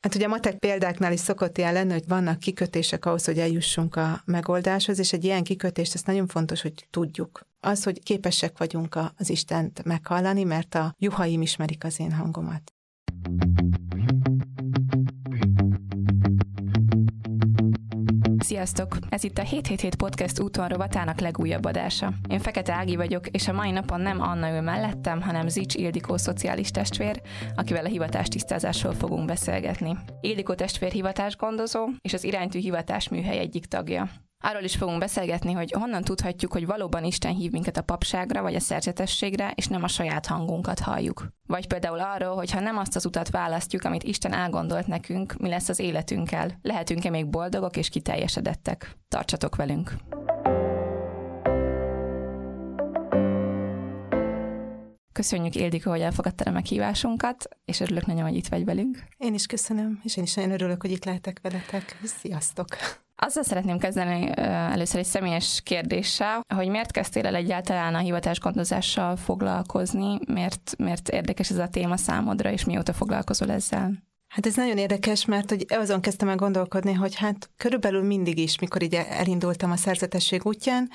Hát 0.00 0.14
ugye 0.14 0.24
a 0.24 0.28
matek 0.28 0.58
példáknál 0.58 1.12
is 1.12 1.20
szokott 1.20 1.58
ilyen 1.58 1.72
lenni, 1.72 1.92
hogy 1.92 2.08
vannak 2.08 2.38
kikötések 2.38 3.04
ahhoz, 3.04 3.24
hogy 3.24 3.38
eljussunk 3.38 3.96
a 3.96 4.22
megoldáshoz, 4.24 4.98
és 4.98 5.12
egy 5.12 5.24
ilyen 5.24 5.42
kikötést, 5.42 5.94
ez 5.94 6.02
nagyon 6.02 6.26
fontos, 6.26 6.62
hogy 6.62 6.86
tudjuk. 6.90 7.46
Az, 7.60 7.84
hogy 7.84 8.02
képesek 8.02 8.58
vagyunk 8.58 8.98
az 9.16 9.30
Istent 9.30 9.84
meghallani, 9.84 10.44
mert 10.44 10.74
a 10.74 10.94
juhaim 10.98 11.42
ismerik 11.42 11.84
az 11.84 12.00
én 12.00 12.12
hangomat. 12.12 12.72
Sziasztok! 18.50 18.96
Ez 19.08 19.24
itt 19.24 19.38
a 19.38 19.42
777 19.42 19.94
Podcast 19.94 20.40
úton 20.40 20.68
rovatának 20.68 21.20
legújabb 21.20 21.64
adása. 21.64 22.12
Én 22.28 22.38
Fekete 22.38 22.72
Ági 22.72 22.96
vagyok, 22.96 23.28
és 23.28 23.48
a 23.48 23.52
mai 23.52 23.70
napon 23.70 24.00
nem 24.00 24.20
Anna 24.20 24.50
ül 24.54 24.60
mellettem, 24.60 25.20
hanem 25.20 25.48
Zics 25.48 25.74
Ildikó 25.74 26.16
szociális 26.16 26.70
testvér, 26.70 27.22
akivel 27.54 27.84
a 27.84 27.88
hivatástisztázásról 27.88 28.92
fogunk 28.92 29.26
beszélgetni. 29.26 29.96
Ildikó 30.20 30.54
testvér 30.54 30.92
hivatásgondozó, 30.92 31.88
és 32.00 32.12
az 32.12 32.24
iránytű 32.24 32.58
hivatás 32.58 33.08
műhely 33.08 33.38
egyik 33.38 33.66
tagja. 33.66 34.10
Arról 34.42 34.62
is 34.62 34.76
fogunk 34.76 34.98
beszélgetni, 34.98 35.52
hogy 35.52 35.72
honnan 35.72 36.02
tudhatjuk, 36.02 36.52
hogy 36.52 36.66
valóban 36.66 37.04
Isten 37.04 37.34
hív 37.34 37.50
minket 37.50 37.76
a 37.76 37.82
papságra 37.82 38.42
vagy 38.42 38.54
a 38.54 38.60
szerzetességre, 38.60 39.52
és 39.54 39.66
nem 39.66 39.82
a 39.82 39.88
saját 39.88 40.26
hangunkat 40.26 40.78
halljuk. 40.78 41.26
Vagy 41.46 41.66
például 41.66 41.98
arról, 41.98 42.34
hogy 42.34 42.50
ha 42.50 42.60
nem 42.60 42.78
azt 42.78 42.96
az 42.96 43.06
utat 43.06 43.30
választjuk, 43.30 43.84
amit 43.84 44.02
Isten 44.02 44.32
elgondolt 44.32 44.86
nekünk, 44.86 45.36
mi 45.38 45.48
lesz 45.48 45.68
az 45.68 45.78
életünkkel. 45.78 46.58
Lehetünk-e 46.62 47.10
még 47.10 47.26
boldogok 47.26 47.76
és 47.76 47.88
kiteljesedettek? 47.88 48.96
Tartsatok 49.08 49.56
velünk! 49.56 49.94
Köszönjük, 55.12 55.54
Ildika, 55.54 55.90
hogy 55.90 56.00
elfogadtad 56.00 56.46
a 56.46 56.50
meghívásunkat, 56.50 57.48
és 57.64 57.80
örülök 57.80 58.06
nagyon, 58.06 58.22
hogy 58.22 58.36
itt 58.36 58.48
vagy 58.48 58.64
velünk. 58.64 59.04
Én 59.16 59.34
is 59.34 59.46
köszönöm, 59.46 60.00
és 60.02 60.16
én 60.16 60.24
is 60.24 60.34
nagyon 60.34 60.50
örülök, 60.50 60.80
hogy 60.80 60.90
itt 60.90 61.04
lehetek 61.04 61.38
veletek. 61.42 61.98
Sziasztok! 62.04 62.66
Azzal 63.22 63.42
szeretném 63.42 63.78
kezdeni 63.78 64.30
először 64.36 64.98
egy 64.98 65.06
személyes 65.06 65.60
kérdéssel, 65.64 66.44
hogy 66.54 66.68
miért 66.68 66.90
kezdtél 66.90 67.26
el 67.26 67.34
egyáltalán 67.34 67.94
a 67.94 67.98
hivatásgondozással 67.98 69.16
foglalkozni, 69.16 70.18
miért, 70.26 70.74
miért 70.78 71.08
érdekes 71.08 71.50
ez 71.50 71.58
a 71.58 71.68
téma 71.68 71.96
számodra, 71.96 72.50
és 72.50 72.64
mióta 72.64 72.92
foglalkozol 72.92 73.50
ezzel? 73.50 73.92
Hát 74.28 74.46
ez 74.46 74.54
nagyon 74.54 74.78
érdekes, 74.78 75.24
mert 75.24 75.48
hogy 75.48 75.66
azon 75.68 76.00
kezdtem 76.00 76.28
el 76.28 76.36
gondolkodni, 76.36 76.92
hogy 76.92 77.14
hát 77.14 77.50
körülbelül 77.56 78.02
mindig 78.02 78.38
is, 78.38 78.58
mikor 78.58 78.82
így 78.82 78.94
elindultam 78.94 79.70
a 79.70 79.76
szerzetesség 79.76 80.40
útján, 80.44 80.90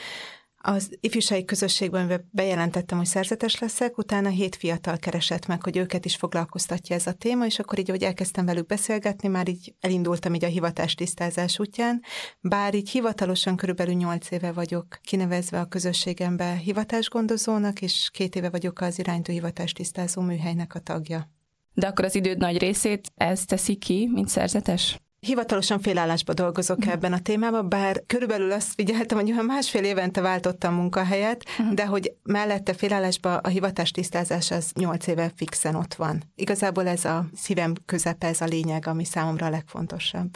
az 0.67 0.97
ifjúsági 0.99 1.45
közösségben 1.45 2.29
bejelentettem, 2.31 2.97
hogy 2.97 3.07
szerzetes 3.07 3.59
leszek, 3.59 3.97
utána 3.97 4.29
hét 4.29 4.55
fiatal 4.55 4.97
keresett 4.97 5.47
meg, 5.47 5.63
hogy 5.63 5.77
őket 5.77 6.05
is 6.05 6.15
foglalkoztatja 6.15 6.95
ez 6.95 7.07
a 7.07 7.13
téma, 7.13 7.45
és 7.45 7.59
akkor 7.59 7.79
így, 7.79 7.89
hogy 7.89 8.03
elkezdtem 8.03 8.45
velük 8.45 8.65
beszélgetni, 8.65 9.27
már 9.27 9.47
így 9.47 9.75
elindultam 9.79 10.33
így 10.33 10.43
a 10.43 10.47
hivatás 10.47 10.95
tisztázás 10.95 11.59
útján, 11.59 12.01
bár 12.41 12.73
így 12.73 12.89
hivatalosan 12.89 13.55
körülbelül 13.55 13.93
nyolc 13.93 14.31
éve 14.31 14.51
vagyok 14.51 14.99
kinevezve 15.03 15.59
a 15.59 15.65
közösségembe 15.65 16.55
hivatásgondozónak, 16.55 17.81
és 17.81 18.09
két 18.13 18.35
éve 18.35 18.49
vagyok 18.49 18.81
az 18.81 18.99
iránytó 18.99 19.31
hivatás 19.33 19.71
tisztázó 19.71 20.21
műhelynek 20.21 20.75
a 20.75 20.79
tagja. 20.79 21.29
De 21.73 21.87
akkor 21.87 22.05
az 22.05 22.15
időd 22.15 22.37
nagy 22.37 22.57
részét 22.57 23.11
ez 23.15 23.45
teszi 23.45 23.75
ki, 23.75 24.09
mint 24.13 24.27
szerzetes? 24.27 24.99
Hivatalosan 25.25 25.79
félállásba 25.79 26.33
dolgozok 26.33 26.85
mm. 26.85 26.89
ebben 26.89 27.13
a 27.13 27.19
témában, 27.19 27.69
bár 27.69 28.03
körülbelül 28.07 28.51
azt 28.51 28.73
figyeltem, 28.73 29.17
hogy 29.17 29.31
olyan 29.31 29.45
másfél 29.45 29.83
évente 29.83 30.21
váltottam 30.21 30.73
munkahelyet, 30.73 31.43
mm. 31.61 31.73
de 31.73 31.85
hogy 31.85 32.13
mellette 32.23 32.73
félállásba 32.73 33.37
a 33.37 33.47
hivatás 33.47 33.91
tisztázás 33.91 34.51
az 34.51 34.71
nyolc 34.73 35.07
éve 35.07 35.31
fixen 35.35 35.75
ott 35.75 35.93
van. 35.93 36.23
Igazából 36.35 36.87
ez 36.87 37.05
a 37.05 37.25
szívem 37.35 37.73
közepe, 37.85 38.27
ez 38.27 38.41
a 38.41 38.45
lényeg, 38.45 38.87
ami 38.87 39.03
számomra 39.03 39.45
a 39.45 39.49
legfontosabb 39.49 40.29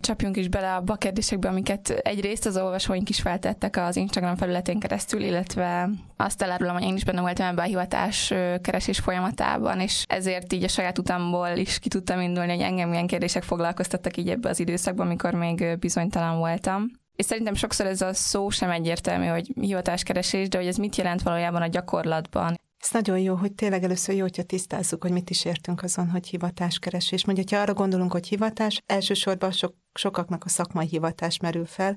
csapjunk 0.00 0.36
is 0.36 0.48
bele 0.48 0.74
a 0.74 0.96
kérdésekbe, 0.96 1.48
amiket 1.48 1.90
egyrészt 1.90 2.46
az 2.46 2.56
olvasóink 2.56 3.08
is 3.08 3.20
feltettek 3.20 3.76
az 3.76 3.96
Instagram 3.96 4.36
felületén 4.36 4.78
keresztül, 4.78 5.22
illetve 5.22 5.90
azt 6.16 6.42
elárulom, 6.42 6.74
hogy 6.74 6.82
én 6.82 6.96
is 6.96 7.04
benne 7.04 7.20
voltam 7.20 7.46
ebben 7.46 7.64
a 7.64 7.68
hivatás 7.68 8.34
keresés 8.60 8.98
folyamatában, 8.98 9.80
és 9.80 10.04
ezért 10.08 10.52
így 10.52 10.64
a 10.64 10.68
saját 10.68 10.98
utamból 10.98 11.48
is 11.48 11.78
ki 11.78 11.88
tudtam 11.88 12.20
indulni, 12.20 12.52
hogy 12.52 12.62
engem 12.62 12.88
milyen 12.88 13.06
kérdések 13.06 13.42
foglalkoztattak 13.42 14.16
így 14.16 14.28
ebbe 14.28 14.48
az 14.48 14.60
időszakban, 14.60 15.06
amikor 15.06 15.34
még 15.34 15.78
bizonytalan 15.78 16.38
voltam. 16.38 16.90
És 17.16 17.26
szerintem 17.26 17.54
sokszor 17.54 17.86
ez 17.86 18.00
a 18.00 18.14
szó 18.14 18.50
sem 18.50 18.70
egyértelmű, 18.70 19.26
hogy 19.26 19.52
hivatáskeresés, 19.60 20.48
de 20.48 20.58
hogy 20.58 20.66
ez 20.66 20.76
mit 20.76 20.96
jelent 20.96 21.22
valójában 21.22 21.62
a 21.62 21.66
gyakorlatban. 21.66 22.54
Ez 22.82 22.90
nagyon 22.90 23.18
jó, 23.18 23.34
hogy 23.34 23.52
tényleg 23.52 23.84
először 23.84 24.14
jó, 24.14 24.20
hogyha 24.20 24.42
tisztázzuk, 24.42 25.02
hogy 25.02 25.12
mit 25.12 25.30
is 25.30 25.44
értünk 25.44 25.82
azon, 25.82 26.10
hogy 26.10 26.26
hivatáskeresés. 26.26 27.24
Mondjuk, 27.24 27.48
ha 27.50 27.56
arra 27.56 27.74
gondolunk, 27.74 28.12
hogy 28.12 28.28
hivatás, 28.28 28.82
elsősorban 28.86 29.50
sok 29.50 29.74
sokaknak 29.94 30.44
a 30.44 30.48
szakmai 30.48 30.86
hivatás 30.86 31.38
merül 31.38 31.66
fel, 31.66 31.96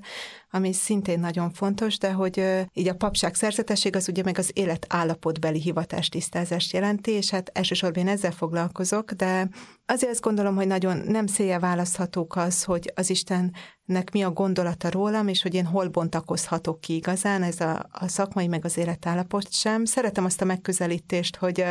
ami 0.50 0.72
szintén 0.72 1.20
nagyon 1.20 1.50
fontos, 1.50 1.98
de 1.98 2.12
hogy 2.12 2.44
így 2.72 2.88
a 2.88 2.94
papság 2.94 3.34
szerzetesség 3.34 3.96
az 3.96 4.08
ugye 4.08 4.22
meg 4.22 4.38
az 4.38 4.50
élet 4.52 4.86
állapotbeli 4.88 5.60
hivatás 5.60 6.08
tisztázást 6.08 6.72
jelenti, 6.72 7.10
és 7.10 7.30
hát 7.30 7.50
elsősorban 7.54 8.06
én 8.06 8.12
ezzel 8.12 8.30
foglalkozok, 8.30 9.12
de 9.12 9.48
azért 9.86 10.12
azt 10.12 10.20
gondolom, 10.20 10.54
hogy 10.54 10.66
nagyon 10.66 10.96
nem 10.96 11.26
szélje 11.26 11.58
választhatók 11.58 12.36
az, 12.36 12.64
hogy 12.64 12.92
az 12.94 13.10
Istennek 13.10 14.10
mi 14.12 14.22
a 14.22 14.30
gondolata 14.30 14.90
rólam, 14.90 15.28
és 15.28 15.42
hogy 15.42 15.54
én 15.54 15.66
hol 15.66 15.88
bontakozhatok 15.88 16.80
ki 16.80 16.94
igazán, 16.94 17.42
ez 17.42 17.60
a, 17.60 17.86
a 17.92 18.08
szakmai 18.08 18.46
meg 18.46 18.64
az 18.64 18.76
életállapot 18.76 19.52
sem. 19.52 19.84
Szeretem 19.84 20.24
azt 20.24 20.40
a 20.40 20.44
megközelítést, 20.44 21.36
hogy, 21.36 21.64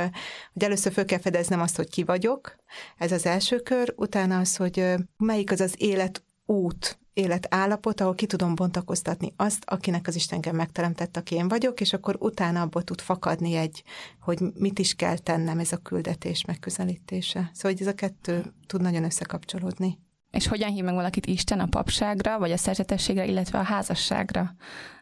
hogy 0.53 0.63
először 0.63 0.91
föl 0.91 1.05
kell 1.05 1.19
fedeznem 1.19 1.61
azt, 1.61 1.75
hogy 1.75 1.89
ki 1.89 2.03
vagyok, 2.03 2.55
ez 2.97 3.11
az 3.11 3.25
első 3.25 3.59
kör, 3.59 3.93
utána 3.95 4.39
az, 4.39 4.55
hogy 4.55 4.93
melyik 5.17 5.51
az 5.51 5.59
az 5.59 5.75
élet 5.77 6.22
út, 6.53 6.99
életállapot, 7.13 8.01
ahol 8.01 8.15
ki 8.15 8.25
tudom 8.25 8.55
bontakoztatni 8.55 9.33
azt, 9.35 9.63
akinek 9.65 10.07
az 10.07 10.15
Isten 10.15 10.35
engem 10.35 10.55
megteremtett, 10.55 11.17
aki 11.17 11.35
én 11.35 11.47
vagyok, 11.47 11.81
és 11.81 11.93
akkor 11.93 12.15
utána 12.19 12.61
abból 12.61 12.83
tud 12.83 13.01
fakadni 13.01 13.55
egy, 13.55 13.83
hogy 14.19 14.39
mit 14.53 14.79
is 14.79 14.95
kell 14.95 15.17
tennem, 15.17 15.59
ez 15.59 15.71
a 15.71 15.77
küldetés 15.77 16.45
megközelítése. 16.45 17.49
Szóval 17.53 17.71
hogy 17.71 17.81
ez 17.81 17.87
a 17.87 17.95
kettő 17.95 18.53
tud 18.67 18.81
nagyon 18.81 19.03
összekapcsolódni. 19.03 19.99
És 20.31 20.47
hogyan 20.47 20.69
hív 20.69 20.83
meg 20.83 20.93
valakit 20.93 21.25
Isten 21.25 21.59
a 21.59 21.67
papságra, 21.67 22.39
vagy 22.39 22.51
a 22.51 22.57
szerzetességre, 22.57 23.25
illetve 23.25 23.59
a 23.59 23.63
házasságra? 23.63 24.55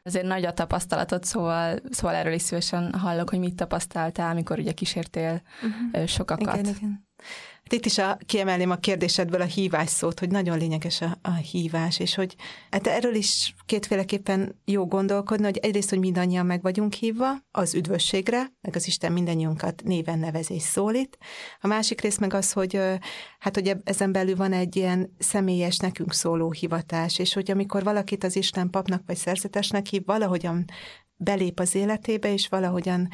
Azért 0.03 0.25
nagy 0.25 0.45
a 0.45 0.53
tapasztalatod, 0.53 1.23
szóval, 1.23 1.79
szóval 1.89 2.15
erről 2.15 2.33
is 2.33 2.41
szívesen 2.41 2.93
hallok, 2.93 3.29
hogy 3.29 3.39
mit 3.39 3.55
tapasztaltál, 3.55 4.31
amikor 4.31 4.59
ugye 4.59 4.71
kísértél 4.71 5.41
uh-huh. 5.63 6.05
sokakat. 6.05 6.57
Igen, 6.57 6.75
igen. 6.75 7.07
Itt 7.71 7.85
is 7.85 7.97
a, 7.97 8.17
kiemelném 8.25 8.69
a 8.69 8.75
kérdésedből 8.75 9.41
a 9.41 9.45
hívás 9.45 9.89
szót, 9.89 10.19
hogy 10.19 10.29
nagyon 10.29 10.57
lényeges 10.57 11.01
a, 11.01 11.17
a 11.21 11.33
hívás, 11.33 11.99
és 11.99 12.15
hogy 12.15 12.35
hát 12.71 12.87
erről 12.87 13.15
is 13.15 13.55
kétféleképpen 13.65 14.61
jó 14.65 14.87
gondolkodni, 14.87 15.43
hogy 15.43 15.57
egyrészt, 15.57 15.89
hogy 15.89 15.99
mindannyian 15.99 16.45
meg 16.45 16.61
vagyunk 16.61 16.93
hívva 16.93 17.31
az 17.51 17.75
üdvösségre, 17.75 18.53
meg 18.61 18.75
az 18.75 18.87
Isten 18.87 19.11
mindannyiunkat 19.11 19.81
néven 19.83 20.19
nevez 20.19 20.51
és 20.51 20.61
szólít. 20.61 21.17
A 21.61 21.67
másik 21.67 22.01
rész 22.01 22.17
meg 22.17 22.33
az, 22.33 22.51
hogy 22.51 22.79
hát 23.39 23.55
hogy 23.55 23.75
ezen 23.83 24.11
belül 24.11 24.35
van 24.35 24.53
egy 24.53 24.75
ilyen 24.75 25.15
személyes 25.19 25.77
nekünk 25.77 26.13
szóló 26.13 26.51
hivatás, 26.51 27.19
és 27.19 27.33
hogy 27.33 27.51
amikor 27.51 27.83
valakit 27.83 28.23
az 28.23 28.35
Isten 28.35 28.69
papnak 28.69 29.03
vagy 29.05 29.17
szerzetesnek 29.17 29.85
hív, 29.85 30.05
valahogyan 30.05 30.65
belép 31.15 31.59
az 31.59 31.75
életébe, 31.75 32.33
és 32.33 32.47
valahogyan 32.47 33.09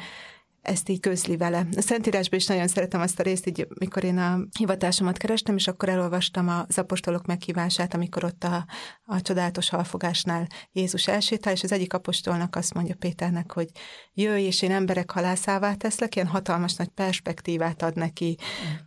ezt 0.62 0.88
így 0.88 1.00
közli 1.00 1.36
vele. 1.36 1.66
A 1.76 1.80
Szentírásban 1.80 2.38
is 2.38 2.46
nagyon 2.46 2.68
szeretem 2.68 3.00
azt 3.00 3.20
a 3.20 3.22
részt, 3.22 3.46
így, 3.46 3.66
mikor 3.78 4.04
én 4.04 4.18
a 4.18 4.38
hivatásomat 4.58 5.16
kerestem, 5.16 5.56
és 5.56 5.66
akkor 5.68 5.88
elolvastam 5.88 6.48
az 6.48 6.78
apostolok 6.78 7.26
meghívását, 7.26 7.94
amikor 7.94 8.24
ott 8.24 8.44
a, 8.44 8.66
a 9.04 9.20
csodálatos 9.20 9.68
halfogásnál 9.68 10.46
Jézus 10.72 11.08
elsétál, 11.08 11.52
és 11.52 11.62
az 11.62 11.72
egyik 11.72 11.92
apostolnak 11.92 12.56
azt 12.56 12.74
mondja 12.74 12.94
Péternek, 12.94 13.52
hogy 13.52 13.68
jöjj, 14.14 14.42
és 14.42 14.62
én 14.62 14.70
emberek 14.70 15.10
halászává 15.10 15.74
teszlek, 15.74 16.14
ilyen 16.14 16.28
hatalmas 16.28 16.74
nagy 16.74 16.88
perspektívát 16.88 17.82
ad 17.82 17.96
neki, 17.96 18.36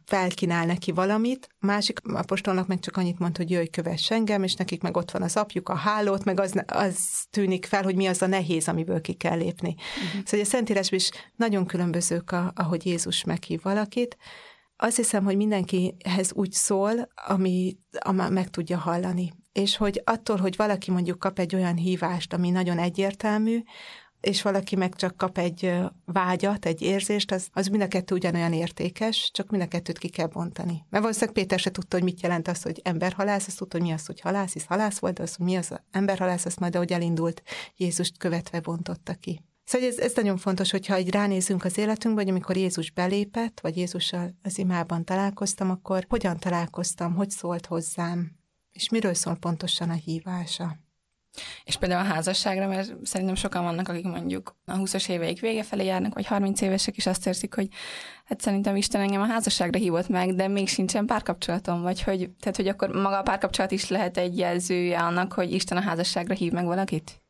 felkínál 0.05 0.65
neki 0.65 0.91
valamit. 0.91 1.47
A 1.59 1.65
másik 1.65 1.99
apostolnak 2.03 2.67
meg 2.67 2.79
csak 2.79 2.97
annyit 2.97 3.19
mond, 3.19 3.37
hogy 3.37 3.49
jöjj, 3.49 3.67
kövess 3.67 4.11
engem, 4.11 4.43
és 4.43 4.53
nekik 4.53 4.81
meg 4.81 4.97
ott 4.97 5.11
van 5.11 5.21
az 5.21 5.35
apjuk, 5.35 5.69
a 5.69 5.75
hálót, 5.75 6.23
meg 6.23 6.39
az, 6.39 6.63
az 6.67 6.97
tűnik 7.29 7.65
fel, 7.65 7.83
hogy 7.83 7.95
mi 7.95 8.07
az 8.07 8.21
a 8.21 8.27
nehéz, 8.27 8.67
amiből 8.67 9.01
ki 9.01 9.13
kell 9.13 9.37
lépni. 9.37 9.75
Uh-huh. 9.77 10.25
Szóval 10.25 10.45
a 10.45 10.49
Szentírásban 10.49 10.99
is 10.99 11.09
nagyon 11.35 11.60
különbözők, 11.65 12.31
a, 12.31 12.51
ahogy 12.55 12.85
Jézus 12.85 13.23
meghív 13.23 13.61
valakit. 13.61 14.17
Azt 14.75 14.95
hiszem, 14.95 15.23
hogy 15.23 15.35
mindenkihez 15.35 16.33
úgy 16.33 16.51
szól, 16.51 16.91
ami, 17.27 17.77
ami 17.99 18.29
meg 18.29 18.49
tudja 18.49 18.77
hallani. 18.77 19.31
És 19.51 19.77
hogy 19.77 20.01
attól, 20.05 20.37
hogy 20.37 20.55
valaki 20.55 20.91
mondjuk 20.91 21.19
kap 21.19 21.39
egy 21.39 21.55
olyan 21.55 21.75
hívást, 21.75 22.33
ami 22.33 22.49
nagyon 22.49 22.77
egyértelmű, 22.77 23.61
és 24.21 24.41
valaki 24.41 24.75
meg 24.75 24.95
csak 24.95 25.17
kap 25.17 25.37
egy 25.37 25.73
vágyat, 26.05 26.65
egy 26.65 26.81
érzést, 26.81 27.31
az, 27.31 27.47
az 27.51 27.67
mind 27.67 27.81
a 27.81 27.87
kettő 27.87 28.15
ugyanolyan 28.15 28.53
értékes, 28.53 29.31
csak 29.33 29.49
mind 29.49 29.63
a 29.63 29.67
kettőt 29.67 29.97
ki 29.97 30.09
kell 30.09 30.27
bontani. 30.27 30.85
Mert 30.89 31.03
valószínűleg 31.03 31.33
Péter 31.33 31.59
se 31.59 31.71
tudta, 31.71 31.95
hogy 31.95 32.05
mit 32.05 32.21
jelent 32.21 32.47
az, 32.47 32.61
hogy 32.61 32.79
emberhalász, 32.83 33.47
azt 33.47 33.57
tudta, 33.57 33.77
hogy 33.77 33.87
mi 33.87 33.93
az, 33.93 34.05
hogy 34.05 34.21
halász, 34.21 34.53
hisz 34.53 34.65
halász 34.65 34.99
volt, 34.99 35.19
az, 35.19 35.35
hogy 35.35 35.45
mi 35.45 35.55
az 35.55 35.79
emberhalász, 35.91 36.45
azt 36.45 36.59
majd, 36.59 36.75
ahogy 36.75 36.91
elindult, 36.91 37.43
Jézust 37.75 38.17
követve 38.17 38.59
bontotta 38.59 39.13
ki. 39.13 39.41
Szóval 39.71 39.87
ez, 39.87 39.97
ez 39.97 40.13
nagyon 40.15 40.37
fontos, 40.37 40.71
hogyha 40.71 40.93
egy 40.93 41.09
ránézünk 41.09 41.65
az 41.65 41.77
életünkbe, 41.77 42.21
hogy 42.21 42.29
amikor 42.29 42.57
Jézus 42.57 42.91
belépett, 42.91 43.59
vagy 43.59 43.77
Jézussal 43.77 44.35
az 44.43 44.57
imában 44.57 45.05
találkoztam, 45.05 45.69
akkor 45.69 46.05
hogyan 46.09 46.37
találkoztam, 46.37 47.15
hogy 47.15 47.29
szólt 47.29 47.65
hozzám, 47.65 48.31
és 48.71 48.89
miről 48.89 49.13
szól 49.13 49.35
pontosan 49.35 49.89
a 49.89 49.93
hívása. 49.93 50.77
És 51.63 51.77
például 51.77 52.05
a 52.05 52.13
házasságra, 52.13 52.67
mert 52.67 52.93
szerintem 53.03 53.35
sokan 53.35 53.63
vannak, 53.63 53.87
akik 53.87 54.05
mondjuk 54.05 54.55
a 54.65 54.77
20-as 54.77 55.09
éveik 55.09 55.39
vége 55.39 55.63
felé 55.63 55.85
járnak, 55.85 56.13
vagy 56.13 56.25
30 56.25 56.61
évesek, 56.61 56.95
és 56.97 57.05
azt 57.05 57.27
érzik, 57.27 57.53
hogy 57.53 57.67
hát 58.25 58.41
szerintem 58.41 58.75
Isten 58.75 59.01
engem 59.01 59.21
a 59.21 59.25
házasságra 59.25 59.79
hívott 59.79 60.07
meg, 60.07 60.35
de 60.35 60.47
még 60.47 60.67
sincsen 60.67 61.05
párkapcsolatom, 61.05 61.81
vagy 61.81 62.03
hogy, 62.03 62.29
tehát, 62.39 62.55
hogy 62.55 62.67
akkor 62.67 62.89
maga 62.89 63.17
a 63.17 63.23
párkapcsolat 63.23 63.71
is 63.71 63.89
lehet 63.89 64.17
egy 64.17 64.37
jelzője 64.37 64.99
annak, 64.99 65.33
hogy 65.33 65.51
Isten 65.51 65.77
a 65.77 65.81
házasságra 65.81 66.33
hív 66.33 66.51
meg 66.51 66.65
valakit? 66.65 67.20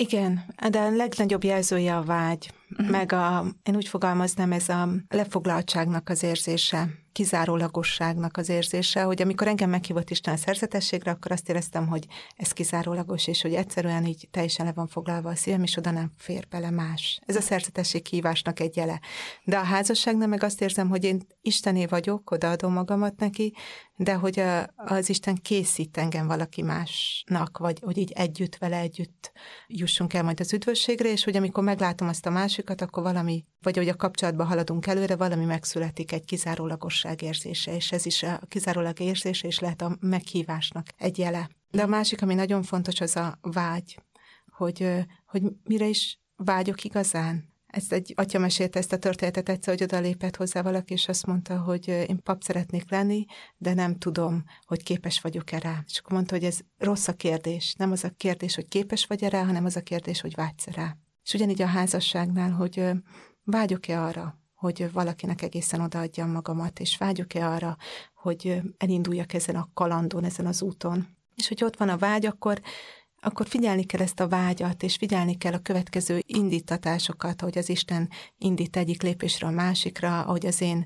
Igen, 0.00 0.44
de 0.70 0.78
a 0.78 0.90
legnagyobb 0.90 1.44
jelzője 1.44 1.96
a 1.96 2.02
vágy, 2.02 2.50
uh-huh. 2.70 2.90
meg 2.90 3.12
a, 3.12 3.44
én 3.62 3.76
úgy 3.76 3.88
fogalmaznám, 3.88 4.52
ez 4.52 4.68
a 4.68 4.88
lefoglaltságnak 5.08 6.08
az 6.08 6.22
érzése 6.22 6.88
kizárólagosságnak 7.12 8.36
az 8.36 8.48
érzése, 8.48 9.02
hogy 9.02 9.22
amikor 9.22 9.46
engem 9.46 9.70
meghívott 9.70 10.10
Isten 10.10 10.34
a 10.34 10.36
szerzetességre, 10.36 11.10
akkor 11.10 11.32
azt 11.32 11.48
éreztem, 11.48 11.86
hogy 11.86 12.06
ez 12.36 12.52
kizárólagos, 12.52 13.26
és 13.26 13.42
hogy 13.42 13.54
egyszerűen 13.54 14.04
így 14.06 14.28
teljesen 14.30 14.66
le 14.66 14.72
van 14.72 14.86
foglalva 14.86 15.30
a 15.30 15.34
szívem, 15.34 15.62
és 15.62 15.76
oda 15.76 15.90
nem 15.90 16.12
fér 16.16 16.46
bele 16.50 16.70
más. 16.70 17.20
Ez 17.26 17.36
a 17.36 17.40
szerzetesség 17.40 18.06
hívásnak 18.06 18.60
egy 18.60 18.76
jele. 18.76 19.00
De 19.44 19.56
a 19.56 19.62
házasságnál 19.62 20.28
meg 20.28 20.42
azt 20.42 20.60
érzem, 20.60 20.88
hogy 20.88 21.04
én 21.04 21.26
Istené 21.40 21.86
vagyok, 21.86 22.30
odaadom 22.30 22.72
magamat 22.72 23.16
neki, 23.16 23.54
de 23.96 24.14
hogy 24.14 24.40
a, 24.40 24.66
az 24.76 25.08
Isten 25.08 25.34
készít 25.34 25.96
engem 25.96 26.26
valaki 26.26 26.62
másnak, 26.62 27.58
vagy 27.58 27.80
hogy 27.84 27.98
így 27.98 28.12
együtt 28.14 28.56
vele 28.56 28.78
együtt 28.78 29.32
jussunk 29.66 30.14
el 30.14 30.22
majd 30.22 30.40
az 30.40 30.52
üdvösségre, 30.52 31.10
és 31.10 31.24
hogy 31.24 31.36
amikor 31.36 31.64
meglátom 31.64 32.08
azt 32.08 32.26
a 32.26 32.30
másikat, 32.60 32.80
akkor 32.88 33.02
valami, 33.02 33.44
vagy 33.62 33.76
hogy 33.76 33.88
a 33.88 33.96
kapcsolatban 33.96 34.46
haladunk 34.46 34.86
előre, 34.86 35.16
valami 35.16 35.44
megszületik 35.44 36.12
egy 36.12 36.24
kizárólagosság 36.24 37.22
érzése, 37.22 37.74
és 37.74 37.92
ez 37.92 38.06
is 38.06 38.22
a 38.22 38.40
kizárólag 38.48 39.00
érzése 39.00 39.46
is 39.46 39.58
lehet 39.58 39.82
a 39.82 39.96
meghívásnak 40.00 40.86
egy 40.96 41.18
jele. 41.18 41.48
De 41.70 41.82
a 41.82 41.86
másik, 41.86 42.22
ami 42.22 42.34
nagyon 42.34 42.62
fontos, 42.62 43.00
az 43.00 43.16
a 43.16 43.38
vágy, 43.40 43.98
hogy, 44.56 44.88
hogy 45.26 45.42
mire 45.64 45.86
is 45.86 46.20
vágyok 46.36 46.84
igazán, 46.84 47.48
ezt 47.66 47.92
egy 47.92 48.12
atya 48.16 48.38
mesélte 48.38 48.78
ezt 48.78 48.92
a 48.92 48.98
történetet 48.98 49.48
egyszer, 49.48 49.78
hogy 49.78 49.82
oda 49.82 50.28
hozzá 50.36 50.62
valaki, 50.62 50.92
és 50.92 51.08
azt 51.08 51.26
mondta, 51.26 51.58
hogy 51.58 51.88
én 51.88 52.22
pap 52.22 52.42
szeretnék 52.42 52.90
lenni, 52.90 53.24
de 53.56 53.74
nem 53.74 53.98
tudom, 53.98 54.44
hogy 54.66 54.82
képes 54.82 55.20
vagyok-e 55.20 55.58
rá. 55.58 55.84
És 55.86 55.98
akkor 55.98 56.12
mondta, 56.12 56.34
hogy 56.34 56.44
ez 56.44 56.58
rossz 56.78 57.08
a 57.08 57.12
kérdés. 57.12 57.74
Nem 57.78 57.92
az 57.92 58.04
a 58.04 58.10
kérdés, 58.16 58.54
hogy 58.54 58.68
képes 58.68 59.06
vagy-e 59.06 59.28
rá, 59.28 59.44
hanem 59.44 59.64
az 59.64 59.76
a 59.76 59.82
kérdés, 59.82 60.20
hogy 60.20 60.34
vágysz 60.34 60.66
rá. 60.66 60.96
És 61.24 61.34
ugyanígy 61.34 61.62
a 61.62 61.66
házasságnál, 61.66 62.50
hogy 62.50 62.90
vágyok-e 63.44 64.02
arra, 64.02 64.38
hogy 64.54 64.92
valakinek 64.92 65.42
egészen 65.42 65.80
odaadjam 65.80 66.30
magamat, 66.30 66.80
és 66.80 66.96
vágyok-e 66.96 67.48
arra, 67.48 67.76
hogy 68.14 68.62
elinduljak 68.76 69.32
ezen 69.32 69.56
a 69.56 69.70
kalandon, 69.74 70.24
ezen 70.24 70.46
az 70.46 70.62
úton. 70.62 71.06
És 71.34 71.48
hogy 71.48 71.64
ott 71.64 71.76
van 71.76 71.88
a 71.88 71.96
vágy, 71.96 72.26
akkor 72.26 72.60
akkor 73.22 73.46
figyelni 73.46 73.84
kell 73.84 74.00
ezt 74.00 74.20
a 74.20 74.28
vágyat, 74.28 74.82
és 74.82 74.96
figyelni 74.96 75.36
kell 75.36 75.52
a 75.52 75.58
következő 75.58 76.22
indítatásokat, 76.26 77.40
hogy 77.40 77.58
az 77.58 77.68
Isten 77.68 78.08
indít 78.38 78.76
egyik 78.76 79.02
lépésre 79.02 79.46
a 79.46 79.50
másikra, 79.50 80.20
ahogy 80.20 80.46
az 80.46 80.60
én 80.60 80.84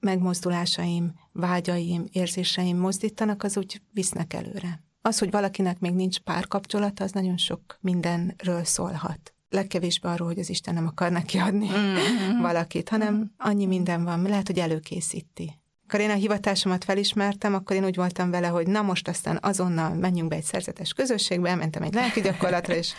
megmozdulásaim, 0.00 1.14
vágyaim, 1.32 2.04
érzéseim 2.12 2.78
mozdítanak, 2.78 3.42
az 3.42 3.56
úgy 3.56 3.82
visznek 3.92 4.32
előre. 4.32 4.84
Az, 5.00 5.18
hogy 5.18 5.30
valakinek 5.30 5.80
még 5.80 5.94
nincs 5.94 6.18
párkapcsolata, 6.18 7.04
az 7.04 7.12
nagyon 7.12 7.36
sok 7.36 7.78
mindenről 7.80 8.64
szólhat. 8.64 9.35
Legkevésbé 9.48 10.08
arról, 10.08 10.28
hogy 10.28 10.38
az 10.38 10.50
Isten 10.50 10.74
nem 10.74 10.86
akar 10.86 11.10
neki 11.10 11.38
adni 11.38 11.68
mm-hmm. 11.68 12.40
valakit, 12.48 12.88
hanem 12.88 13.32
annyi 13.38 13.66
minden 13.66 14.04
van, 14.04 14.22
lehet, 14.22 14.46
hogy 14.46 14.58
előkészíti 14.58 15.60
amikor 15.88 16.04
én 16.04 16.16
a 16.16 16.20
hivatásomat 16.20 16.84
felismertem, 16.84 17.54
akkor 17.54 17.76
én 17.76 17.84
úgy 17.84 17.96
voltam 17.96 18.30
vele, 18.30 18.46
hogy 18.46 18.66
na 18.66 18.82
most 18.82 19.08
aztán 19.08 19.38
azonnal 19.42 19.94
menjünk 19.94 20.28
be 20.28 20.36
egy 20.36 20.44
szerzetes 20.44 20.92
közösségbe, 20.92 21.48
elmentem 21.48 21.82
egy 21.82 21.94
lelki 21.94 22.20
gyakorlatra, 22.20 22.74
és 22.74 22.92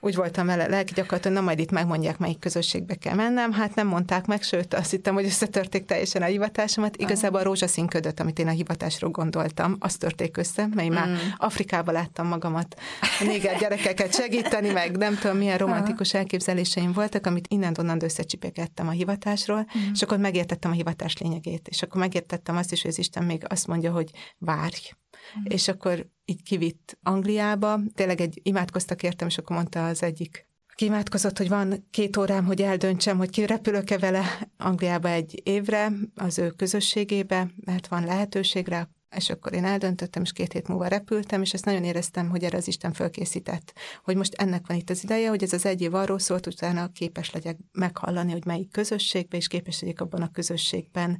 úgy 0.00 0.14
voltam 0.14 0.46
vele 0.46 0.66
lelki 0.66 0.92
gyakorlaton, 0.94 1.32
na 1.32 1.40
majd 1.40 1.58
itt 1.58 1.70
megmondják, 1.70 2.18
melyik 2.18 2.38
közösségbe 2.38 2.94
kell 2.94 3.14
mennem. 3.14 3.52
Hát 3.52 3.74
nem 3.74 3.86
mondták 3.86 4.26
meg, 4.26 4.42
sőt 4.42 4.74
azt 4.74 4.90
hittem, 4.90 5.14
hogy 5.14 5.24
összetörték 5.24 5.84
teljesen 5.84 6.22
a 6.22 6.24
hivatásomat. 6.24 6.96
Igazából 6.96 7.40
a 7.40 7.42
rózsaszín 7.42 7.86
ködöt, 7.86 8.20
amit 8.20 8.38
én 8.38 8.48
a 8.48 8.50
hivatásról 8.50 9.10
gondoltam, 9.10 9.76
azt 9.78 9.98
törték 9.98 10.36
össze, 10.36 10.66
mely 10.74 10.88
mm. 10.88 10.92
már 10.92 11.08
Afrikába 11.36 11.92
láttam 11.92 12.26
magamat 12.26 12.80
néger 13.20 13.58
gyerekeket 13.58 14.14
segíteni, 14.14 14.70
meg 14.70 14.96
nem 14.96 15.18
tudom, 15.18 15.36
milyen 15.36 15.58
romantikus 15.58 16.14
elképzeléseim 16.14 16.92
voltak, 16.92 17.26
amit 17.26 17.46
innen-onnan 17.48 18.02
összecsipegettem 18.02 18.88
a 18.88 18.90
hivatásról, 18.90 19.66
mm. 19.78 19.92
és 19.92 20.02
akkor 20.02 20.18
megértettem 20.18 20.70
a 20.70 20.74
hivatás 20.74 21.16
lényegét, 21.18 21.68
és 21.68 21.82
akkor 21.82 22.00
megértettem 22.00 22.56
azt 22.56 22.72
is, 22.72 22.82
hogy 22.82 22.90
az 22.90 22.98
Isten 22.98 23.24
még 23.24 23.42
azt 23.48 23.66
mondja, 23.66 23.92
hogy 23.92 24.10
várj, 24.38 24.90
Mm. 25.38 25.42
És 25.44 25.68
akkor 25.68 26.06
így 26.24 26.42
kivitt 26.42 26.98
Angliába, 27.02 27.80
tényleg 27.94 28.20
egy 28.20 28.40
imádkoztak 28.42 29.02
értem, 29.02 29.28
és 29.28 29.38
akkor 29.38 29.56
mondta 29.56 29.86
az 29.86 30.02
egyik. 30.02 30.46
Ki 30.74 30.84
imádkozott, 30.84 31.38
hogy 31.38 31.48
van 31.48 31.86
két 31.90 32.16
órám, 32.16 32.44
hogy 32.44 32.62
eldöntsem, 32.62 33.18
hogy 33.18 33.30
kirepülök-e 33.30 33.98
vele 33.98 34.48
Angliába 34.56 35.08
egy 35.08 35.40
évre, 35.44 35.92
az 36.14 36.38
ő 36.38 36.50
közösségébe, 36.50 37.50
mert 37.64 37.86
van 37.86 38.04
lehetőségre, 38.04 38.88
és 39.16 39.30
akkor 39.30 39.52
én 39.54 39.64
eldöntöttem, 39.64 40.22
és 40.22 40.32
két 40.32 40.52
hét 40.52 40.68
múlva 40.68 40.86
repültem, 40.86 41.42
és 41.42 41.52
ezt 41.52 41.64
nagyon 41.64 41.84
éreztem, 41.84 42.28
hogy 42.28 42.44
erre 42.44 42.56
az 42.56 42.68
Isten 42.68 42.92
fölkészített, 42.92 43.72
hogy 44.04 44.16
most 44.16 44.34
ennek 44.34 44.66
van 44.66 44.76
itt 44.76 44.90
az 44.90 45.02
ideje, 45.02 45.28
hogy 45.28 45.42
ez 45.42 45.52
az 45.52 45.66
egy 45.66 45.80
év 45.80 45.94
arról 45.94 46.18
szólt, 46.18 46.46
utána 46.46 46.88
képes 46.88 47.30
legyek 47.30 47.56
meghallani, 47.72 48.32
hogy 48.32 48.44
melyik 48.44 48.70
közösségbe, 48.70 49.36
és 49.36 49.46
képes 49.46 49.80
legyek 49.80 50.00
abban 50.00 50.22
a 50.22 50.30
közösségben 50.30 51.18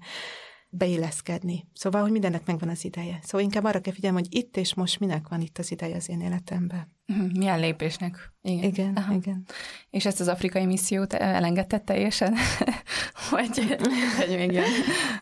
beilleszkedni. 0.70 1.68
Szóval, 1.72 2.02
hogy 2.02 2.10
mindennek 2.10 2.46
megvan 2.46 2.68
az 2.68 2.84
ideje. 2.84 3.18
Szóval 3.22 3.40
inkább 3.40 3.64
arra 3.64 3.80
kell 3.80 3.92
figyelni, 3.92 4.18
hogy 4.18 4.34
itt 4.34 4.56
és 4.56 4.74
most 4.74 5.00
minek 5.00 5.28
van 5.28 5.40
itt 5.40 5.58
az 5.58 5.70
ideje 5.70 5.96
az 5.96 6.08
én 6.08 6.20
életemben. 6.20 6.96
Mhm, 7.12 7.38
milyen 7.38 7.60
lépésnek? 7.60 8.32
Igen, 8.42 8.62
igen. 8.62 8.96
Aha. 8.96 9.14
igen. 9.14 9.44
És 9.90 10.06
ezt 10.06 10.20
az 10.20 10.28
afrikai 10.28 10.66
missziót 10.66 11.12
elengedted 11.12 11.82
teljesen? 11.82 12.34
vagy, 13.30 13.76
vagy 14.18 14.36
még 14.36 14.52
ilyen? 14.52 14.64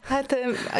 Hát 0.02 0.36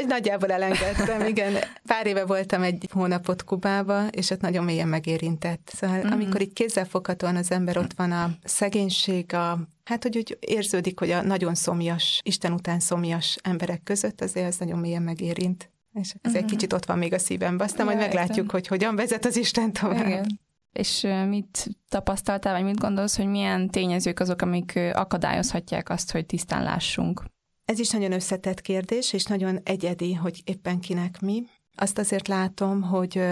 nagyjából 0.07 0.51
elengedtem, 0.51 1.27
igen. 1.27 1.55
Pár 1.87 2.07
éve 2.07 2.25
voltam 2.25 2.63
egy 2.63 2.89
hónapot 2.93 3.45
Kubába, 3.45 4.07
és 4.07 4.31
ott 4.31 4.41
nagyon 4.41 4.65
mélyen 4.65 4.89
megérintett. 4.89 5.73
Szóval 5.75 5.97
mm-hmm. 5.97 6.13
amikor 6.13 6.41
itt 6.41 6.53
kézzelfoghatóan 6.53 7.37
az 7.37 7.51
ember 7.51 7.79
ott 7.79 7.93
van 7.93 8.13
a 8.13 8.31
szegénység, 8.45 9.35
a 9.35 9.59
Hát, 9.85 10.03
hogy 10.03 10.17
úgy 10.17 10.39
érződik, 10.41 10.99
hogy 10.99 11.11
a 11.11 11.23
nagyon 11.23 11.55
szomjas, 11.55 12.21
Isten 12.25 12.53
után 12.53 12.81
szomjas 12.81 13.39
emberek 13.43 13.83
között 13.83 14.21
azért 14.21 14.47
az 14.47 14.57
nagyon 14.57 14.79
mélyen 14.79 15.03
megérint. 15.03 15.71
És 15.93 16.11
ez 16.11 16.15
uh-huh. 16.17 16.35
egy 16.35 16.43
mhm. 16.43 16.51
kicsit 16.51 16.73
ott 16.73 16.85
van 16.85 16.99
még 16.99 17.13
a 17.13 17.19
szívemben, 17.19 17.67
aztán 17.67 17.87
ja, 17.87 17.93
majd 17.93 18.07
meglátjuk, 18.07 18.51
hogy 18.51 18.67
hogyan 18.67 18.97
vezet 18.97 19.25
az 19.25 19.37
Isten 19.37 19.73
tovább. 19.73 20.07
Igen. 20.07 20.41
És 20.77 21.07
mit 21.29 21.69
tapasztaltál, 21.89 22.53
vagy 22.53 22.65
mit 22.65 22.79
gondolsz, 22.79 23.17
hogy 23.17 23.27
milyen 23.27 23.71
tényezők 23.71 24.21
azok, 24.21 24.43
amik 24.43 24.79
akadályozhatják 24.93 25.91
azt, 25.91 26.13
hogy 26.13 26.27
tisztán 26.27 26.63
lássunk? 26.63 27.23
Ez 27.65 27.79
is 27.79 27.91
nagyon 27.91 28.13
összetett 28.13 28.61
kérdés, 28.61 29.13
és 29.13 29.25
nagyon 29.25 29.61
egyedi, 29.65 30.15
hogy 30.15 30.43
éppen 30.45 30.81
kinek 30.81 31.21
mi. 31.21 31.43
Azt 31.75 31.99
azért 31.99 32.29
látom, 32.29 32.83
hogy 32.83 33.23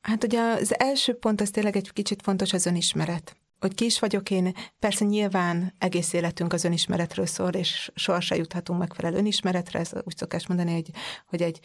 hát 0.00 0.24
ugye 0.24 0.40
az 0.40 0.78
első 0.78 1.14
pont 1.14 1.40
az 1.40 1.50
tényleg 1.50 1.76
egy 1.76 1.92
kicsit 1.92 2.22
fontos 2.22 2.52
az 2.52 2.66
önismeret 2.66 3.36
hogy 3.64 3.74
ki 3.74 3.84
is 3.84 3.98
vagyok 3.98 4.30
én, 4.30 4.54
persze 4.78 5.04
nyilván 5.04 5.74
egész 5.78 6.12
életünk 6.12 6.52
az 6.52 6.64
önismeretről 6.64 7.26
szól, 7.26 7.48
és 7.48 7.90
sohasem 7.94 8.38
juthatunk 8.38 8.78
megfelelő 8.78 9.16
önismeretre, 9.16 9.78
ez 9.78 9.90
úgy 10.04 10.16
szokás 10.16 10.46
mondani, 10.46 10.72
hogy, 10.72 10.90
hogy 11.26 11.42
egy 11.42 11.60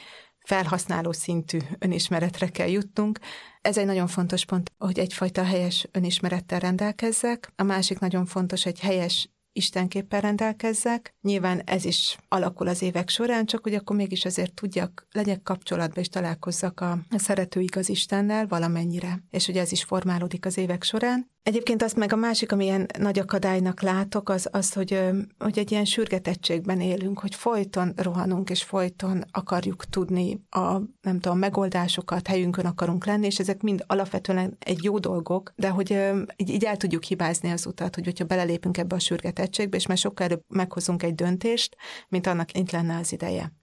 felhasználó 0.50 1.12
szintű 1.12 1.58
önismeretre 1.80 2.48
kell 2.48 2.68
jutnunk. 2.68 3.20
Ez 3.62 3.78
egy 3.78 3.86
nagyon 3.86 4.08
fontos 4.08 4.46
pont, 4.46 4.72
hogy 4.78 5.00
egyfajta 5.00 5.44
helyes 5.44 5.88
önismerettel 5.92 6.60
rendelkezzek. 6.60 7.52
A 7.56 7.64
másik 7.64 8.00
nagyon 8.00 8.26
fontos, 8.26 8.66
egy 8.66 8.80
helyes 8.80 9.30
istenképpen 9.52 10.22
rendelkezzek. 10.22 11.16
Nyilván 11.22 11.62
ez 11.66 11.86
is 11.86 12.18
alakul 12.28 12.68
az 12.68 12.82
évek 12.82 13.10
során, 13.10 13.46
csak 13.46 13.64
hogy 13.64 13.74
akkor 13.74 13.96
mégis 13.96 14.26
azért 14.26 14.54
tudjak, 14.54 15.08
legyek 15.12 15.42
kapcsolatban 15.42 16.04
és 16.04 16.10
találkozzak 16.10 16.80
a 16.80 17.00
szerető 17.10 17.60
igaz 17.60 17.90
Istennel 17.90 18.48
valamennyire. 18.48 19.24
És 19.30 19.48
ugye 19.48 19.62
ez 19.62 19.72
is 19.72 19.84
formálódik 19.84 20.46
az 20.46 20.58
évek 20.58 20.84
során. 20.84 21.30
Egyébként 21.50 21.84
azt 21.84 21.96
meg 21.96 22.14
a 22.14 22.16
másik, 22.16 22.52
amilyen 22.52 22.86
nagy 23.00 23.20
akadálynak 23.20 23.82
látok, 23.82 24.30
az 24.30 24.48
az, 24.52 24.74
hogy, 24.74 25.00
hogy 25.40 25.60
egy 25.60 25.72
ilyen 25.72 25.86
sürgetettségben 25.86 26.82
élünk, 26.82 27.20
hogy 27.20 27.36
folyton 27.36 27.94
rohanunk, 27.96 28.50
és 28.50 28.64
folyton 28.64 29.24
akarjuk 29.32 29.86
tudni 29.86 30.46
a, 30.50 30.78
nem 31.02 31.20
tudom, 31.20 31.38
megoldásokat, 31.38 32.28
helyünkön 32.28 32.66
akarunk 32.66 33.06
lenni, 33.06 33.26
és 33.26 33.40
ezek 33.40 33.62
mind 33.62 33.84
alapvetően 33.88 34.58
egy 34.60 34.84
jó 34.84 35.00
dolgok, 35.00 35.54
de 35.56 35.70
hogy 35.70 35.98
így, 36.36 36.50
így 36.50 36.64
el 36.64 36.78
tudjuk 36.78 37.04
hibázni 37.04 37.52
az 37.52 37.66
utat, 37.66 37.96
hogy 37.96 38.06
hogyha 38.06 38.26
belelépünk 38.26 38.78
ebbe 38.78 38.96
a 38.96 39.00
sürgetettségbe, 39.00 39.78
és 39.78 39.88
már 39.88 39.98
sokkal 39.98 40.26
előbb 40.26 40.44
meghozunk 40.48 41.04
egy 41.04 41.16
döntést, 41.16 41.76
mint 42.08 42.28
annak 42.28 42.58
itt 42.58 42.72
lenne 42.72 42.98
az 42.98 43.12
ideje. 43.12 43.54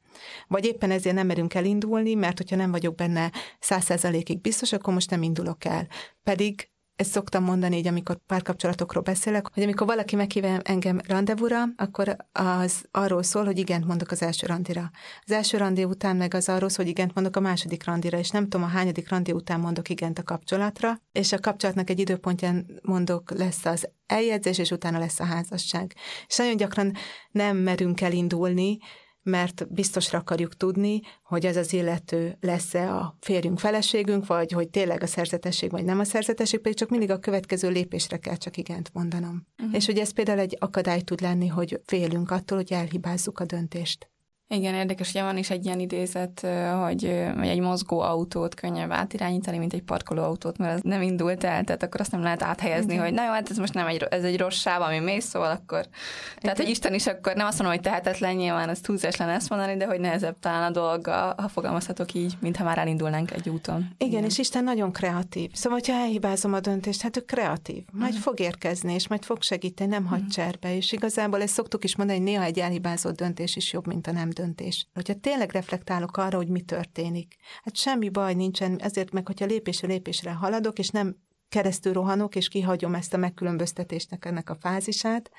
Vagy 0.48 0.64
éppen 0.64 0.90
ezért 0.90 1.14
nem 1.14 1.26
merünk 1.26 1.54
elindulni, 1.54 2.14
mert 2.14 2.38
hogyha 2.38 2.56
nem 2.56 2.70
vagyok 2.70 2.94
benne 2.94 3.32
száz 3.60 3.84
százalékig 3.84 4.40
biztos, 4.40 4.72
akkor 4.72 4.92
most 4.92 5.10
nem 5.10 5.22
indulok 5.22 5.64
el. 5.64 5.86
Pedig 6.22 6.70
ezt 6.96 7.10
szoktam 7.10 7.44
mondani 7.44 7.76
így, 7.76 7.86
amikor 7.86 8.18
párkapcsolatokról 8.26 9.02
beszélek, 9.02 9.46
hogy 9.54 9.62
amikor 9.62 9.86
valaki 9.86 10.16
meghív 10.16 10.44
engem 10.62 11.00
rendezvúra, 11.06 11.62
akkor 11.76 12.16
az 12.32 12.84
arról 12.90 13.22
szól, 13.22 13.44
hogy 13.44 13.58
igent 13.58 13.86
mondok 13.86 14.10
az 14.10 14.22
első 14.22 14.46
randira. 14.46 14.90
Az 15.24 15.32
első 15.32 15.56
randi 15.56 15.84
után 15.84 16.16
meg 16.16 16.34
az 16.34 16.48
arról 16.48 16.68
szól, 16.68 16.84
hogy 16.84 16.94
igent 16.94 17.14
mondok 17.14 17.36
a 17.36 17.40
második 17.40 17.84
randira, 17.84 18.18
és 18.18 18.30
nem 18.30 18.42
tudom, 18.42 18.62
a 18.62 18.70
hányadik 18.70 19.08
randi 19.08 19.32
után 19.32 19.60
mondok 19.60 19.88
igent 19.88 20.18
a 20.18 20.22
kapcsolatra, 20.22 21.00
és 21.12 21.32
a 21.32 21.38
kapcsolatnak 21.38 21.90
egy 21.90 21.98
időpontján 21.98 22.80
mondok 22.82 23.30
lesz 23.30 23.64
az 23.64 23.88
eljegyzés, 24.06 24.58
és 24.58 24.70
utána 24.70 24.98
lesz 24.98 25.20
a 25.20 25.24
házasság. 25.24 25.94
És 26.26 26.36
nagyon 26.36 26.56
gyakran 26.56 26.92
nem 27.30 27.56
merünk 27.56 28.00
elindulni, 28.00 28.78
mert 29.26 29.72
biztosra 29.72 30.18
akarjuk 30.18 30.56
tudni, 30.56 31.00
hogy 31.22 31.46
ez 31.46 31.56
az 31.56 31.72
illető 31.72 32.36
lesz-e 32.40 32.94
a 32.94 33.16
férjünk, 33.20 33.58
feleségünk, 33.58 34.26
vagy 34.26 34.52
hogy 34.52 34.68
tényleg 34.68 35.02
a 35.02 35.06
szerzetesség, 35.06 35.70
vagy 35.70 35.84
nem 35.84 35.98
a 35.98 36.04
szerzetesség, 36.04 36.60
pedig 36.60 36.76
csak 36.76 36.88
mindig 36.88 37.10
a 37.10 37.18
következő 37.18 37.68
lépésre 37.68 38.16
kell 38.16 38.36
csak 38.36 38.56
igent 38.56 38.90
mondanom. 38.92 39.46
Uh-huh. 39.58 39.74
És 39.74 39.86
hogy 39.86 39.98
ez 39.98 40.12
például 40.12 40.38
egy 40.38 40.56
akadály 40.60 41.00
tud 41.00 41.20
lenni, 41.20 41.46
hogy 41.46 41.80
félünk 41.84 42.30
attól, 42.30 42.58
hogy 42.58 42.72
elhibázzuk 42.72 43.38
a 43.38 43.44
döntést. 43.44 44.10
Igen, 44.48 44.74
érdekes, 44.74 45.12
hogy 45.12 45.20
van 45.22 45.36
is 45.36 45.50
egy 45.50 45.64
ilyen 45.64 45.80
idézet, 45.80 46.46
hogy, 46.82 47.12
hogy 47.36 47.48
egy 47.48 47.60
mozgó 47.60 48.00
autót 48.00 48.54
könnyebb 48.54 48.90
átirányítani, 48.90 49.58
mint 49.58 49.72
egy 49.72 49.82
parkoló 49.82 50.22
autót, 50.22 50.58
mert 50.58 50.74
ez 50.74 50.80
nem 50.82 51.02
indult 51.02 51.44
el, 51.44 51.64
tehát 51.64 51.82
akkor 51.82 52.00
azt 52.00 52.10
nem 52.10 52.22
lehet 52.22 52.42
áthelyezni, 52.42 52.92
Igen. 52.92 53.04
hogy 53.04 53.14
na 53.14 53.24
jó, 53.24 53.30
hát 53.30 53.50
ez 53.50 53.56
most 53.56 53.74
nem 53.74 53.86
egy, 53.86 54.06
ez 54.10 54.24
egy 54.24 54.38
rossz 54.38 54.56
sáv, 54.56 54.82
ami 54.82 54.98
mész, 54.98 55.24
szóval 55.24 55.50
akkor... 55.50 55.78
Igen. 55.78 55.92
Tehát, 56.40 56.56
hogy 56.56 56.68
Isten 56.68 56.94
is 56.94 57.06
akkor 57.06 57.34
nem 57.34 57.46
azt 57.46 57.58
mondom, 57.58 57.76
hogy 57.76 57.84
tehetetlen, 57.84 58.34
nyilván 58.34 58.68
ez 58.68 58.80
túlzás 58.80 59.16
lenne 59.16 59.32
ezt 59.32 59.48
mondani, 59.48 59.76
de 59.76 59.86
hogy 59.86 60.00
nehezebb 60.00 60.38
talán 60.38 60.62
a 60.62 60.70
dolga, 60.70 61.34
ha 61.36 61.48
fogalmazhatok 61.48 62.14
így, 62.14 62.34
mintha 62.40 62.64
már 62.64 62.78
elindulnánk 62.78 63.30
egy 63.30 63.48
úton. 63.48 63.76
Igen, 63.98 64.12
Igen, 64.12 64.24
és 64.24 64.38
Isten 64.38 64.64
nagyon 64.64 64.92
kreatív. 64.92 65.50
Szóval, 65.54 65.78
hogyha 65.78 66.02
elhibázom 66.02 66.52
a 66.52 66.60
döntést, 66.60 67.02
hát 67.02 67.16
ő 67.16 67.20
kreatív. 67.20 67.82
Majd 67.92 68.10
uh-huh. 68.10 68.24
fog 68.24 68.40
érkezni, 68.40 68.94
és 68.94 69.08
majd 69.08 69.24
fog 69.24 69.42
segíteni, 69.42 69.90
nem 69.90 70.04
hagy 70.06 70.18
uh-huh. 70.18 70.34
cserbe. 70.34 70.76
És 70.76 70.92
igazából 70.92 71.42
ezt 71.42 71.54
szoktuk 71.54 71.84
is 71.84 71.96
mondani, 71.96 72.18
hogy 72.18 72.28
néha 72.28 72.42
egy 72.42 72.58
elhibázott 72.58 73.16
döntés 73.16 73.56
is 73.56 73.72
jobb, 73.72 73.86
mint 73.86 74.06
a 74.06 74.12
nem 74.12 74.30
döntés. 74.36 74.88
Hogyha 74.94 75.20
tényleg 75.20 75.50
reflektálok 75.50 76.16
arra, 76.16 76.36
hogy 76.36 76.48
mi 76.48 76.60
történik, 76.60 77.36
hát 77.62 77.76
semmi 77.76 78.08
baj 78.08 78.34
nincsen, 78.34 78.78
ezért 78.80 79.12
meg, 79.12 79.26
hogyha 79.26 79.46
lépésre 79.46 79.88
lépésre 79.88 80.32
haladok, 80.32 80.78
és 80.78 80.88
nem 80.88 81.16
keresztül 81.48 81.92
rohanok, 81.92 82.36
és 82.36 82.48
kihagyom 82.48 82.94
ezt 82.94 83.14
a 83.14 83.16
megkülönböztetésnek 83.16 84.24
ennek 84.24 84.50
a 84.50 84.56
fázisát, 84.60 85.30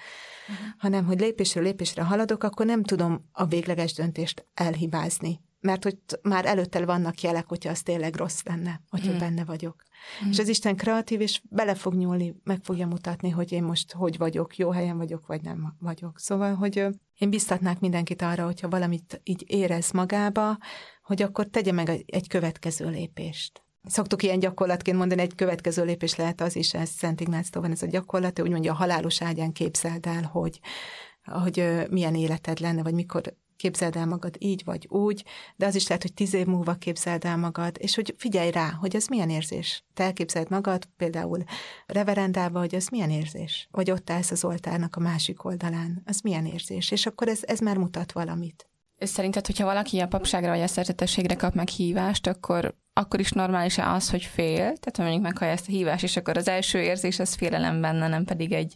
uh-huh. 0.47 0.67
hanem 0.77 1.05
hogy 1.05 1.19
lépésről 1.19 1.63
lépésre 1.63 2.03
haladok, 2.03 2.43
akkor 2.43 2.65
nem 2.65 2.83
tudom 2.83 3.29
a 3.31 3.45
végleges 3.45 3.93
döntést 3.93 4.45
elhibázni. 4.53 5.41
Mert 5.59 5.83
hogy 5.83 5.97
már 6.21 6.45
előtte 6.45 6.85
vannak 6.85 7.21
jelek, 7.21 7.47
hogyha 7.47 7.69
az 7.69 7.81
tényleg 7.81 8.15
rossz 8.15 8.41
lenne, 8.43 8.81
hogyha 8.89 9.07
uh-huh. 9.07 9.23
benne 9.23 9.45
vagyok. 9.45 9.83
Mm. 10.25 10.29
És 10.29 10.39
az 10.39 10.47
Isten 10.47 10.75
kreatív, 10.75 11.21
és 11.21 11.41
bele 11.49 11.75
fog 11.75 11.93
nyúlni, 11.93 12.35
meg 12.43 12.59
fogja 12.63 12.87
mutatni, 12.87 13.29
hogy 13.29 13.51
én 13.51 13.63
most 13.63 13.91
hogy 13.91 14.17
vagyok, 14.17 14.57
jó 14.57 14.69
helyen 14.69 14.97
vagyok, 14.97 15.27
vagy 15.27 15.41
nem 15.41 15.75
vagyok. 15.79 16.19
Szóval, 16.19 16.55
hogy 16.55 16.85
én 17.17 17.29
biztatnák 17.29 17.79
mindenkit 17.79 18.21
arra, 18.21 18.45
hogyha 18.45 18.69
valamit 18.69 19.21
így 19.23 19.43
érez 19.47 19.91
magába, 19.91 20.57
hogy 21.03 21.21
akkor 21.21 21.47
tegye 21.47 21.71
meg 21.71 21.89
egy 22.05 22.27
következő 22.27 22.89
lépést. 22.89 23.61
Szoktuk 23.83 24.23
ilyen 24.23 24.39
gyakorlatként 24.39 24.97
mondani, 24.97 25.21
egy 25.21 25.35
következő 25.35 25.83
lépés 25.83 26.15
lehet 26.15 26.41
az 26.41 26.55
is, 26.55 26.73
ez 26.73 26.89
Szent 26.89 27.21
Ignáctól 27.21 27.61
van 27.61 27.71
ez 27.71 27.81
a 27.81 27.87
gyakorlat, 27.87 28.41
úgy 28.41 28.49
mondja, 28.49 28.71
a 28.71 28.75
halálos 28.75 29.21
ágyán 29.21 29.51
képzeld 29.51 30.05
el, 30.05 30.23
hogy, 30.23 30.59
hogy 31.23 31.85
milyen 31.89 32.15
életed 32.15 32.59
lenne, 32.59 32.83
vagy 32.83 32.93
mikor 32.93 33.33
képzeld 33.57 33.95
el 33.95 34.05
magad 34.05 34.35
így 34.39 34.61
vagy 34.65 34.87
úgy, 34.89 35.23
de 35.55 35.65
az 35.65 35.75
is 35.75 35.87
lehet, 35.87 36.03
hogy 36.03 36.13
tíz 36.13 36.33
év 36.33 36.45
múlva 36.45 36.73
képzeld 36.73 37.25
el 37.25 37.37
magad, 37.37 37.75
és 37.79 37.95
hogy 37.95 38.15
figyelj 38.17 38.51
rá, 38.51 38.69
hogy 38.69 38.95
ez 38.95 39.07
milyen 39.07 39.29
érzés. 39.29 39.83
Te 39.93 40.03
elképzeld 40.03 40.49
magad 40.49 40.85
például 40.97 41.43
reverendába, 41.85 42.59
hogy 42.59 42.75
ez 42.75 42.87
milyen 42.87 43.09
érzés. 43.09 43.67
Vagy 43.71 43.91
ott 43.91 44.09
állsz 44.09 44.31
az 44.31 44.43
oltárnak 44.43 44.95
a 44.95 44.99
másik 44.99 45.43
oldalán, 45.45 46.01
az 46.05 46.19
milyen 46.21 46.45
érzés. 46.45 46.91
És 46.91 47.05
akkor 47.05 47.27
ez, 47.27 47.39
ez 47.41 47.59
már 47.59 47.77
mutat 47.77 48.11
valamit. 48.11 48.67
Szerinted, 48.99 49.45
hogyha 49.45 49.65
valaki 49.65 49.99
a 49.99 50.07
papságra 50.07 50.49
vagy 50.49 50.61
a 50.61 50.67
szerzetességre 50.67 51.35
kap 51.35 51.53
meg 51.53 51.67
hívást, 51.67 52.27
akkor, 52.27 52.75
akkor 52.93 53.19
is 53.19 53.31
normális 53.31 53.77
az, 53.77 54.09
hogy 54.09 54.23
fél? 54.23 54.55
Tehát 54.55 54.97
mondjuk 54.97 55.21
meghallja 55.21 55.53
ezt 55.53 55.67
a 55.67 55.71
hívást, 55.71 56.03
és 56.03 56.17
akkor 56.17 56.37
az 56.37 56.47
első 56.47 56.81
érzés 56.81 57.19
az 57.19 57.33
félelem 57.33 57.81
benne, 57.81 58.07
nem 58.07 58.25
pedig 58.25 58.51
egy 58.51 58.75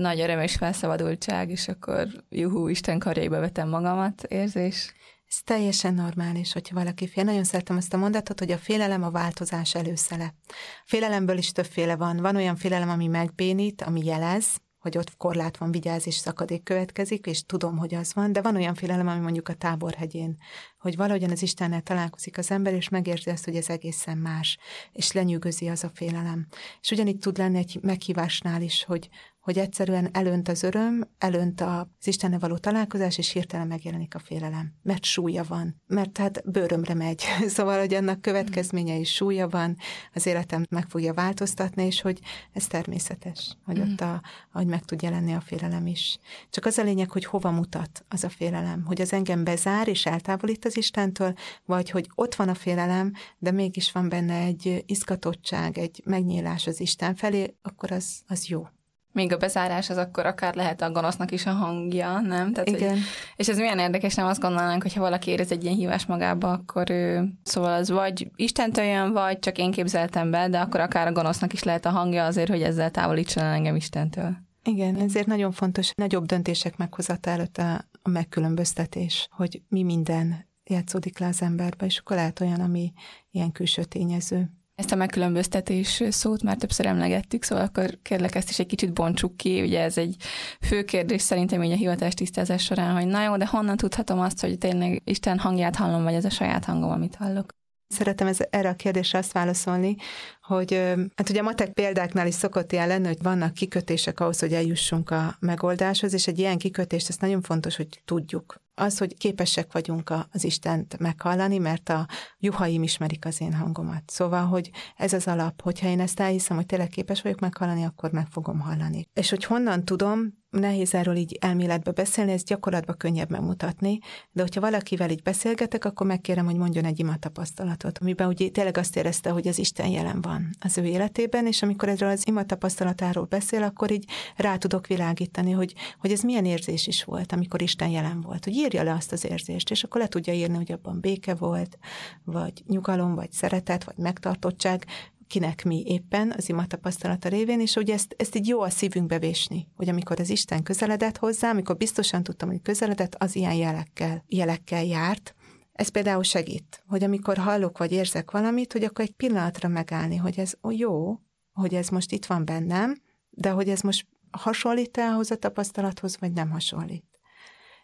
nagy 0.00 0.20
öröm 0.20 0.40
és 0.40 0.54
felszabadultság, 0.54 1.50
és 1.50 1.68
akkor 1.68 2.06
juhú, 2.28 2.68
Isten 2.68 2.98
karjaiba 2.98 3.40
vetem 3.40 3.68
magamat 3.68 4.22
érzés. 4.22 4.94
Ez 5.28 5.42
teljesen 5.44 5.94
normális, 5.94 6.52
hogyha 6.52 6.74
valaki 6.74 7.08
fél. 7.08 7.24
Nagyon 7.24 7.44
szeretem 7.44 7.76
azt 7.76 7.94
a 7.94 7.96
mondatot, 7.96 8.38
hogy 8.38 8.50
a 8.50 8.58
félelem 8.58 9.02
a 9.02 9.10
változás 9.10 9.74
előszele. 9.74 10.34
A 10.48 10.84
félelemből 10.86 11.38
is 11.38 11.52
többféle 11.52 11.96
van. 11.96 12.16
Van 12.16 12.36
olyan 12.36 12.56
félelem, 12.56 12.90
ami 12.90 13.06
megbénít, 13.06 13.82
ami 13.82 14.04
jelez, 14.04 14.60
hogy 14.80 14.98
ott 14.98 15.16
korlát 15.16 15.56
van, 15.56 15.70
vigyáz 15.70 16.06
és 16.06 16.14
szakadék 16.14 16.62
következik, 16.62 17.26
és 17.26 17.42
tudom, 17.42 17.76
hogy 17.76 17.94
az 17.94 18.14
van, 18.14 18.32
de 18.32 18.42
van 18.42 18.56
olyan 18.56 18.74
félelem, 18.74 19.08
ami 19.08 19.20
mondjuk 19.20 19.48
a 19.48 19.54
táborhegyén, 19.54 20.36
hogy 20.78 20.96
valahogyan 20.96 21.30
az 21.30 21.42
Istennel 21.42 21.80
találkozik 21.80 22.38
az 22.38 22.50
ember, 22.50 22.74
és 22.74 22.88
megérzi 22.88 23.30
azt, 23.30 23.44
hogy 23.44 23.56
ez 23.56 23.68
egészen 23.68 24.18
más, 24.18 24.58
és 24.92 25.12
lenyűgözi 25.12 25.68
az 25.68 25.84
a 25.84 25.90
félelem. 25.94 26.46
És 26.80 26.90
ugyanígy 26.90 27.18
tud 27.18 27.38
lenni 27.38 27.58
egy 27.58 27.78
meghívásnál 27.82 28.62
is, 28.62 28.84
hogy, 28.84 29.08
hogy 29.40 29.58
egyszerűen 29.58 30.08
elönt 30.12 30.48
az 30.48 30.62
öröm, 30.62 31.08
elönt 31.18 31.60
az 31.60 32.06
Istenne 32.06 32.38
való 32.38 32.56
találkozás, 32.56 33.18
és 33.18 33.30
hirtelen 33.30 33.66
megjelenik 33.66 34.14
a 34.14 34.18
félelem. 34.18 34.72
Mert 34.82 35.04
súlya 35.04 35.44
van. 35.48 35.82
Mert 35.86 36.18
hát 36.18 36.50
bőrömre 36.50 36.94
megy. 36.94 37.22
szóval, 37.56 37.78
hogy 37.78 37.94
annak 37.94 38.20
következménye 38.20 38.96
is 38.96 39.12
súlya 39.12 39.48
van, 39.48 39.76
az 40.14 40.26
életem 40.26 40.64
meg 40.70 40.88
fogja 40.88 41.14
változtatni, 41.14 41.84
és 41.84 42.00
hogy 42.00 42.18
ez 42.52 42.66
természetes, 42.66 43.56
hogy 43.64 43.78
mm. 43.78 43.82
ott 43.82 44.00
a, 44.00 44.22
ahogy 44.52 44.66
meg 44.66 44.84
tud 44.84 45.02
jelenni 45.02 45.32
a 45.32 45.40
félelem 45.40 45.86
is. 45.86 46.18
Csak 46.50 46.66
az 46.66 46.78
a 46.78 46.82
lényeg, 46.82 47.10
hogy 47.10 47.24
hova 47.24 47.50
mutat 47.50 48.04
az 48.08 48.24
a 48.24 48.28
félelem. 48.28 48.84
Hogy 48.84 49.00
az 49.00 49.12
engem 49.12 49.44
bezár 49.44 49.88
és 49.88 50.06
eltávolít 50.06 50.64
az 50.64 50.76
Istentől, 50.76 51.32
vagy 51.64 51.90
hogy 51.90 52.10
ott 52.14 52.34
van 52.34 52.48
a 52.48 52.54
félelem, 52.54 53.12
de 53.38 53.50
mégis 53.50 53.92
van 53.92 54.08
benne 54.08 54.34
egy 54.34 54.84
izgatottság, 54.86 55.78
egy 55.78 56.02
megnyílás 56.04 56.66
az 56.66 56.80
Isten 56.80 57.14
felé, 57.14 57.54
akkor 57.62 57.92
az, 57.92 58.22
az 58.26 58.46
jó. 58.46 58.66
Még 59.12 59.32
a 59.32 59.36
bezárás 59.36 59.90
az 59.90 59.96
akkor 59.96 60.26
akár 60.26 60.54
lehet 60.54 60.82
a 60.82 60.90
gonosznak 60.90 61.30
is 61.32 61.46
a 61.46 61.50
hangja, 61.50 62.20
nem? 62.20 62.52
Tehát, 62.52 62.68
Igen. 62.68 62.90
Hogy, 62.90 62.98
és 63.36 63.48
ez 63.48 63.58
milyen 63.58 63.78
érdekes, 63.78 64.14
nem 64.14 64.26
azt 64.26 64.40
gondolnánk, 64.40 64.82
hogy 64.82 64.94
ha 64.94 65.00
valaki 65.00 65.30
érez 65.30 65.52
egy 65.52 65.64
ilyen 65.64 65.76
hívás 65.76 66.06
magába, 66.06 66.52
akkor 66.52 66.90
ő, 66.90 67.32
szóval 67.42 67.72
az 67.72 67.90
vagy 67.90 68.30
Istentől 68.36 68.84
jön, 68.84 69.12
vagy 69.12 69.38
csak 69.38 69.58
én 69.58 69.70
képzeltem 69.70 70.30
be, 70.30 70.48
de 70.48 70.58
akkor 70.58 70.80
akár 70.80 71.06
a 71.06 71.12
gonosznak 71.12 71.52
is 71.52 71.62
lehet 71.62 71.84
a 71.84 71.90
hangja 71.90 72.24
azért, 72.24 72.48
hogy 72.48 72.62
ezzel 72.62 72.90
távolítson 72.90 73.42
el 73.42 73.52
engem 73.52 73.76
Istentől. 73.76 74.36
Igen, 74.64 74.96
ezért 74.96 75.26
nagyon 75.26 75.52
fontos 75.52 75.92
nagyobb 75.94 76.26
döntések 76.26 76.76
meghozata 76.76 77.30
előtt 77.30 77.58
a, 77.58 77.84
a 78.02 78.08
megkülönböztetés, 78.08 79.28
hogy 79.30 79.62
mi 79.68 79.82
minden 79.82 80.48
játszódik 80.64 81.18
le 81.18 81.26
az 81.26 81.42
emberbe, 81.42 81.86
és 81.86 81.98
akkor 81.98 82.16
lehet 82.16 82.40
olyan, 82.40 82.60
ami 82.60 82.92
ilyen 83.30 83.52
külső 83.52 83.84
tényező. 83.84 84.50
Ezt 84.80 84.92
a 84.92 84.96
megkülönböztetés 84.96 86.02
szót 86.08 86.42
már 86.42 86.56
többször 86.56 86.86
emlegettük, 86.86 87.42
szóval 87.42 87.64
akkor 87.64 87.98
kérlek 88.02 88.34
ezt 88.34 88.50
is 88.50 88.58
egy 88.58 88.66
kicsit 88.66 88.92
bontsuk 88.92 89.36
ki. 89.36 89.62
Ugye 89.62 89.80
ez 89.80 89.98
egy 89.98 90.16
fő 90.60 90.84
kérdés 90.84 91.22
szerintem 91.22 91.62
így 91.62 91.72
a 91.72 91.76
hivatás 91.76 92.14
tisztázás 92.14 92.62
során, 92.62 92.94
hogy 92.94 93.06
na 93.06 93.22
jó, 93.22 93.36
de 93.36 93.46
honnan 93.46 93.76
tudhatom 93.76 94.20
azt, 94.20 94.40
hogy 94.40 94.58
tényleg 94.58 95.02
Isten 95.04 95.38
hangját 95.38 95.76
hallom, 95.76 96.02
vagy 96.02 96.14
ez 96.14 96.24
a 96.24 96.30
saját 96.30 96.64
hangom, 96.64 96.90
amit 96.90 97.14
hallok? 97.14 97.54
Szeretem 97.88 98.26
ez, 98.26 98.38
erre 98.50 98.68
a 98.68 98.74
kérdésre 98.74 99.18
azt 99.18 99.32
válaszolni, 99.32 99.96
hogy 100.42 100.72
hát 101.16 101.30
ugye 101.30 101.40
a 101.40 101.42
matek 101.42 101.72
példáknál 101.72 102.26
is 102.26 102.34
szokott 102.34 102.72
ilyen 102.72 102.88
lenni, 102.88 103.06
hogy 103.06 103.22
vannak 103.22 103.54
kikötések 103.54 104.20
ahhoz, 104.20 104.38
hogy 104.38 104.52
eljussunk 104.52 105.10
a 105.10 105.36
megoldáshoz, 105.40 106.12
és 106.12 106.26
egy 106.26 106.38
ilyen 106.38 106.58
kikötést, 106.58 107.08
ez 107.08 107.16
nagyon 107.16 107.42
fontos, 107.42 107.76
hogy 107.76 108.02
tudjuk 108.04 108.62
az, 108.80 108.98
hogy 108.98 109.16
képesek 109.16 109.72
vagyunk 109.72 110.12
az 110.30 110.44
Istent 110.44 110.98
meghallani, 110.98 111.58
mert 111.58 111.88
a 111.88 112.06
juhaim 112.38 112.82
ismerik 112.82 113.24
az 113.24 113.40
én 113.40 113.54
hangomat. 113.54 114.02
Szóval, 114.06 114.46
hogy 114.46 114.70
ez 114.96 115.12
az 115.12 115.26
alap, 115.26 115.62
hogyha 115.62 115.88
én 115.88 116.00
ezt 116.00 116.20
elhiszem, 116.20 116.56
hogy 116.56 116.66
tényleg 116.66 116.88
képes 116.88 117.22
vagyok 117.22 117.40
meghallani, 117.40 117.84
akkor 117.84 118.10
meg 118.10 118.26
fogom 118.26 118.60
hallani. 118.60 119.08
És 119.14 119.30
hogy 119.30 119.44
honnan 119.44 119.84
tudom, 119.84 120.39
nehéz 120.50 120.94
erről 120.94 121.16
így 121.16 121.36
elméletbe 121.40 121.90
beszélni, 121.90 122.32
ez 122.32 122.42
gyakorlatban 122.42 122.96
könnyebb 122.96 123.30
megmutatni, 123.30 123.98
de 124.32 124.42
hogyha 124.42 124.60
valakivel 124.60 125.10
így 125.10 125.22
beszélgetek, 125.22 125.84
akkor 125.84 126.06
megkérem, 126.06 126.44
hogy 126.44 126.56
mondjon 126.56 126.84
egy 126.84 126.98
ima 126.98 127.16
tapasztalatot, 127.16 127.98
amiben 127.98 128.28
ugye 128.28 128.48
tényleg 128.48 128.76
azt 128.76 128.96
érezte, 128.96 129.30
hogy 129.30 129.48
az 129.48 129.58
Isten 129.58 129.88
jelen 129.88 130.20
van 130.20 130.50
az 130.60 130.78
ő 130.78 130.84
életében, 130.84 131.46
és 131.46 131.62
amikor 131.62 131.88
erről 131.88 132.08
az 132.10 132.26
ima 132.26 132.44
tapasztalatáról 132.44 133.24
beszél, 133.24 133.62
akkor 133.62 133.90
így 133.90 134.04
rá 134.36 134.56
tudok 134.56 134.86
világítani, 134.86 135.50
hogy, 135.50 135.74
hogy 135.98 136.12
ez 136.12 136.22
milyen 136.22 136.44
érzés 136.44 136.86
is 136.86 137.04
volt, 137.04 137.32
amikor 137.32 137.62
Isten 137.62 137.88
jelen 137.88 138.20
volt, 138.20 138.44
hogy 138.44 138.54
írja 138.54 138.82
le 138.82 138.92
azt 138.92 139.12
az 139.12 139.24
érzést, 139.24 139.70
és 139.70 139.84
akkor 139.84 140.00
le 140.00 140.06
tudja 140.06 140.32
írni, 140.32 140.56
hogy 140.56 140.72
abban 140.72 141.00
béke 141.00 141.34
volt, 141.34 141.78
vagy 142.24 142.62
nyugalom, 142.66 143.14
vagy 143.14 143.32
szeretet, 143.32 143.84
vagy 143.84 143.96
megtartottság, 143.96 144.86
kinek 145.30 145.64
mi 145.64 145.82
éppen 145.86 146.34
az 146.36 146.48
ima 146.48 146.66
tapasztalata 146.66 147.28
révén, 147.28 147.60
és 147.60 147.74
hogy 147.74 147.90
ezt, 147.90 148.14
ezt 148.18 148.36
így 148.36 148.46
jó 148.46 148.60
a 148.60 148.70
szívünkbe 148.70 149.18
vésni, 149.18 149.68
hogy 149.74 149.88
amikor 149.88 150.20
az 150.20 150.30
Isten 150.30 150.62
közeledett 150.62 151.16
hozzá, 151.16 151.50
amikor 151.50 151.76
biztosan 151.76 152.22
tudtam, 152.22 152.48
hogy 152.48 152.62
közeledett, 152.62 153.14
az 153.14 153.36
ilyen 153.36 153.54
jelekkel, 153.54 154.24
jelekkel 154.26 154.84
járt, 154.84 155.34
ez 155.72 155.88
például 155.88 156.22
segít, 156.22 156.84
hogy 156.86 157.04
amikor 157.04 157.36
hallok 157.36 157.78
vagy 157.78 157.92
érzek 157.92 158.30
valamit, 158.30 158.72
hogy 158.72 158.84
akkor 158.84 159.04
egy 159.04 159.14
pillanatra 159.14 159.68
megállni, 159.68 160.16
hogy 160.16 160.38
ez 160.38 160.52
ó, 160.62 160.70
jó, 160.70 161.20
hogy 161.52 161.74
ez 161.74 161.88
most 161.88 162.12
itt 162.12 162.26
van 162.26 162.44
bennem, 162.44 162.94
de 163.30 163.50
hogy 163.50 163.68
ez 163.68 163.80
most 163.80 164.06
hasonlít 164.30 164.98
ahhoz 164.98 165.30
a 165.30 165.36
tapasztalathoz, 165.36 166.16
vagy 166.20 166.32
nem 166.32 166.50
hasonlít. 166.50 167.09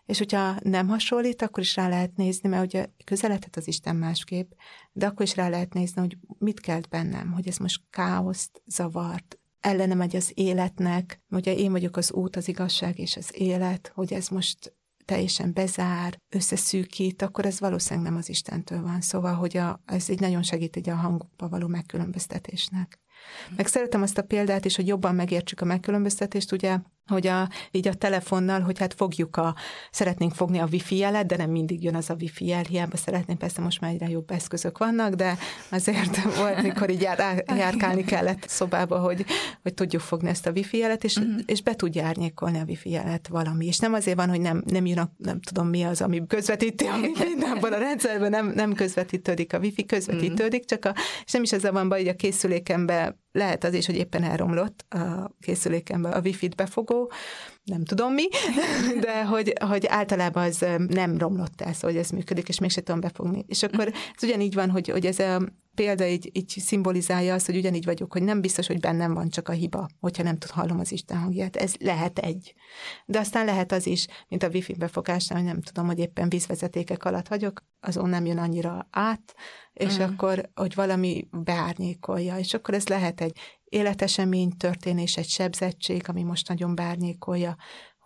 És 0.06 0.18
hogyha 0.18 0.56
nem 0.62 0.88
hasonlít, 0.88 1.42
akkor 1.42 1.62
is 1.62 1.76
rá 1.76 1.88
lehet 1.88 2.16
nézni, 2.16 2.48
mert 2.48 2.64
ugye 2.64 2.86
közeledhet 3.04 3.56
az 3.56 3.68
Isten 3.68 3.96
másképp, 3.96 4.50
de 4.92 5.06
akkor 5.06 5.26
is 5.26 5.36
rá 5.36 5.48
lehet 5.48 5.74
nézni, 5.74 6.00
hogy 6.00 6.16
mit 6.38 6.60
kelt 6.60 6.88
bennem, 6.88 7.32
hogy 7.32 7.48
ez 7.48 7.56
most 7.56 7.82
káoszt, 7.90 8.62
zavart, 8.66 9.38
ellene 9.60 9.94
megy 9.94 10.16
az 10.16 10.32
életnek, 10.34 11.22
ugye 11.30 11.54
én 11.54 11.70
vagyok 11.70 11.96
az 11.96 12.12
út, 12.12 12.36
az 12.36 12.48
igazság 12.48 12.98
és 12.98 13.16
az 13.16 13.30
élet, 13.34 13.92
hogy 13.94 14.12
ez 14.12 14.28
most 14.28 14.74
teljesen 15.04 15.52
bezár, 15.52 16.20
összeszűkít, 16.28 17.22
akkor 17.22 17.46
ez 17.46 17.60
valószínűleg 17.60 18.10
nem 18.10 18.18
az 18.18 18.28
Istentől 18.28 18.82
van. 18.82 19.00
Szóval, 19.00 19.34
hogy 19.34 19.56
a, 19.56 19.82
ez 19.86 20.08
így 20.08 20.20
nagyon 20.20 20.42
segít 20.42 20.76
így 20.76 20.88
a 20.88 20.94
hangba 20.94 21.48
való 21.48 21.66
megkülönböztetésnek. 21.66 23.00
Meg 23.56 23.66
szeretem 23.66 24.02
azt 24.02 24.18
a 24.18 24.22
példát 24.22 24.64
is, 24.64 24.76
hogy 24.76 24.86
jobban 24.86 25.14
megértsük 25.14 25.60
a 25.60 25.64
megkülönböztetést, 25.64 26.52
ugye 26.52 26.78
hogy 27.06 27.26
a, 27.26 27.48
így 27.70 27.88
a 27.88 27.94
telefonnal, 27.94 28.60
hogy 28.60 28.78
hát 28.78 28.94
fogjuk 28.94 29.36
a, 29.36 29.54
szeretnénk 29.90 30.34
fogni 30.34 30.58
a 30.58 30.68
wifi 30.72 30.96
jelet, 30.96 31.26
de 31.26 31.36
nem 31.36 31.50
mindig 31.50 31.82
jön 31.82 31.94
az 31.94 32.10
a 32.10 32.16
wifi 32.20 32.46
jel, 32.46 32.62
hiába 32.62 32.96
szeretném, 32.96 33.36
persze 33.36 33.60
most 33.60 33.80
már 33.80 33.90
egyre 33.90 34.08
jobb 34.08 34.30
eszközök 34.30 34.78
vannak, 34.78 35.14
de 35.14 35.38
azért 35.70 36.22
volt, 36.38 36.62
mikor 36.62 36.90
így 36.90 37.00
jár, 37.00 37.44
járkálni 37.46 38.04
kellett 38.04 38.48
szobába, 38.48 38.98
hogy, 38.98 39.24
hogy 39.62 39.74
tudjuk 39.74 40.02
fogni 40.02 40.28
ezt 40.28 40.46
a 40.46 40.50
wifi 40.50 40.78
jelet, 40.78 41.04
és, 41.04 41.16
uh-huh. 41.16 41.40
és 41.46 41.62
be 41.62 41.74
tudja 41.74 42.04
árnyékolni 42.04 42.58
a 42.58 42.64
wifi 42.66 42.90
jelet 42.90 43.28
valami. 43.28 43.66
És 43.66 43.78
nem 43.78 43.92
azért 43.92 44.16
van, 44.16 44.28
hogy 44.28 44.40
nem, 44.40 44.62
nem 44.66 44.86
jön 44.86 44.98
a, 44.98 45.10
nem 45.16 45.40
tudom 45.40 45.68
mi 45.68 45.82
az, 45.82 46.00
ami 46.00 46.26
közvetíti 46.26 46.86
a 46.86 46.96
wifi, 46.96 47.36
abban 47.54 47.72
a 47.72 47.78
rendszerben 47.78 48.30
nem, 48.30 48.52
nem 48.54 48.72
közvetítődik 48.72 49.52
a 49.52 49.58
wifi, 49.58 49.86
közvetítődik, 49.86 50.64
csak 50.64 50.84
a, 50.84 50.94
és 51.24 51.32
nem 51.32 51.42
is 51.42 51.52
ezzel 51.52 51.72
van 51.72 51.88
baj, 51.88 51.98
hogy 51.98 52.08
a 52.08 52.16
készülékembe 52.16 53.16
lehet 53.36 53.64
az 53.64 53.74
is, 53.74 53.86
hogy 53.86 53.96
éppen 53.96 54.22
elromlott 54.22 54.84
a 54.88 55.30
készülékembe 55.40 56.08
a 56.08 56.20
wifi-t 56.20 56.54
befogó, 56.54 57.12
nem 57.64 57.84
tudom 57.84 58.12
mi, 58.12 58.28
de 59.06 59.24
hogy, 59.24 59.52
hogy 59.58 59.86
általában 59.86 60.44
az 60.44 60.66
nem 60.88 61.18
romlott 61.18 61.60
el, 61.60 61.72
szóval 61.72 61.90
hogy 61.90 62.00
ez 62.00 62.10
működik, 62.10 62.48
és 62.48 62.58
mégse 62.58 62.80
tudom 62.80 63.00
befogni. 63.00 63.44
És 63.48 63.62
akkor 63.62 63.92
ez 64.16 64.22
ugyanígy 64.22 64.54
van, 64.54 64.70
hogy, 64.70 64.88
hogy 64.88 65.06
ez 65.06 65.18
a 65.18 65.42
példa 65.76 66.06
így, 66.06 66.30
így 66.32 66.48
szimbolizálja 66.48 67.34
azt, 67.34 67.46
hogy 67.46 67.56
ugyanígy 67.56 67.84
vagyok, 67.84 68.12
hogy 68.12 68.22
nem 68.22 68.40
biztos, 68.40 68.66
hogy 68.66 68.80
bennem 68.80 69.14
van 69.14 69.28
csak 69.28 69.48
a 69.48 69.52
hiba, 69.52 69.88
hogyha 70.00 70.22
nem 70.22 70.38
tud 70.38 70.50
hallom 70.50 70.78
az 70.78 70.92
Isten 70.92 71.18
hangját. 71.18 71.56
Ez 71.56 71.74
lehet 71.80 72.18
egy. 72.18 72.54
De 73.06 73.18
aztán 73.18 73.44
lehet 73.44 73.72
az 73.72 73.86
is, 73.86 74.06
mint 74.28 74.42
a 74.42 74.48
wifi 74.48 74.74
befogásnál, 74.74 75.38
hogy 75.38 75.48
nem 75.48 75.60
tudom, 75.60 75.86
hogy 75.86 75.98
éppen 75.98 76.28
vízvezetékek 76.28 77.04
alatt 77.04 77.28
vagyok, 77.28 77.64
azon 77.80 78.08
nem 78.08 78.26
jön 78.26 78.38
annyira 78.38 78.88
át, 78.90 79.34
és 79.72 79.98
mm. 79.98 80.02
akkor, 80.02 80.50
hogy 80.54 80.74
valami 80.74 81.28
beárnyékolja, 81.30 82.38
és 82.38 82.54
akkor 82.54 82.74
ez 82.74 82.86
lehet 82.86 83.20
egy 83.20 83.38
életesemény, 83.64 84.56
történés, 84.56 85.16
egy 85.16 85.28
sebzettség, 85.28 86.02
ami 86.08 86.22
most 86.22 86.48
nagyon 86.48 86.74
beárnyékolja, 86.74 87.56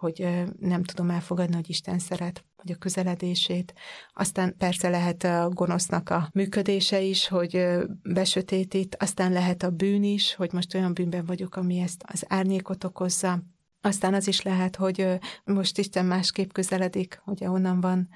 hogy 0.00 0.44
nem 0.58 0.82
tudom 0.82 1.10
elfogadni, 1.10 1.54
hogy 1.54 1.68
Isten 1.68 1.98
szeret, 1.98 2.44
vagy 2.56 2.72
a 2.72 2.78
közeledését. 2.78 3.74
Aztán 4.12 4.56
persze 4.58 4.88
lehet 4.88 5.24
a 5.24 5.48
gonosznak 5.48 6.10
a 6.10 6.28
működése 6.32 7.00
is, 7.00 7.28
hogy 7.28 7.66
besötétít, 8.02 8.96
aztán 8.98 9.32
lehet 9.32 9.62
a 9.62 9.70
bűn 9.70 10.02
is, 10.02 10.34
hogy 10.34 10.52
most 10.52 10.74
olyan 10.74 10.94
bűnben 10.94 11.24
vagyok, 11.24 11.56
ami 11.56 11.78
ezt 11.78 12.04
az 12.06 12.24
árnyékot 12.28 12.84
okozza. 12.84 13.42
Aztán 13.80 14.14
az 14.14 14.28
is 14.28 14.42
lehet, 14.42 14.76
hogy 14.76 15.18
most 15.44 15.78
Isten 15.78 16.06
másképp 16.06 16.52
közeledik, 16.52 17.22
ugye 17.26 17.50
onnan 17.50 17.80
van 17.80 18.08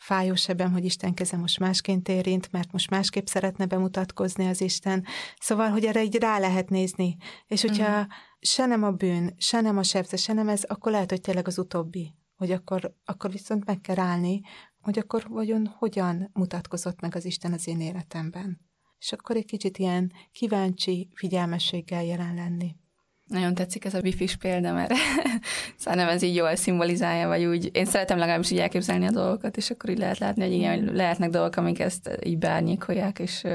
fájó 0.00 0.34
sebem, 0.34 0.72
hogy 0.72 0.84
Isten 0.84 1.14
keze 1.14 1.36
most 1.36 1.58
másként 1.58 2.08
érint, 2.08 2.52
mert 2.52 2.72
most 2.72 2.90
másképp 2.90 3.26
szeretne 3.26 3.66
bemutatkozni 3.66 4.46
az 4.46 4.60
Isten. 4.60 5.04
Szóval, 5.38 5.68
hogy 5.68 5.84
erre 5.84 6.02
így 6.02 6.16
rá 6.16 6.38
lehet 6.38 6.68
nézni. 6.68 7.16
És 7.46 7.60
hogyha 7.60 7.90
uh-huh. 7.90 8.06
se 8.40 8.66
nem 8.66 8.82
a 8.82 8.90
bűn, 8.90 9.34
se 9.36 9.60
nem 9.60 9.78
a 9.78 9.82
sebze, 9.82 10.16
se 10.16 10.32
nem 10.32 10.48
ez, 10.48 10.62
akkor 10.62 10.92
lehet, 10.92 11.10
hogy 11.10 11.20
tényleg 11.20 11.46
az 11.46 11.58
utóbbi. 11.58 12.14
Hogy 12.36 12.50
akkor, 12.50 12.94
akkor 13.04 13.30
viszont 13.30 13.64
meg 13.64 13.80
kell 13.80 13.98
állni, 13.98 14.40
hogy 14.80 14.98
akkor 14.98 15.26
vagyon 15.28 15.66
hogyan 15.66 16.30
mutatkozott 16.32 17.00
meg 17.00 17.14
az 17.14 17.24
Isten 17.24 17.52
az 17.52 17.66
én 17.68 17.80
életemben. 17.80 18.60
És 18.98 19.12
akkor 19.12 19.36
egy 19.36 19.44
kicsit 19.44 19.78
ilyen 19.78 20.12
kíváncsi 20.32 21.08
figyelmességgel 21.14 22.04
jelen 22.04 22.34
lenni. 22.34 22.76
Nagyon 23.30 23.54
tetszik 23.54 23.84
ez 23.84 23.94
a 23.94 24.00
wifi 24.00 24.28
példa, 24.38 24.72
mert 24.72 24.92
szerintem 25.76 26.08
ez 26.08 26.22
így 26.22 26.34
jól 26.34 26.56
szimbolizálja, 26.56 27.28
vagy 27.28 27.44
úgy, 27.44 27.70
én 27.72 27.84
szeretem 27.84 28.18
legalábbis 28.18 28.50
így 28.50 28.58
elképzelni 28.58 29.06
a 29.06 29.10
dolgokat, 29.10 29.56
és 29.56 29.70
akkor 29.70 29.90
így 29.90 29.98
lehet 29.98 30.18
látni, 30.18 30.42
hogy 30.42 30.52
igen, 30.52 30.84
hogy 30.84 30.94
lehetnek 30.94 31.30
dolgok, 31.30 31.56
amik 31.56 31.78
ezt 31.78 32.18
így 32.24 32.38
beárnyékolják, 32.38 33.18
és, 33.18 33.46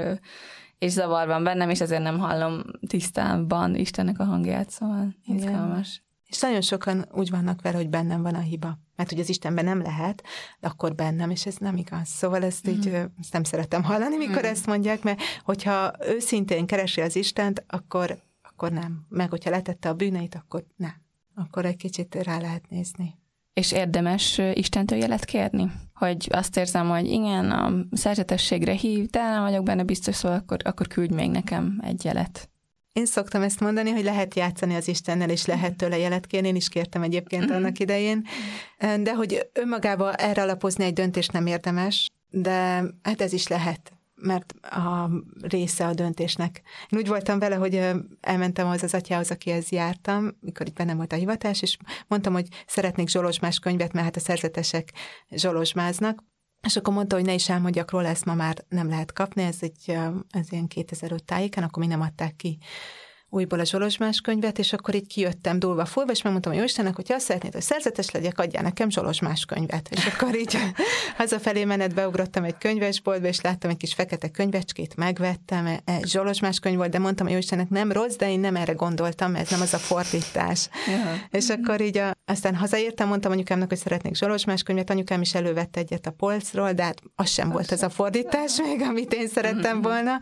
és 0.77 0.91
zavar 0.91 1.27
van 1.27 1.43
bennem, 1.43 1.69
és 1.69 1.81
ezért 1.81 2.01
nem 2.01 2.19
hallom 2.19 2.61
tisztában 2.87 3.75
Istennek 3.75 4.19
a 4.19 4.23
hangját, 4.23 4.69
szóval 4.69 5.15
izgalmas. 5.25 6.03
És 6.25 6.39
nagyon 6.39 6.61
sokan 6.61 7.05
úgy 7.11 7.29
vannak 7.29 7.61
vele, 7.61 7.75
hogy 7.75 7.89
bennem 7.89 8.21
van 8.21 8.35
a 8.35 8.39
hiba. 8.39 8.77
Mert 8.95 9.09
hogy 9.09 9.19
az 9.19 9.29
Istenben 9.29 9.65
nem 9.65 9.81
lehet, 9.81 10.23
de 10.59 10.67
akkor 10.67 10.95
bennem, 10.95 11.29
és 11.29 11.45
ez 11.45 11.55
nem 11.57 11.77
igaz. 11.77 12.07
Szóval 12.07 12.43
ezt 12.43 12.67
így 12.67 12.89
mm. 12.89 13.03
ezt 13.19 13.33
nem 13.33 13.43
szeretem 13.43 13.83
hallani, 13.83 14.17
mikor 14.17 14.41
mm. 14.41 14.49
ezt 14.49 14.65
mondják, 14.65 15.03
mert 15.03 15.21
hogyha 15.43 15.91
őszintén 15.99 16.65
keresi 16.65 17.01
az 17.01 17.15
Istent, 17.15 17.63
akkor 17.67 18.17
akkor 18.55 18.71
nem. 18.71 19.05
Meg 19.09 19.29
hogyha 19.29 19.49
letette 19.49 19.89
a 19.89 19.93
bűneit, 19.93 20.35
akkor 20.35 20.65
nem. 20.75 20.93
Akkor 21.35 21.65
egy 21.65 21.75
kicsit 21.75 22.15
rá 22.15 22.39
lehet 22.39 22.69
nézni. 22.69 23.17
És 23.53 23.71
érdemes 23.71 24.41
Istentől 24.53 24.97
jelet 24.97 25.25
kérni? 25.25 25.71
Hogy 25.93 26.27
azt 26.31 26.57
érzem, 26.57 26.89
hogy 26.89 27.05
igen, 27.05 27.51
a 27.51 27.73
szerzetességre 27.91 28.73
hív, 28.73 29.09
de 29.09 29.19
nem 29.19 29.41
vagyok 29.43 29.63
benne 29.63 29.83
biztos, 29.83 30.15
szóval 30.15 30.37
akkor, 30.37 30.57
akkor 30.63 30.87
küldj 30.87 31.13
még 31.13 31.29
nekem 31.29 31.81
egy 31.83 32.03
jelet. 32.03 32.49
Én 32.93 33.05
szoktam 33.05 33.41
ezt 33.41 33.59
mondani, 33.59 33.91
hogy 33.91 34.03
lehet 34.03 34.35
játszani 34.35 34.75
az 34.75 34.87
Istennel, 34.87 35.29
és 35.29 35.45
lehet 35.45 35.75
tőle 35.75 35.97
jelet 35.97 36.27
kérni, 36.27 36.47
én 36.47 36.55
is 36.55 36.69
kértem 36.69 37.03
egyébként 37.03 37.51
annak 37.51 37.79
idején, 37.79 38.25
de 38.77 39.15
hogy 39.15 39.49
önmagában 39.53 40.15
erre 40.15 40.41
alapozni 40.41 40.83
egy 40.83 40.93
döntést 40.93 41.31
nem 41.31 41.45
érdemes, 41.45 42.09
de 42.29 42.83
hát 43.03 43.21
ez 43.21 43.33
is 43.33 43.47
lehet 43.47 43.93
mert 44.15 44.53
a 44.61 45.09
része 45.41 45.87
a 45.87 45.93
döntésnek. 45.93 46.61
Én 46.89 46.99
úgy 46.99 47.07
voltam 47.07 47.39
vele, 47.39 47.55
hogy 47.55 47.81
elmentem 48.21 48.67
az 48.67 48.83
az 48.83 48.93
atyához, 48.93 49.31
akihez 49.31 49.69
jártam, 49.69 50.37
mikor 50.39 50.67
itt 50.67 50.75
bennem 50.75 50.97
volt 50.97 51.13
a 51.13 51.15
hivatás, 51.15 51.61
és 51.61 51.77
mondtam, 52.07 52.33
hogy 52.33 52.47
szeretnék 52.67 53.09
zsolozsmás 53.09 53.59
könyvet, 53.59 53.93
mert 53.93 54.05
hát 54.05 54.15
a 54.15 54.19
szerzetesek 54.19 54.91
zsolozsmáznak, 55.29 56.23
és 56.61 56.75
akkor 56.75 56.93
mondta, 56.93 57.15
hogy 57.15 57.25
ne 57.25 57.33
is 57.33 57.49
elmondjak 57.49 57.91
róla, 57.91 58.07
ezt 58.07 58.25
ma 58.25 58.33
már 58.33 58.65
nem 58.69 58.89
lehet 58.89 59.13
kapni, 59.13 59.43
ez 59.43 59.57
egy 59.59 59.97
ez 60.29 60.51
ilyen 60.51 60.67
2005 60.67 61.23
tájéken, 61.23 61.63
akkor 61.63 61.83
mi 61.83 61.89
nem 61.89 62.01
adták 62.01 62.35
ki 62.35 62.57
újból 63.29 63.59
a 63.59 63.65
Zsolozsmás 63.65 64.21
könyvet, 64.21 64.59
és 64.59 64.73
akkor 64.73 64.95
így 64.95 65.07
kijöttem 65.07 65.59
dúlva 65.59 65.85
fúlva, 65.85 66.11
és 66.11 66.21
megmondtam 66.21 66.51
a 66.51 66.55
Jóistennek, 66.55 66.95
hogy 66.95 67.07
ha 67.07 67.13
azt 67.13 67.25
szeretnéd, 67.25 67.53
hogy 67.53 67.61
szerzetes 67.61 68.11
legyek, 68.11 68.39
adjál 68.39 68.63
nekem 68.63 68.89
Zsolozsmás 68.89 69.45
könyvet. 69.45 69.89
És 69.91 70.05
akkor 70.05 70.35
így 70.35 70.57
hazafelé 71.17 71.63
menet 71.63 71.93
beugrottam 71.93 72.43
egy 72.43 72.57
könyvesboltba, 72.57 73.27
és 73.27 73.41
láttam 73.41 73.69
egy 73.69 73.77
kis 73.77 73.93
fekete 73.93 74.29
könyvecskét, 74.29 74.95
megvettem, 74.95 75.65
egy 75.85 76.07
Zsolozsmás 76.07 76.59
könyv 76.59 76.77
volt, 76.77 76.91
de 76.91 76.99
mondtam 76.99 77.27
a 77.27 77.29
Jóistennek, 77.29 77.69
nem 77.69 77.91
rossz, 77.91 78.15
de 78.15 78.31
én 78.31 78.39
nem 78.39 78.55
erre 78.55 78.73
gondoltam, 78.73 79.35
ez 79.35 79.49
nem 79.49 79.61
az 79.61 79.73
a 79.73 79.77
fordítás. 79.77 80.69
Ja. 80.87 81.39
És 81.39 81.49
akkor 81.49 81.81
így 81.81 81.97
a, 81.97 82.11
aztán 82.25 82.55
hazaértem, 82.55 83.07
mondtam 83.07 83.31
anyukámnak, 83.31 83.69
hogy 83.69 83.77
szeretnék 83.77 84.15
Zsolozsmás 84.15 84.63
könyvet, 84.63 84.89
anyukám 84.89 85.21
is 85.21 85.33
elővette 85.33 85.79
egyet 85.79 86.05
a 86.05 86.11
polcról, 86.11 86.71
de 86.71 86.83
hát 86.83 87.01
az 87.15 87.29
sem 87.29 87.47
az 87.47 87.53
volt 87.53 87.65
sem. 87.67 87.77
ez 87.77 87.83
a 87.83 87.89
fordítás 87.89 88.57
még, 88.61 88.81
amit 88.81 89.13
én 89.13 89.27
szerettem 89.27 89.81
volna. 89.81 90.19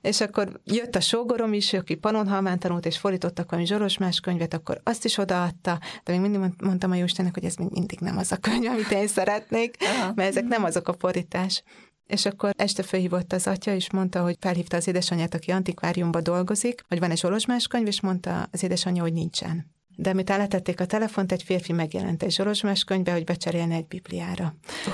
És 0.00 0.20
akkor 0.20 0.60
jött 0.64 0.94
a 0.94 1.00
sógorom 1.00 1.52
is, 1.52 1.72
aki 1.72 1.94
Panonhalmán 1.94 2.58
tanult, 2.58 2.86
és 2.86 2.98
fordítottak 2.98 3.50
valami 3.50 3.68
más 3.98 4.20
könyvet, 4.20 4.54
akkor 4.54 4.80
azt 4.84 5.04
is 5.04 5.18
odaadta, 5.18 5.78
de 6.04 6.12
még 6.12 6.20
mindig 6.20 6.52
mondtam 6.62 6.90
a 6.90 6.94
Jóistennek, 6.94 7.34
hogy 7.34 7.44
ez 7.44 7.54
még 7.54 7.68
mindig 7.70 8.00
nem 8.00 8.16
az 8.16 8.32
a 8.32 8.36
könyv, 8.36 8.66
amit 8.66 8.90
én 8.90 9.06
szeretnék, 9.06 9.76
Aha. 9.80 10.12
mert 10.14 10.28
ezek 10.28 10.44
nem 10.44 10.64
azok 10.64 10.88
a 10.88 10.94
fordítás. 10.98 11.62
És 12.06 12.26
akkor 12.26 12.50
este 12.56 12.82
felhívott 12.82 13.32
az 13.32 13.46
atya, 13.46 13.74
és 13.74 13.92
mondta, 13.92 14.22
hogy 14.22 14.36
felhívta 14.40 14.76
az 14.76 14.88
édesanyját, 14.88 15.34
aki 15.34 15.50
antikváriumban 15.50 16.22
dolgozik, 16.22 16.84
hogy 16.88 16.98
van 16.98 17.10
egy 17.10 17.20
olosmás 17.24 17.66
könyv, 17.66 17.86
és 17.86 18.00
mondta 18.00 18.48
az 18.52 18.62
édesanyja, 18.62 19.02
hogy 19.02 19.12
nincsen 19.12 19.76
de 20.00 20.10
amit 20.10 20.28
letették 20.28 20.80
a 20.80 20.86
telefont, 20.86 21.32
egy 21.32 21.42
férfi 21.42 21.72
megjelent 21.72 22.22
egy 22.22 22.32
zsolozsmás 22.32 22.84
könyvbe, 22.84 23.12
hogy 23.12 23.24
becserélne 23.24 23.74
egy 23.74 23.86
bibliára. 23.86 24.54
Uh. 24.86 24.92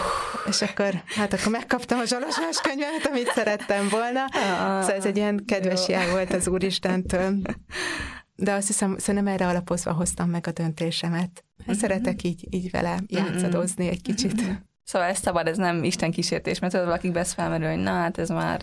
És 0.49 0.63
akkor, 0.63 1.03
hát 1.07 1.33
akkor 1.33 1.53
megkaptam 1.53 1.99
a 1.99 2.05
zsolozsmás 2.05 2.61
könyvet, 2.61 3.07
amit 3.11 3.33
szerettem 3.35 3.89
volna. 3.89 4.25
Uh, 4.25 4.81
szóval 4.81 4.97
ez 4.97 5.05
egy 5.05 5.17
ilyen 5.17 5.45
kedves 5.47 5.89
jel 5.89 6.11
volt 6.11 6.33
az 6.33 6.49
Úristentől. 6.49 7.37
De 8.37 8.53
azt 8.53 8.67
hiszem, 8.67 8.99
szerintem 8.99 9.33
erre 9.33 9.47
alapozva 9.47 9.93
hoztam 9.93 10.31
meg 10.31 10.47
a 10.47 10.53
döntésemet. 10.53 11.45
Uh-huh. 11.59 11.75
Szeretek 11.75 12.23
így, 12.23 12.47
így 12.51 12.71
vele 12.71 12.99
játszadozni 13.07 13.89
egy 13.89 14.03
kicsit. 14.03 14.41
Uh-huh. 14.41 14.55
Szóval 14.85 15.09
ez 15.09 15.19
szabad, 15.19 15.47
ez 15.47 15.57
nem 15.57 15.85
Isten 15.85 16.11
kísértés, 16.11 16.59
mert 16.59 16.73
tudod, 16.73 16.87
valakik 16.87 17.13
besz 17.13 17.33
felmerül, 17.33 17.69
hogy 17.69 17.83
na 17.83 17.93
hát 17.93 18.19
ez 18.19 18.29
már 18.29 18.61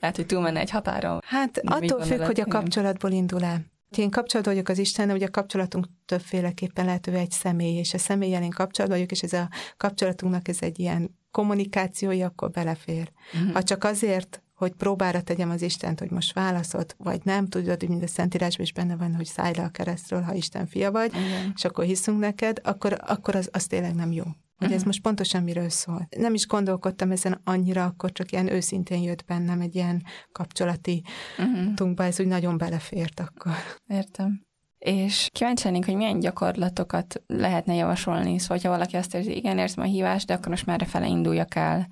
lehet, 0.00 0.16
hogy 0.16 0.26
túlmenne 0.26 0.60
egy 0.60 0.70
határon. 0.70 1.20
Hát 1.26 1.60
attól 1.64 2.02
függ, 2.02 2.20
hogy 2.20 2.40
a 2.40 2.46
kapcsolatból 2.46 3.10
indul 3.10 3.44
el. 3.44 3.70
Én 3.96 4.10
kapcsolatban 4.10 4.54
vagyok 4.54 4.68
az 4.68 4.78
Istennel, 4.78 5.14
ugye 5.14 5.26
a 5.26 5.30
kapcsolatunk 5.30 5.86
többféleképpen 6.06 6.84
lehet, 6.84 7.06
ő 7.06 7.14
egy 7.14 7.30
személy, 7.30 7.76
és 7.76 7.94
a 7.94 7.98
személyen 7.98 8.42
én 8.42 8.50
kapcsolatban 8.50 8.98
vagyok, 8.98 9.12
és 9.12 9.22
ez 9.22 9.32
a 9.32 9.48
kapcsolatunknak 9.76 10.48
ez 10.48 10.58
egy 10.60 10.78
ilyen 10.78 11.18
kommunikációja, 11.30 12.26
akkor 12.26 12.50
belefér. 12.50 13.12
Uh-huh. 13.34 13.52
Ha 13.52 13.62
csak 13.62 13.84
azért, 13.84 14.42
hogy 14.54 14.72
próbára 14.72 15.22
tegyem 15.22 15.50
az 15.50 15.62
Istent, 15.62 15.98
hogy 15.98 16.10
most 16.10 16.32
válaszolt, 16.32 16.94
vagy 16.98 17.20
nem, 17.24 17.48
tudod, 17.48 17.80
hogy 17.80 17.88
mind 17.88 18.02
a 18.02 18.06
Szentírásban 18.06 18.64
is 18.64 18.72
benne 18.72 18.96
van, 18.96 19.14
hogy 19.14 19.26
szállj 19.26 19.54
le 19.56 19.62
a 19.62 19.68
keresztről, 19.68 20.20
ha 20.20 20.34
Isten 20.34 20.66
fia 20.66 20.90
vagy, 20.90 21.14
Igen. 21.14 21.52
és 21.56 21.64
akkor 21.64 21.84
hiszünk 21.84 22.18
neked, 22.18 22.60
akkor, 22.62 22.98
akkor 23.06 23.34
az, 23.36 23.48
az 23.52 23.66
tényleg 23.66 23.94
nem 23.94 24.12
jó. 24.12 24.24
Hogy 24.56 24.70
uh-huh. 24.70 24.74
ez 24.74 24.78
mhm. 24.78 24.86
most 24.86 25.02
pontosan 25.02 25.42
miről 25.42 25.68
szól. 25.68 26.08
Nem 26.16 26.34
is 26.34 26.46
gondolkodtam 26.46 27.10
ezen 27.10 27.40
annyira, 27.44 27.84
akkor 27.84 28.12
csak 28.12 28.32
ilyen 28.32 28.52
őszintén 28.52 29.02
jött 29.02 29.24
bennem 29.24 29.60
egy 29.60 29.74
ilyen 29.74 30.02
kapcsolati 30.32 31.02
uh-huh. 31.38 31.74
tunkba, 31.74 32.04
ez 32.04 32.20
úgy 32.20 32.26
nagyon 32.26 32.58
belefért 32.58 33.20
akkor. 33.20 33.52
Értem. 33.86 34.42
És 34.78 35.28
kíváncsi 35.32 35.64
lennénk, 35.64 35.84
hogy 35.84 35.96
milyen 35.96 36.20
gyakorlatokat 36.20 37.22
lehetne 37.26 37.74
javasolni. 37.74 38.38
Szóval, 38.38 38.58
ha 38.62 38.68
valaki 38.68 38.96
azt 38.96 39.14
érzi, 39.14 39.36
igen, 39.36 39.58
érzem 39.58 39.84
a 39.84 39.86
hívást, 39.86 40.26
de 40.26 40.34
akkor 40.34 40.48
most 40.48 40.66
már 40.66 40.86
fele 40.86 41.06
induljak 41.06 41.54
el 41.54 41.88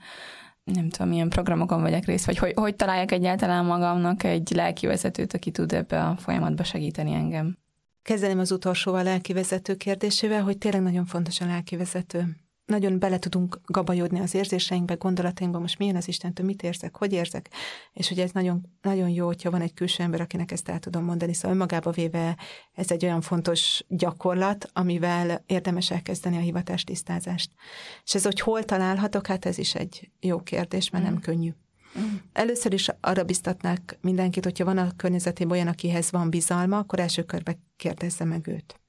nem 0.65 0.89
tudom, 0.89 1.09
milyen 1.09 1.29
programokon 1.29 1.83
vegyek 1.83 2.05
részt, 2.05 2.27
vagy 2.27 2.39
hogy, 2.39 2.53
hogy 2.55 2.77
találjak 2.77 3.13
egyáltalán 3.13 3.65
magamnak 3.65 4.25
egy 4.25 4.51
lelkivezetőt, 4.55 5.35
aki 5.35 5.51
tud 5.51 5.73
ebbe 5.73 6.05
a 6.05 6.17
folyamatba 6.17 6.65
segíteni 6.65 7.13
engem. 7.13 7.59
Kezdeném 8.03 8.39
az 8.39 8.53
utolsóval 8.53 9.01
a 9.01 9.03
lelkivezető 9.03 9.75
kérdésével, 9.75 10.43
hogy 10.43 10.59
tényleg 10.59 10.83
nagyon 10.83 11.05
fontos 11.05 11.41
a 11.41 11.47
lelkivezető 11.47 12.37
nagyon 12.71 12.99
bele 12.99 13.19
tudunk 13.19 13.61
gabajodni 13.67 14.21
az 14.21 14.35
érzéseinkbe, 14.35 14.95
gondolatainkba, 14.95 15.59
most 15.59 15.79
milyen 15.79 15.97
az 15.97 16.09
Istentől, 16.09 16.47
mit 16.47 16.63
érzek, 16.63 16.97
hogy 16.97 17.13
érzek, 17.13 17.51
és 17.93 18.09
hogy 18.09 18.19
ez 18.19 18.31
nagyon, 18.31 18.67
nagyon 18.83 19.09
jó, 19.09 19.27
hogyha 19.27 19.51
van 19.51 19.61
egy 19.61 19.75
külső 19.75 20.03
ember, 20.03 20.21
akinek 20.21 20.53
ezt 20.53 20.69
el 20.69 20.79
tudom 20.79 21.05
mondani. 21.05 21.33
Szóval 21.33 21.51
önmagába 21.51 21.91
véve 21.91 22.37
ez 22.75 22.91
egy 22.91 23.05
olyan 23.05 23.21
fontos 23.21 23.85
gyakorlat, 23.89 24.71
amivel 24.73 25.43
érdemes 25.47 25.91
elkezdeni 25.91 26.37
a 26.37 26.41
hivatástisztázást. 26.41 27.51
És 28.05 28.15
ez, 28.15 28.25
hogy 28.25 28.41
hol 28.41 28.65
találhatok, 28.65 29.27
hát 29.27 29.47
ez 29.47 29.59
is 29.59 29.75
egy 29.75 30.11
jó 30.21 30.41
kérdés, 30.41 30.91
mert 30.91 31.05
mm. 31.05 31.07
nem 31.07 31.21
könnyű. 31.21 31.51
Mm. 31.99 32.15
Először 32.33 32.73
is 32.73 32.89
arra 33.01 33.25
biztatnák 33.25 33.99
mindenkit, 34.01 34.45
hogyha 34.45 34.65
van 34.65 34.79
a 34.79 34.97
környezetében 34.97 35.53
olyan, 35.53 35.69
akihez 35.69 36.11
van 36.11 36.31
bizalma, 36.31 36.79
akkor 36.79 37.01
első 37.01 37.23
körbe 37.23 37.59
kérdezze 37.77 38.25
meg 38.25 38.47
őt. 38.47 38.81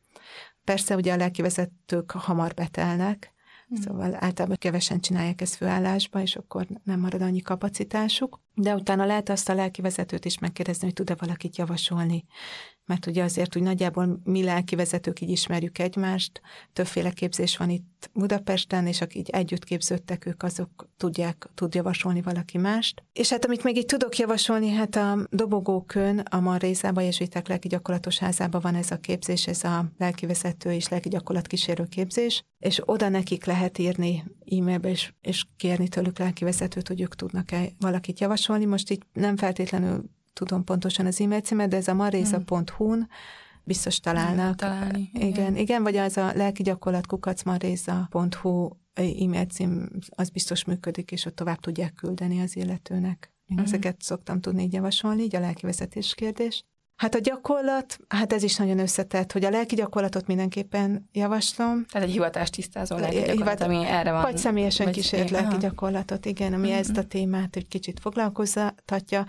Persze 0.64 0.96
ugye 0.96 1.14
a 1.14 1.18
lelkivezetők 1.18 2.12
hamar 2.12 2.54
betelnek, 2.54 3.34
Mm. 3.74 3.82
Szóval 3.82 4.16
általában 4.20 4.58
kevesen 4.60 5.00
csinálják 5.00 5.42
ezt 5.42 5.56
főállásba, 5.56 6.22
és 6.22 6.36
akkor 6.36 6.68
nem 6.84 7.00
marad 7.00 7.22
annyi 7.22 7.42
kapacitásuk. 7.42 8.40
De 8.54 8.76
utána 8.76 9.06
lehet 9.06 9.30
azt 9.30 9.50
a 9.50 9.54
lelkivezetőt 9.54 10.26
is 10.26 10.40
megkérdezni, 10.40 10.86
hogy 10.86 10.94
tud-e 10.94 11.16
valakit 11.18 11.58
javasolni 11.58 12.26
mert 12.86 13.06
ugye 13.06 13.24
azért 13.24 13.56
úgy 13.56 13.64
nagyjából 13.64 14.20
mi 14.24 14.44
lelki 14.44 14.76
vezetők 14.76 15.22
így 15.22 15.30
ismerjük 15.30 15.80
egymást, 15.80 16.42
többféle 16.74 17.12
képzés 17.12 17.58
van 17.58 17.70
itt 17.70 18.10
Budapesten, 18.14 18.88
és 18.88 19.02
akik 19.02 19.18
így 19.18 19.30
együtt 19.30 19.64
képződtek, 19.64 20.26
ők 20.26 20.44
azok 20.44 20.90
tudják, 20.98 21.50
tud 21.54 21.76
javasolni 21.76 22.22
valaki 22.22 22.58
mást. 22.58 23.04
És 23.14 23.30
hát 23.30 23.46
amit 23.46 23.64
még 23.64 23.78
így 23.78 23.86
tudok 23.86 24.18
javasolni, 24.18 24.70
hát 24.70 24.96
a 24.96 25.18
Dobogókön, 25.30 26.20
a 26.20 26.40
Marrézába, 26.40 27.02
Jezsuiták 27.02 27.48
lelki 27.48 27.68
gyakorlatos 27.68 28.18
házába 28.18 28.60
van 28.60 28.76
ez 28.76 28.92
a 28.92 28.98
képzés, 28.98 29.48
ez 29.48 29.64
a 29.64 29.92
lelkivezető 29.98 30.72
és 30.72 30.88
lelki 30.88 31.10
gyakorlat 31.10 31.48
kísérő 31.48 31.86
képzés, 31.86 32.44
és 32.60 32.82
oda 32.86 33.10
nekik 33.10 33.46
lehet 33.46 33.78
írni 33.78 34.24
e-mailbe, 34.46 34.90
és, 34.90 35.14
és 35.22 35.46
kérni 35.58 35.88
tőlük 35.88 36.20
lelkivezetőt, 36.20 36.88
hogy 36.88 37.02
ők 37.02 37.16
tudnak-e 37.16 37.70
valakit 37.80 38.20
javasolni. 38.20 38.66
Most 38.66 38.90
itt 38.90 39.02
nem 39.14 39.38
feltétlenül 39.38 40.04
tudom 40.34 40.64
pontosan 40.64 41.06
az 41.06 41.22
e-mail 41.22 41.42
címet, 41.42 41.70
de 41.70 41.78
ez 41.78 41.88
a 41.88 41.94
maréza.hu-n 41.94 43.08
biztos 43.64 44.00
találnak. 44.00 44.56
Találni. 44.56 45.10
Igen, 45.14 45.28
igen, 45.28 45.56
igen 45.56 45.84
vagy 45.84 45.96
az 45.96 46.18
a 46.18 46.32
lelki 46.36 46.64
gyakorlat 46.64 47.08
kukacmaréza.hu 47.08 48.70
e-mail 48.94 49.46
cím, 49.46 49.90
az 50.10 50.30
biztos 50.30 50.64
működik, 50.64 51.12
és 51.12 51.26
ott 51.26 51.36
tovább 51.36 51.60
tudják 51.60 51.94
küldeni 51.94 52.42
az 52.42 52.56
illetőnek. 52.56 53.34
Én 53.46 53.58
uh-huh. 53.58 53.74
ezeket 53.74 54.02
szoktam 54.02 54.42
tudni 54.42 54.64
így 54.64 54.74
javasolni, 54.74 55.24
így 55.24 55.36
a 55.36 55.40
lelkivezetés 55.40 56.14
kérdés. 56.14 56.66
Hát 57.02 57.16
a 57.16 57.20
gyakorlat, 57.20 57.98
hát 58.08 58.34
ez 58.34 58.44
is 58.44 58.56
nagyon 58.56 58.80
összetett, 58.80 59.32
hogy 59.32 59.46
a 59.46 59.50
lelki 59.50 59.76
gyakorlatot 59.76 60.28
mindenképpen 60.28 61.10
javaslom. 61.12 61.86
Tehát 61.86 62.08
egy 62.08 62.14
hivatást 62.14 62.52
tisztázó 62.52 62.98
lelki 62.98 63.16
gyakorlat, 63.16 63.38
Hivat, 63.38 63.62
ami 63.62 63.86
erre 63.86 64.12
van. 64.12 64.22
Vagy 64.22 64.38
személyesen 64.38 64.86
vagy 64.86 64.96
kísért 64.96 65.30
lelki 65.30 65.58
gyakorlatot, 65.58 66.26
igen, 66.26 66.54
ami 66.54 66.64
uh-huh. 66.64 66.80
ezt 66.80 66.98
a 66.98 67.04
témát 67.04 67.56
egy 67.56 67.68
kicsit 67.68 68.00
foglalkoztatja. 68.00 69.26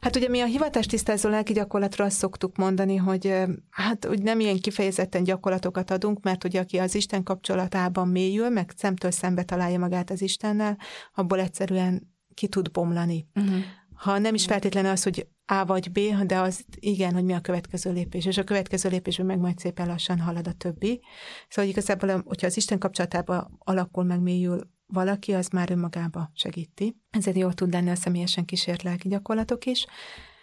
Hát 0.00 0.16
ugye 0.16 0.28
mi 0.28 0.40
a 0.40 0.44
hivatást 0.44 0.88
tisztázó 0.88 1.28
lelki 1.28 1.52
gyakorlatról 1.52 2.06
azt 2.06 2.16
szoktuk 2.16 2.56
mondani, 2.56 2.96
hogy 2.96 3.34
hát 3.70 4.06
úgy 4.06 4.22
nem 4.22 4.40
ilyen 4.40 4.60
kifejezetten 4.60 5.24
gyakorlatokat 5.24 5.90
adunk, 5.90 6.22
mert 6.22 6.44
ugye 6.44 6.60
aki 6.60 6.78
az 6.78 6.94
Isten 6.94 7.22
kapcsolatában 7.22 8.08
mélyül, 8.08 8.48
meg 8.48 8.72
szemtől 8.76 9.10
szembe 9.10 9.42
találja 9.42 9.78
magát 9.78 10.10
az 10.10 10.22
Istennel, 10.22 10.78
abból 11.14 11.40
egyszerűen 11.40 12.14
ki 12.34 12.48
tud 12.48 12.70
bomlani. 12.70 13.26
Uh-huh 13.34 13.58
ha 13.96 14.18
nem 14.18 14.34
is 14.34 14.44
feltétlenül 14.44 14.90
az, 14.90 15.02
hogy 15.02 15.26
A 15.46 15.64
vagy 15.64 15.92
B, 15.92 16.26
de 16.26 16.38
az 16.38 16.64
igen, 16.80 17.14
hogy 17.14 17.24
mi 17.24 17.32
a 17.32 17.40
következő 17.40 17.92
lépés. 17.92 18.26
És 18.26 18.38
a 18.38 18.44
következő 18.44 18.88
lépésben 18.88 19.26
meg 19.26 19.38
majd 19.38 19.58
szépen 19.58 19.86
lassan 19.86 20.20
halad 20.20 20.46
a 20.46 20.52
többi. 20.52 21.00
Szóval 21.48 21.70
igazából, 21.70 22.22
hogyha 22.26 22.46
az 22.46 22.56
Isten 22.56 22.78
kapcsolatába 22.78 23.50
alakul, 23.58 24.04
meg 24.04 24.20
mélyül 24.20 24.60
valaki, 24.86 25.32
az 25.32 25.48
már 25.48 25.70
önmagába 25.70 26.30
segíti. 26.34 26.96
Ezért 27.10 27.36
jól 27.36 27.54
tud 27.54 27.72
lenni 27.72 27.90
a 27.90 27.94
személyesen 27.94 28.44
kísért 28.44 28.82
lelki 28.82 29.08
gyakorlatok 29.08 29.64
is. 29.64 29.86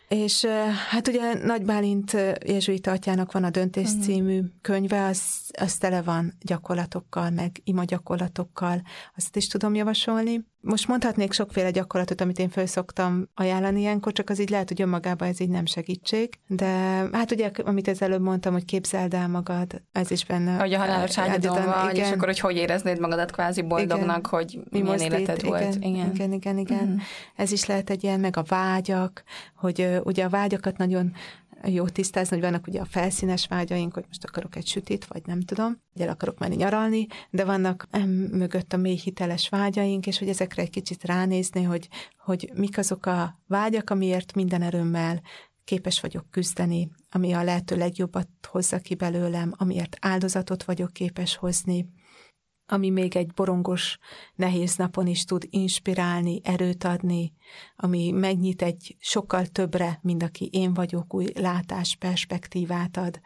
És 0.07 0.45
hát 0.89 1.07
ugye 1.07 1.33
Nagy 1.33 1.65
Bálint 1.65 2.11
Jézsuita 2.45 2.91
atyának 2.91 3.31
van 3.31 3.43
a 3.43 3.49
Döntés 3.49 3.89
uh-huh. 3.89 4.03
című 4.03 4.41
könyve, 4.61 5.05
az, 5.05 5.21
az 5.59 5.77
tele 5.77 6.01
van 6.01 6.33
gyakorlatokkal, 6.39 7.29
meg 7.29 7.61
ima 7.63 7.83
gyakorlatokkal, 7.83 8.81
azt 9.15 9.35
is 9.35 9.47
tudom 9.47 9.75
javasolni. 9.75 10.51
Most 10.65 10.87
mondhatnék 10.87 11.31
sokféle 11.33 11.71
gyakorlatot, 11.71 12.21
amit 12.21 12.39
én 12.39 12.49
föl 12.49 12.65
szoktam 12.65 13.29
ajánlani 13.35 13.79
ilyenkor, 13.79 14.11
csak 14.11 14.29
az 14.29 14.39
így 14.39 14.49
lehet, 14.49 14.67
hogy 14.67 14.81
önmagában 14.81 15.27
ez 15.27 15.39
így 15.39 15.49
nem 15.49 15.65
segítség. 15.65 16.39
De 16.47 16.65
hát 17.11 17.31
ugye, 17.31 17.51
amit 17.63 17.87
az 17.87 18.01
előbb 18.01 18.21
mondtam, 18.21 18.53
hogy 18.53 18.65
képzeld 18.65 19.13
el 19.13 19.27
magad, 19.27 19.81
ez 19.91 20.11
is 20.11 20.25
benne. 20.25 20.57
Hogy 20.57 20.73
a 20.73 20.77
halálos 20.77 21.17
ágyadon 21.17 21.65
vagy, 21.65 21.93
igen. 21.93 22.05
és 22.05 22.11
akkor, 22.11 22.27
hogy 22.27 22.39
hogy 22.39 22.55
éreznéd 22.55 22.99
magadat 22.99 23.31
kvázi 23.31 23.61
boldognak, 23.61 24.27
igen. 24.27 24.29
hogy 24.29 24.59
Mi 24.69 24.81
milyen 24.81 24.99
életed 24.99 25.37
igen, 25.37 25.49
volt. 25.49 25.75
Igen, 25.75 26.11
igen, 26.13 26.31
igen. 26.31 26.57
igen. 26.57 26.87
Mm. 26.87 26.97
Ez 27.35 27.51
is 27.51 27.65
lehet 27.65 27.89
egy 27.89 28.03
ilyen, 28.03 28.19
meg 28.19 28.37
a 28.37 28.43
vágyak, 28.47 29.23
hogy 29.55 29.99
ugye 30.03 30.23
a 30.23 30.29
vágyakat 30.29 30.77
nagyon 30.77 31.13
jó 31.65 31.87
tisztázni, 31.87 32.35
hogy 32.35 32.45
vannak 32.45 32.67
ugye 32.67 32.79
a 32.79 32.85
felszínes 32.85 33.47
vágyaink, 33.47 33.93
hogy 33.93 34.05
most 34.07 34.23
akarok 34.23 34.55
egy 34.55 34.67
sütit, 34.67 35.05
vagy 35.05 35.21
nem 35.25 35.41
tudom, 35.41 35.81
ugye 35.95 36.09
akarok 36.09 36.39
menni 36.39 36.55
nyaralni, 36.55 37.07
de 37.29 37.45
vannak 37.45 37.87
mögött 38.31 38.73
a 38.73 38.77
mély 38.77 38.99
hiteles 39.03 39.49
vágyaink, 39.49 40.07
és 40.07 40.19
hogy 40.19 40.29
ezekre 40.29 40.61
egy 40.61 40.69
kicsit 40.69 41.03
ránézni, 41.03 41.63
hogy, 41.63 41.89
hogy 42.17 42.51
mik 42.53 42.77
azok 42.77 43.05
a 43.05 43.39
vágyak, 43.47 43.89
amiért 43.89 44.33
minden 44.33 44.61
erőmmel 44.61 45.21
képes 45.63 45.99
vagyok 45.99 46.25
küzdeni, 46.29 46.91
ami 47.09 47.33
a 47.33 47.43
lehető 47.43 47.75
legjobbat 47.75 48.27
hozza 48.47 48.77
ki 48.77 48.95
belőlem, 48.95 49.53
amiért 49.57 49.97
áldozatot 49.99 50.63
vagyok 50.63 50.93
képes 50.93 51.35
hozni, 51.35 51.87
ami 52.65 52.89
még 52.89 53.15
egy 53.15 53.33
borongos, 53.33 53.97
nehéz 54.35 54.75
napon 54.75 55.07
is 55.07 55.23
tud 55.23 55.47
inspirálni, 55.49 56.41
erőt 56.43 56.83
adni, 56.83 57.33
ami 57.75 58.11
megnyit 58.11 58.61
egy 58.61 58.95
sokkal 58.99 59.45
többre, 59.45 59.99
mint 60.01 60.23
aki 60.23 60.49
én 60.51 60.73
vagyok, 60.73 61.13
új 61.13 61.25
látás, 61.33 61.95
perspektívát 61.95 62.97
ad. 62.97 63.19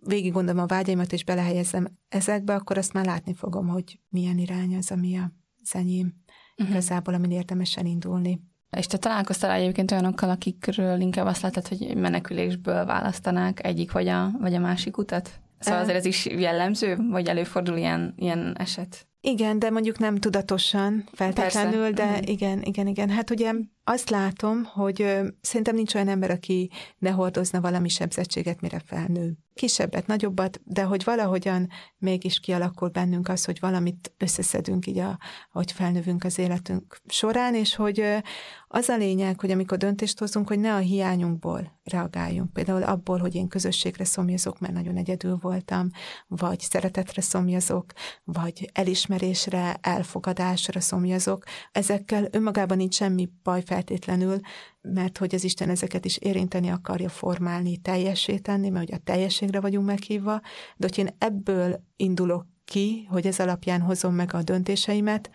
Végig 0.00 0.32
gondolom 0.32 0.62
a 0.62 0.66
vágyaimat, 0.66 1.12
és 1.12 1.24
belehelyezem 1.24 1.98
ezekbe, 2.08 2.54
akkor 2.54 2.78
azt 2.78 2.92
már 2.92 3.04
látni 3.04 3.34
fogom, 3.34 3.68
hogy 3.68 4.00
milyen 4.08 4.38
irány 4.38 4.76
az, 4.76 4.90
ami 4.90 5.16
a 5.16 5.32
zenyém. 5.64 6.14
Uh-huh. 6.56 6.70
Igazából, 6.70 7.14
amin 7.14 7.30
érdemes 7.30 7.76
elindulni. 7.76 8.40
És 8.70 8.86
te 8.86 8.96
találkoztál 8.96 9.50
egyébként 9.50 9.90
olyanokkal, 9.90 10.30
akikről 10.30 11.00
inkább 11.00 11.26
azt 11.26 11.42
látod, 11.42 11.68
hogy 11.68 11.96
menekülésből 11.96 12.84
választanák 12.84 13.64
egyik 13.64 13.92
vagy 13.92 14.08
a, 14.08 14.30
vagy 14.38 14.54
a 14.54 14.58
másik 14.58 14.96
utat? 14.96 15.40
Szóval 15.58 15.80
azért 15.80 15.96
ez 15.96 16.04
is 16.04 16.26
jellemző, 16.26 16.96
vagy 17.10 17.28
előfordul 17.28 17.76
ilyen, 17.76 18.14
ilyen 18.16 18.54
eset? 18.58 19.06
Igen, 19.20 19.58
de 19.58 19.70
mondjuk 19.70 19.98
nem 19.98 20.16
tudatosan 20.16 21.08
feltétlenül, 21.12 21.94
Persze. 21.94 22.12
de 22.12 22.18
mm. 22.18 22.22
igen, 22.24 22.62
igen, 22.62 22.86
igen. 22.86 23.10
Hát 23.10 23.30
ugye 23.30 23.52
azt 23.84 24.10
látom, 24.10 24.64
hogy 24.64 25.02
ö, 25.02 25.26
szerintem 25.40 25.74
nincs 25.74 25.94
olyan 25.94 26.08
ember, 26.08 26.30
aki 26.30 26.70
ne 26.98 27.10
hordozna 27.10 27.60
valami 27.60 27.88
sebzettséget, 27.88 28.60
mire 28.60 28.82
felnő. 28.86 29.32
Kisebbet, 29.54 30.06
nagyobbat, 30.06 30.60
de 30.64 30.82
hogy 30.82 31.04
valahogyan 31.04 31.68
mégis 31.98 32.40
kialakul 32.40 32.88
bennünk 32.88 33.28
az, 33.28 33.44
hogy 33.44 33.60
valamit 33.60 34.12
összeszedünk 34.18 34.86
így, 34.86 34.98
a, 34.98 35.18
ahogy 35.52 35.72
felnövünk 35.72 36.24
az 36.24 36.38
életünk 36.38 37.00
során, 37.06 37.54
és 37.54 37.74
hogy 37.74 38.00
ö, 38.00 38.16
az 38.68 38.88
a 38.88 38.96
lényeg, 38.96 39.40
hogy 39.40 39.50
amikor 39.50 39.78
döntést 39.78 40.18
hozunk, 40.18 40.48
hogy 40.48 40.58
ne 40.58 40.74
a 40.74 40.78
hiányunkból 40.78 41.80
reagáljunk. 41.84 42.52
Például 42.52 42.82
abból, 42.82 43.18
hogy 43.18 43.34
én 43.34 43.48
közösségre 43.48 44.04
szomjazok, 44.04 44.58
mert 44.58 44.72
nagyon 44.72 44.96
egyedül 44.96 45.38
voltam, 45.40 45.90
vagy 46.26 46.60
szeretetre 46.60 47.22
szomjazok, 47.22 47.92
vagy 48.24 48.70
elismerésre, 49.08 49.76
elfogadásra 49.80 50.80
szomjazok. 50.80 51.44
Ezekkel 51.72 52.28
önmagában 52.30 52.76
nincs 52.76 52.94
semmi 52.94 53.28
baj 53.42 53.62
feltétlenül, 53.64 54.40
mert 54.80 55.18
hogy 55.18 55.34
az 55.34 55.44
Isten 55.44 55.68
ezeket 55.68 56.04
is 56.04 56.16
érinteni 56.16 56.68
akarja 56.68 57.08
formálni, 57.08 57.76
teljessé 57.76 58.38
tenni, 58.38 58.68
mert 58.68 58.88
hogy 58.88 58.98
a 58.98 59.04
teljességre 59.04 59.60
vagyunk 59.60 59.86
meghívva, 59.86 60.40
de 60.76 60.86
hogy 60.86 60.98
én 60.98 61.14
ebből 61.18 61.84
indulok 61.96 62.46
ki, 62.64 63.06
hogy 63.10 63.26
ez 63.26 63.40
alapján 63.40 63.80
hozom 63.80 64.14
meg 64.14 64.34
a 64.34 64.42
döntéseimet, 64.42 65.30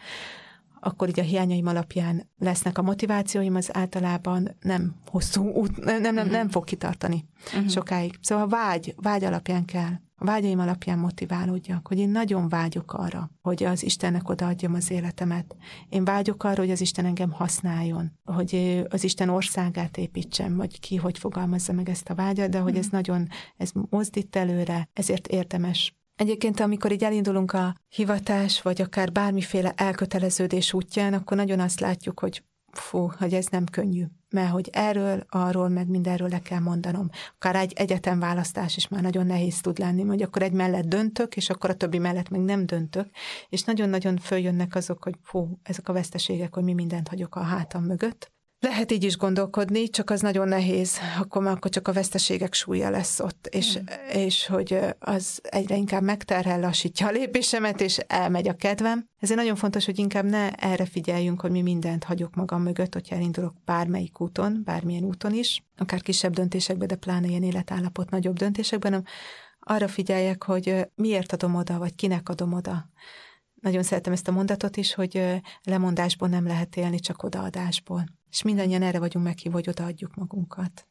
akkor 0.79 1.07
így 1.07 1.19
a 1.19 1.23
hiányaim 1.23 1.67
alapján 1.67 2.29
lesznek 2.39 2.77
a 2.77 2.81
motivációim, 2.81 3.55
az 3.55 3.75
általában 3.75 4.55
nem 4.61 4.95
hosszú 5.05 5.47
út, 5.47 5.83
nem, 5.83 6.01
nem, 6.01 6.13
nem, 6.13 6.29
nem 6.29 6.49
fog 6.49 6.63
kitartani 6.63 7.25
uh-huh. 7.45 7.69
sokáig. 7.69 8.17
Szóval 8.21 8.47
vágy, 8.47 8.93
vágy 8.97 9.23
alapján 9.23 9.65
kell 9.65 9.91
a 10.15 10.25
vágyaim 10.25 10.59
alapján 10.59 10.99
motiválódjak, 10.99 11.87
hogy 11.87 11.99
én 11.99 12.09
nagyon 12.09 12.49
vágyok 12.49 12.93
arra, 12.93 13.31
hogy 13.41 13.63
az 13.63 13.83
Istennek 13.83 14.29
odaadjam 14.29 14.73
az 14.73 14.91
életemet. 14.91 15.55
Én 15.89 16.05
vágyok 16.05 16.43
arra, 16.43 16.59
hogy 16.59 16.71
az 16.71 16.81
Isten 16.81 17.05
engem 17.05 17.31
használjon, 17.31 18.11
hogy 18.23 18.83
az 18.89 19.03
Isten 19.03 19.29
országát 19.29 19.97
építsem, 19.97 20.55
vagy 20.55 20.79
ki 20.79 20.95
hogy 20.95 21.17
fogalmazza 21.17 21.73
meg 21.73 21.89
ezt 21.89 22.09
a 22.09 22.15
vágyat, 22.15 22.49
de 22.49 22.59
hogy 22.59 22.77
ez 22.77 22.85
mhm. 22.85 22.95
nagyon, 22.95 23.27
ez 23.57 23.71
mozdít 23.89 24.35
előre, 24.35 24.89
ezért 24.93 25.27
érdemes 25.27 25.93
Egyébként, 26.15 26.59
amikor 26.59 26.91
így 26.91 27.03
elindulunk 27.03 27.51
a 27.53 27.75
hivatás, 27.89 28.61
vagy 28.61 28.81
akár 28.81 29.11
bármiféle 29.11 29.73
elköteleződés 29.75 30.73
útján, 30.73 31.13
akkor 31.13 31.37
nagyon 31.37 31.59
azt 31.59 31.79
látjuk, 31.79 32.19
hogy 32.19 32.43
fú, 32.71 33.11
hogy 33.17 33.33
ez 33.33 33.45
nem 33.45 33.65
könnyű, 33.65 34.03
mert 34.33 34.51
hogy 34.51 34.69
erről, 34.71 35.25
arról, 35.29 35.69
meg 35.69 35.87
mindenről 35.87 36.29
le 36.29 36.39
kell 36.39 36.59
mondanom. 36.59 37.09
Akár 37.35 37.55
egy 37.55 37.73
egyetem 37.75 38.19
választás 38.19 38.75
is 38.75 38.87
már 38.87 39.01
nagyon 39.01 39.25
nehéz 39.25 39.61
tud 39.61 39.79
lenni, 39.79 40.03
hogy 40.03 40.21
akkor 40.21 40.41
egy 40.41 40.51
mellett 40.51 40.85
döntök, 40.85 41.35
és 41.35 41.49
akkor 41.49 41.69
a 41.69 41.75
többi 41.75 41.97
mellett 41.97 42.29
meg 42.29 42.41
nem 42.41 42.65
döntök, 42.65 43.07
és 43.49 43.63
nagyon-nagyon 43.63 44.17
följönnek 44.17 44.75
azok, 44.75 45.03
hogy 45.03 45.15
fú, 45.21 45.59
ezek 45.63 45.89
a 45.89 45.93
veszteségek, 45.93 46.53
hogy 46.53 46.63
mi 46.63 46.73
mindent 46.73 47.07
hagyok 47.07 47.35
a 47.35 47.41
hátam 47.41 47.83
mögött, 47.83 48.31
lehet 48.63 48.91
így 48.91 49.03
is 49.03 49.17
gondolkodni, 49.17 49.89
csak 49.89 50.09
az 50.09 50.21
nagyon 50.21 50.47
nehéz, 50.47 50.97
akkor, 51.19 51.47
akkor 51.47 51.71
csak 51.71 51.87
a 51.87 51.93
veszteségek 51.93 52.53
súlya 52.53 52.89
lesz 52.89 53.19
ott, 53.19 53.47
és, 53.51 53.79
mm. 53.79 53.83
és 54.13 54.47
hogy 54.47 54.79
az 54.99 55.39
egyre 55.43 55.75
inkább 55.75 56.03
megterhel, 56.03 56.59
lassítja 56.59 57.07
a 57.07 57.11
lépésemet, 57.11 57.81
és 57.81 57.97
elmegy 57.97 58.47
a 58.47 58.53
kedvem. 58.53 59.09
Ezért 59.19 59.39
nagyon 59.39 59.55
fontos, 59.55 59.85
hogy 59.85 59.99
inkább 59.99 60.25
ne 60.25 60.51
erre 60.51 60.85
figyeljünk, 60.85 61.41
hogy 61.41 61.51
mi 61.51 61.61
mindent 61.61 62.03
hagyok 62.03 62.35
magam 62.35 62.61
mögött, 62.61 62.93
hogyha 62.93 63.15
elindulok 63.15 63.53
bármelyik 63.65 64.21
úton, 64.21 64.61
bármilyen 64.65 65.03
úton 65.03 65.33
is, 65.33 65.63
akár 65.77 66.01
kisebb 66.01 66.33
döntésekben, 66.33 66.87
de 66.87 66.95
pláne 66.95 67.27
ilyen 67.27 67.43
életállapot 67.43 68.09
nagyobb 68.09 68.37
döntésekben, 68.37 68.91
hanem 68.91 69.05
arra 69.59 69.87
figyeljek, 69.87 70.43
hogy 70.43 70.87
miért 70.95 71.33
adom 71.33 71.55
oda, 71.55 71.77
vagy 71.77 71.95
kinek 71.95 72.29
adom 72.29 72.53
oda. 72.53 72.89
Nagyon 73.63 73.83
szeretem 73.83 74.13
ezt 74.13 74.27
a 74.27 74.31
mondatot 74.31 74.77
is, 74.77 74.93
hogy 74.93 75.41
lemondásból 75.63 76.27
nem 76.27 76.47
lehet 76.47 76.75
élni, 76.75 76.99
csak 76.99 77.23
odaadásból 77.23 78.03
és 78.33 78.41
mindannyian 78.41 78.81
erre 78.81 78.99
vagyunk 78.99 79.25
meghívva, 79.25 79.57
hogy 79.57 79.69
odaadjuk 79.69 80.15
magunkat. 80.15 80.87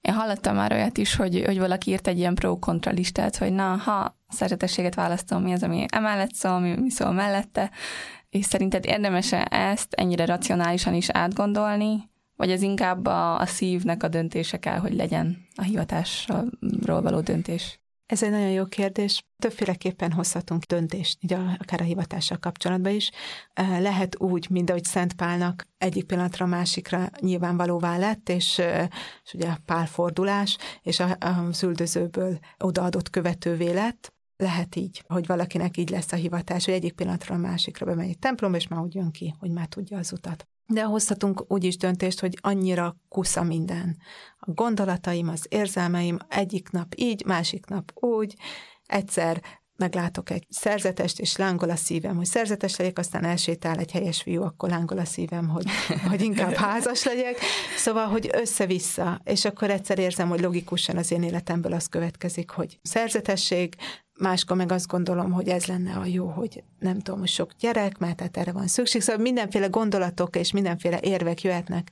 Én 0.00 0.14
hallottam 0.14 0.54
már 0.54 0.72
olyat 0.72 0.98
is, 0.98 1.14
hogy, 1.14 1.42
hogy 1.44 1.58
valaki 1.58 1.90
írt 1.90 2.06
egy 2.06 2.18
ilyen 2.18 2.34
pro-kontra 2.34 2.92
listát, 2.92 3.36
hogy 3.36 3.52
na, 3.52 3.76
ha 3.76 4.16
szerzetességet 4.28 4.94
választom, 4.94 5.42
mi 5.42 5.52
az, 5.52 5.62
ami 5.62 5.84
emellett 5.88 6.34
szól, 6.34 6.58
mi, 6.58 6.76
mi 6.76 6.90
szól 6.90 7.12
mellette, 7.12 7.70
és 8.28 8.44
szerinted 8.44 8.84
érdemes 8.84 9.32
ezt 9.48 9.94
ennyire 9.94 10.24
racionálisan 10.24 10.94
is 10.94 11.08
átgondolni, 11.08 12.10
vagy 12.36 12.50
ez 12.50 12.62
inkább 12.62 13.06
a, 13.06 13.38
a 13.38 13.46
szívnek 13.46 14.02
a 14.02 14.08
döntése 14.08 14.58
kell, 14.58 14.78
hogy 14.78 14.94
legyen 14.94 15.46
a 15.54 15.62
hivatásról 15.62 17.02
való 17.02 17.20
döntés? 17.20 17.80
Ez 18.10 18.22
egy 18.22 18.30
nagyon 18.30 18.50
jó 18.50 18.64
kérdés. 18.64 19.24
Többféleképpen 19.38 20.12
hozhatunk 20.12 20.64
döntést, 20.64 21.18
így 21.20 21.32
akár 21.32 21.80
a 21.80 21.84
hivatással 21.84 22.38
kapcsolatban 22.38 22.92
is. 22.92 23.10
Lehet 23.54 24.20
úgy, 24.20 24.50
mint 24.50 24.70
ahogy 24.70 24.84
Szent 24.84 25.12
Pálnak 25.12 25.66
egyik 25.78 26.04
pillanatra 26.04 26.46
másikra 26.46 27.10
nyilvánvalóvá 27.20 27.98
lett, 27.98 28.28
és, 28.28 28.58
és 29.24 29.34
ugye 29.34 29.48
a 29.48 29.58
pálfordulás, 29.64 30.58
és 30.82 31.00
a, 31.00 31.16
a 31.20 31.50
üldözőből 31.62 32.38
odaadott 32.58 33.10
követővé 33.10 33.72
lett, 33.72 34.12
lehet 34.36 34.76
így, 34.76 35.04
hogy 35.06 35.26
valakinek 35.26 35.76
így 35.76 35.90
lesz 35.90 36.12
a 36.12 36.16
hivatás, 36.16 36.64
hogy 36.64 36.74
egyik 36.74 36.92
pillanatra 36.92 37.36
másikra 37.36 37.86
bemegy 37.86 38.08
egy 38.08 38.18
templomba, 38.18 38.56
és 38.56 38.68
már 38.68 38.80
úgy 38.80 38.94
jön 38.94 39.10
ki, 39.10 39.34
hogy 39.38 39.50
már 39.50 39.66
tudja 39.66 39.98
az 39.98 40.12
utat. 40.12 40.48
De 40.72 40.82
hozhatunk 40.82 41.44
úgy 41.48 41.64
is 41.64 41.76
döntést, 41.76 42.20
hogy 42.20 42.38
annyira 42.40 42.96
kusza 43.08 43.42
minden. 43.42 43.96
A 44.38 44.50
gondolataim, 44.50 45.28
az 45.28 45.46
érzelmeim 45.48 46.18
egyik 46.28 46.70
nap 46.70 46.94
így, 46.96 47.24
másik 47.26 47.66
nap 47.66 47.92
úgy, 47.94 48.34
egyszer 48.86 49.42
meglátok 49.76 50.30
egy 50.30 50.46
szerzetest, 50.48 51.20
és 51.20 51.36
lángol 51.36 51.70
a 51.70 51.76
szívem, 51.76 52.16
hogy 52.16 52.26
szerzetes 52.26 52.76
legyek, 52.76 52.98
aztán 52.98 53.24
elsétál 53.24 53.78
egy 53.78 53.90
helyes 53.90 54.22
fiú, 54.22 54.42
akkor 54.42 54.68
lángol 54.68 54.98
a 54.98 55.04
szívem, 55.04 55.48
hogy, 55.48 55.66
hogy 56.08 56.20
inkább 56.20 56.54
házas 56.66 57.04
legyek. 57.04 57.38
Szóval, 57.76 58.06
hogy 58.06 58.30
össze-vissza, 58.32 59.20
és 59.24 59.44
akkor 59.44 59.70
egyszer 59.70 59.98
érzem, 59.98 60.28
hogy 60.28 60.40
logikusan 60.40 60.96
az 60.96 61.10
én 61.10 61.22
életemből 61.22 61.72
az 61.72 61.86
következik, 61.86 62.50
hogy 62.50 62.78
szerzetesség, 62.82 63.74
máskor 64.20 64.56
meg 64.56 64.72
azt 64.72 64.86
gondolom, 64.86 65.32
hogy 65.32 65.48
ez 65.48 65.66
lenne 65.66 65.94
a 65.94 66.04
jó, 66.04 66.26
hogy 66.26 66.64
nem 66.78 66.98
tudom, 67.00 67.20
hogy 67.20 67.28
sok 67.28 67.52
gyerek, 67.58 67.98
mert 67.98 68.16
tehát 68.16 68.36
erre 68.36 68.52
van 68.52 68.66
szükség. 68.66 69.00
Szóval 69.00 69.22
mindenféle 69.22 69.66
gondolatok 69.66 70.36
és 70.36 70.52
mindenféle 70.52 71.00
érvek 71.00 71.42
jöhetnek 71.42 71.90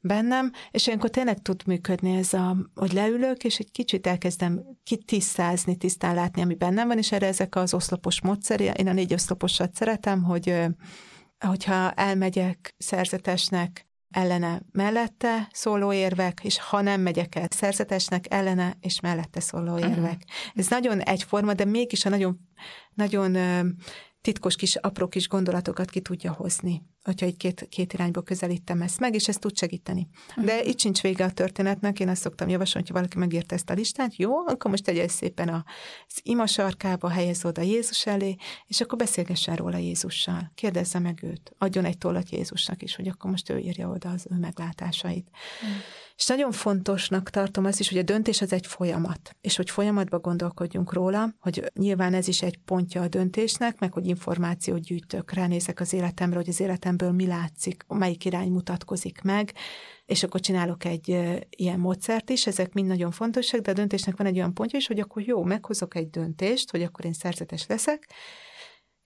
bennem, 0.00 0.52
és 0.70 0.86
ilyenkor 0.86 1.10
tényleg 1.10 1.42
tud 1.42 1.62
működni 1.66 2.16
ez 2.16 2.32
a, 2.32 2.56
hogy 2.74 2.92
leülök, 2.92 3.44
és 3.44 3.58
egy 3.58 3.70
kicsit 3.70 4.06
elkezdem 4.06 4.62
kitisztázni, 4.84 5.76
tisztán 5.76 6.14
látni, 6.14 6.42
ami 6.42 6.54
bennem 6.54 6.88
van, 6.88 6.98
és 6.98 7.12
erre 7.12 7.26
ezek 7.26 7.56
az 7.56 7.74
oszlopos 7.74 8.20
módszeri, 8.20 8.70
én 8.76 8.88
a 8.88 8.92
négy 8.92 9.12
oszloposat 9.12 9.74
szeretem, 9.74 10.22
hogy 10.22 10.54
hogyha 11.38 11.92
elmegyek 11.92 12.74
szerzetesnek, 12.78 13.87
ellene 14.10 14.62
mellette 14.72 15.48
szóló 15.52 15.92
érvek, 15.92 16.40
és 16.42 16.60
ha 16.60 16.80
nem 16.80 17.00
megyek 17.00 17.34
el 17.34 17.46
szerzetesnek, 17.50 18.24
ellene 18.28 18.76
és 18.80 19.00
mellette 19.00 19.40
szóló 19.40 19.78
érvek. 19.78 19.96
Uh-huh. 19.96 20.52
Ez 20.54 20.68
nagyon 20.68 21.00
egyforma, 21.00 21.54
de 21.54 21.64
mégis 21.64 22.04
a 22.04 22.08
nagyon, 22.08 22.38
nagyon 22.94 23.36
titkos 24.20 24.56
kis, 24.56 24.76
apró 24.76 25.08
kis 25.08 25.28
gondolatokat 25.28 25.90
ki 25.90 26.00
tudja 26.00 26.32
hozni, 26.32 26.82
hogyha 27.02 27.26
egy 27.26 27.36
két, 27.36 27.66
két 27.68 27.92
irányból 27.92 28.22
közelítem 28.22 28.82
ezt 28.82 29.00
meg, 29.00 29.14
és 29.14 29.28
ez 29.28 29.36
tud 29.36 29.56
segíteni. 29.56 30.08
De 30.36 30.54
uh-huh. 30.54 30.68
itt 30.68 30.80
sincs 30.80 31.00
vége 31.00 31.24
a 31.24 31.30
történetnek, 31.30 32.00
én 32.00 32.08
azt 32.08 32.20
szoktam 32.20 32.48
javasolni, 32.48 32.86
hogy 32.86 32.96
valaki 32.96 33.18
megírta 33.18 33.54
ezt 33.54 33.70
a 33.70 33.74
listát, 33.74 34.16
jó, 34.16 34.46
akkor 34.46 34.70
most 34.70 34.84
tegye 34.84 35.08
szépen 35.08 35.48
az 35.48 36.20
ima 36.22 36.46
sarkába, 36.46 37.08
helyez 37.08 37.44
oda 37.44 37.62
Jézus 37.62 38.06
elé, 38.06 38.36
és 38.66 38.80
akkor 38.80 38.98
beszélgessen 38.98 39.56
róla 39.56 39.76
Jézussal. 39.76 40.52
Kérdezze 40.54 40.98
meg 40.98 41.22
őt, 41.22 41.52
adjon 41.58 41.84
egy 41.84 41.98
tollat 41.98 42.30
Jézusnak 42.30 42.82
is, 42.82 42.96
hogy 42.96 43.08
akkor 43.08 43.30
most 43.30 43.50
ő 43.50 43.58
írja 43.58 43.88
oda 43.88 44.10
az 44.10 44.26
ő 44.30 44.34
meglátásait. 44.34 45.28
Uh-huh. 45.62 45.76
És 46.18 46.26
nagyon 46.26 46.52
fontosnak 46.52 47.30
tartom 47.30 47.64
azt 47.64 47.80
is, 47.80 47.88
hogy 47.88 47.98
a 47.98 48.02
döntés 48.02 48.40
az 48.40 48.52
egy 48.52 48.66
folyamat, 48.66 49.36
és 49.40 49.56
hogy 49.56 49.70
folyamatban 49.70 50.20
gondolkodjunk 50.20 50.92
róla, 50.92 51.34
hogy 51.40 51.70
nyilván 51.74 52.14
ez 52.14 52.28
is 52.28 52.42
egy 52.42 52.58
pontja 52.64 53.02
a 53.02 53.08
döntésnek, 53.08 53.78
meg 53.78 53.92
hogy 53.92 54.06
információt 54.06 54.80
gyűjtök, 54.80 55.32
ránézek 55.32 55.80
az 55.80 55.92
életemre, 55.92 56.36
hogy 56.36 56.48
az 56.48 56.60
életemből 56.60 57.12
mi 57.12 57.26
látszik, 57.26 57.84
melyik 57.88 58.24
irány 58.24 58.50
mutatkozik 58.50 59.22
meg, 59.22 59.52
és 60.06 60.22
akkor 60.22 60.40
csinálok 60.40 60.84
egy 60.84 61.08
ilyen 61.50 61.80
módszert 61.80 62.30
is, 62.30 62.46
ezek 62.46 62.72
mind 62.72 62.88
nagyon 62.88 63.10
fontosak, 63.10 63.60
de 63.60 63.70
a 63.70 63.74
döntésnek 63.74 64.16
van 64.16 64.26
egy 64.26 64.36
olyan 64.36 64.54
pontja 64.54 64.78
is, 64.78 64.86
hogy 64.86 65.00
akkor 65.00 65.22
jó, 65.22 65.42
meghozok 65.42 65.94
egy 65.94 66.10
döntést, 66.10 66.70
hogy 66.70 66.82
akkor 66.82 67.04
én 67.04 67.12
szerzetes 67.12 67.66
leszek, 67.66 68.08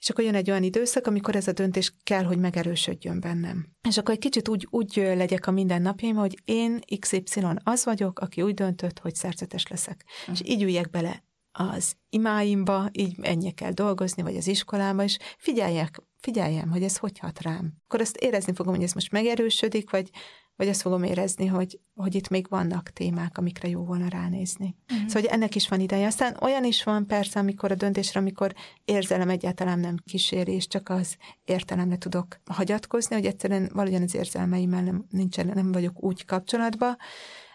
és 0.03 0.11
akkor 0.11 0.25
jön 0.25 0.35
egy 0.35 0.51
olyan 0.51 0.63
időszak, 0.63 1.07
amikor 1.07 1.37
ez 1.37 1.49
a 1.49 1.53
döntés 1.53 1.93
kell, 2.03 2.25
hogy 2.25 2.39
megerősödjön 2.39 3.21
bennem. 3.21 3.67
És 3.89 3.99
akkor 3.99 4.15
egy 4.15 4.21
kicsit 4.21 4.49
úgy, 4.49 4.67
úgy 4.71 4.93
legyek 4.95 5.47
a 5.47 5.51
mindennapjaim, 5.51 6.17
hogy 6.17 6.39
én 6.45 6.81
XY 7.01 7.45
az 7.63 7.85
vagyok, 7.85 8.19
aki 8.19 8.43
úgy 8.43 8.55
döntött, 8.55 8.99
hogy 8.99 9.15
szerzetes 9.15 9.67
leszek. 9.67 10.05
Uh-huh. 10.21 10.35
És 10.35 10.53
így 10.53 10.63
üljek 10.63 10.91
bele 10.91 11.25
az 11.53 11.97
imáimba, 12.09 12.89
így 12.93 13.19
menjek 13.19 13.61
el 13.61 13.73
dolgozni, 13.73 14.23
vagy 14.23 14.37
az 14.37 14.47
iskolába, 14.47 15.03
és 15.03 15.19
figyeljek, 15.39 16.03
figyeljem, 16.19 16.71
hogy 16.71 16.83
ez 16.83 16.97
hogy 16.97 17.19
hat 17.19 17.43
rám. 17.43 17.73
Akkor 17.85 18.01
azt 18.01 18.17
érezni 18.17 18.53
fogom, 18.55 18.75
hogy 18.75 18.85
ez 18.85 18.93
most 18.93 19.13
megerősödik, 19.13 19.91
vagy, 19.91 20.11
vagy 20.63 20.71
azt 20.71 20.81
fogom 20.83 21.03
érezni, 21.03 21.47
hogy, 21.47 21.81
hogy 21.95 22.15
itt 22.15 22.29
még 22.29 22.47
vannak 22.49 22.91
témák, 22.91 23.39
amikre 23.39 23.69
jó 23.69 23.85
volna 23.85 24.09
ránézni. 24.09 24.77
Uh-huh. 24.91 25.07
Szóval, 25.07 25.23
hogy 25.23 25.31
ennek 25.31 25.55
is 25.55 25.69
van 25.69 25.81
ideje. 25.81 26.07
Aztán 26.07 26.37
olyan 26.41 26.65
is 26.65 26.83
van 26.83 27.07
persze, 27.07 27.39
amikor 27.39 27.71
a 27.71 27.75
döntésre, 27.75 28.21
amikor 28.21 28.55
érzelem 28.85 29.29
egyáltalán 29.29 29.79
nem 29.79 29.97
kíséri, 30.05 30.53
és 30.53 30.67
csak 30.67 30.89
az 30.89 31.17
értelemre 31.45 31.99
tudok 31.99 32.41
hagyatkozni, 32.45 33.15
hogy 33.15 33.27
egyszerűen 33.27 33.71
valahogyan 33.73 34.03
az 34.03 34.15
érzelmeimmel 34.15 34.83
nem, 34.83 35.05
nincsen, 35.11 35.51
nem 35.55 35.73
vagyok 35.73 36.03
úgy 36.03 36.25
kapcsolatban, 36.25 36.97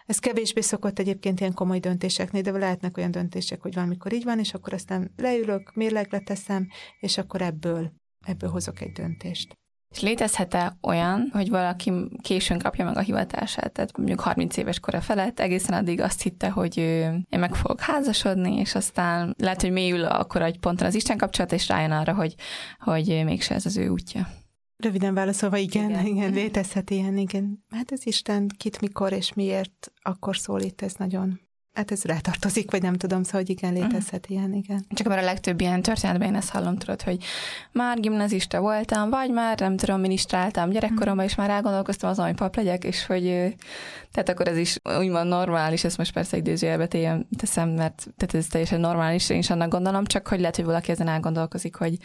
ez 0.06 0.18
kevésbé 0.18 0.60
szokott 0.60 0.98
egyébként 0.98 1.40
ilyen 1.40 1.54
komoly 1.54 1.78
döntéseknél, 1.78 2.42
de 2.42 2.50
lehetnek 2.50 2.96
olyan 2.96 3.10
döntések, 3.10 3.60
hogy 3.60 3.74
valamikor 3.74 4.12
így 4.12 4.24
van, 4.24 4.38
és 4.38 4.54
akkor 4.54 4.72
aztán 4.72 5.12
leülök, 5.16 5.74
mérlegre 5.74 6.18
teszem, 6.18 6.68
és 7.00 7.18
akkor 7.18 7.42
ebből, 7.42 7.92
ebből 8.26 8.50
hozok 8.50 8.80
egy 8.80 8.92
döntést. 8.92 9.58
És 9.90 10.00
létezhet-e 10.00 10.76
olyan, 10.82 11.28
hogy 11.32 11.48
valaki 11.48 11.92
későn 12.22 12.58
kapja 12.58 12.84
meg 12.84 12.96
a 12.96 13.00
hivatását, 13.00 13.72
tehát 13.72 13.96
mondjuk 13.96 14.20
30 14.20 14.56
éves 14.56 14.80
kora 14.80 15.00
felett, 15.00 15.40
egészen 15.40 15.78
addig 15.78 16.00
azt 16.00 16.22
hitte, 16.22 16.50
hogy 16.50 16.76
én 16.76 17.38
meg 17.38 17.54
fogok 17.54 17.80
házasodni, 17.80 18.56
és 18.56 18.74
aztán 18.74 19.34
lehet, 19.38 19.60
hogy 19.60 19.70
mélyül 19.70 20.04
akkor 20.04 20.42
egy 20.42 20.58
ponton 20.58 20.86
az 20.86 20.94
Isten 20.94 21.16
kapcsolat, 21.16 21.52
és 21.52 21.68
rájön 21.68 21.90
arra, 21.90 22.14
hogy, 22.14 22.34
hogy 22.78 23.06
mégse 23.24 23.54
ez 23.54 23.66
az 23.66 23.76
ő 23.76 23.88
útja. 23.88 24.28
Röviden 24.76 25.14
válaszolva, 25.14 25.56
igen, 25.56 25.90
igen, 25.90 26.06
igen 26.06 26.32
létezhet 26.32 26.90
ilyen, 26.90 27.16
igen. 27.16 27.64
Hát 27.70 27.92
ez 27.92 28.06
Isten 28.06 28.48
kit, 28.56 28.80
mikor 28.80 29.12
és 29.12 29.32
miért 29.32 29.92
akkor 30.02 30.36
szólít, 30.36 30.82
ez 30.82 30.94
nagyon 30.94 31.40
hát 31.78 31.90
ez 31.90 32.04
rátartozik, 32.04 32.70
vagy 32.70 32.82
nem 32.82 32.94
tudom, 32.94 33.22
szóval, 33.22 33.40
hogy 33.40 33.50
igen, 33.50 33.72
létezhet 33.72 34.20
uh-huh. 34.20 34.36
ilyen, 34.36 34.54
igen. 34.54 34.84
Csak 34.88 35.06
mert 35.06 35.22
a 35.22 35.24
legtöbb 35.24 35.60
ilyen 35.60 35.82
történetben 35.82 36.28
én 36.28 36.34
ezt 36.34 36.50
hallom, 36.50 36.76
tudod, 36.76 37.02
hogy 37.02 37.24
már 37.72 38.00
gimnazista 38.00 38.60
voltam, 38.60 39.10
vagy 39.10 39.30
már 39.30 39.58
nem 39.60 39.76
tudom, 39.76 40.00
minisztráltam 40.00 40.70
gyerekkoromban, 40.70 41.12
uh-huh. 41.12 41.30
és 41.30 41.34
már 41.34 41.50
elgondolkoztam 41.50 42.10
azon, 42.10 42.26
hogy 42.26 42.34
pap 42.34 42.56
legyek, 42.56 42.84
és 42.84 43.06
hogy 43.06 43.22
tehát 44.12 44.28
akkor 44.28 44.48
ez 44.48 44.56
is 44.56 44.78
úgymond 44.98 45.28
normális, 45.28 45.84
ezt 45.84 45.98
most 45.98 46.12
persze 46.12 46.36
idézőjelbe 46.36 46.88
teszem, 47.36 47.68
mert 47.68 48.06
tehát 48.16 48.34
ez 48.34 48.46
teljesen 48.46 48.80
normális, 48.80 49.30
én 49.30 49.38
is 49.38 49.50
annak 49.50 49.70
gondolom, 49.70 50.04
csak 50.04 50.28
hogy 50.28 50.40
lehet, 50.40 50.56
hogy 50.56 50.64
valaki 50.64 50.90
ezen 50.90 51.08
elgondolkozik, 51.08 51.74
hogy 51.74 51.96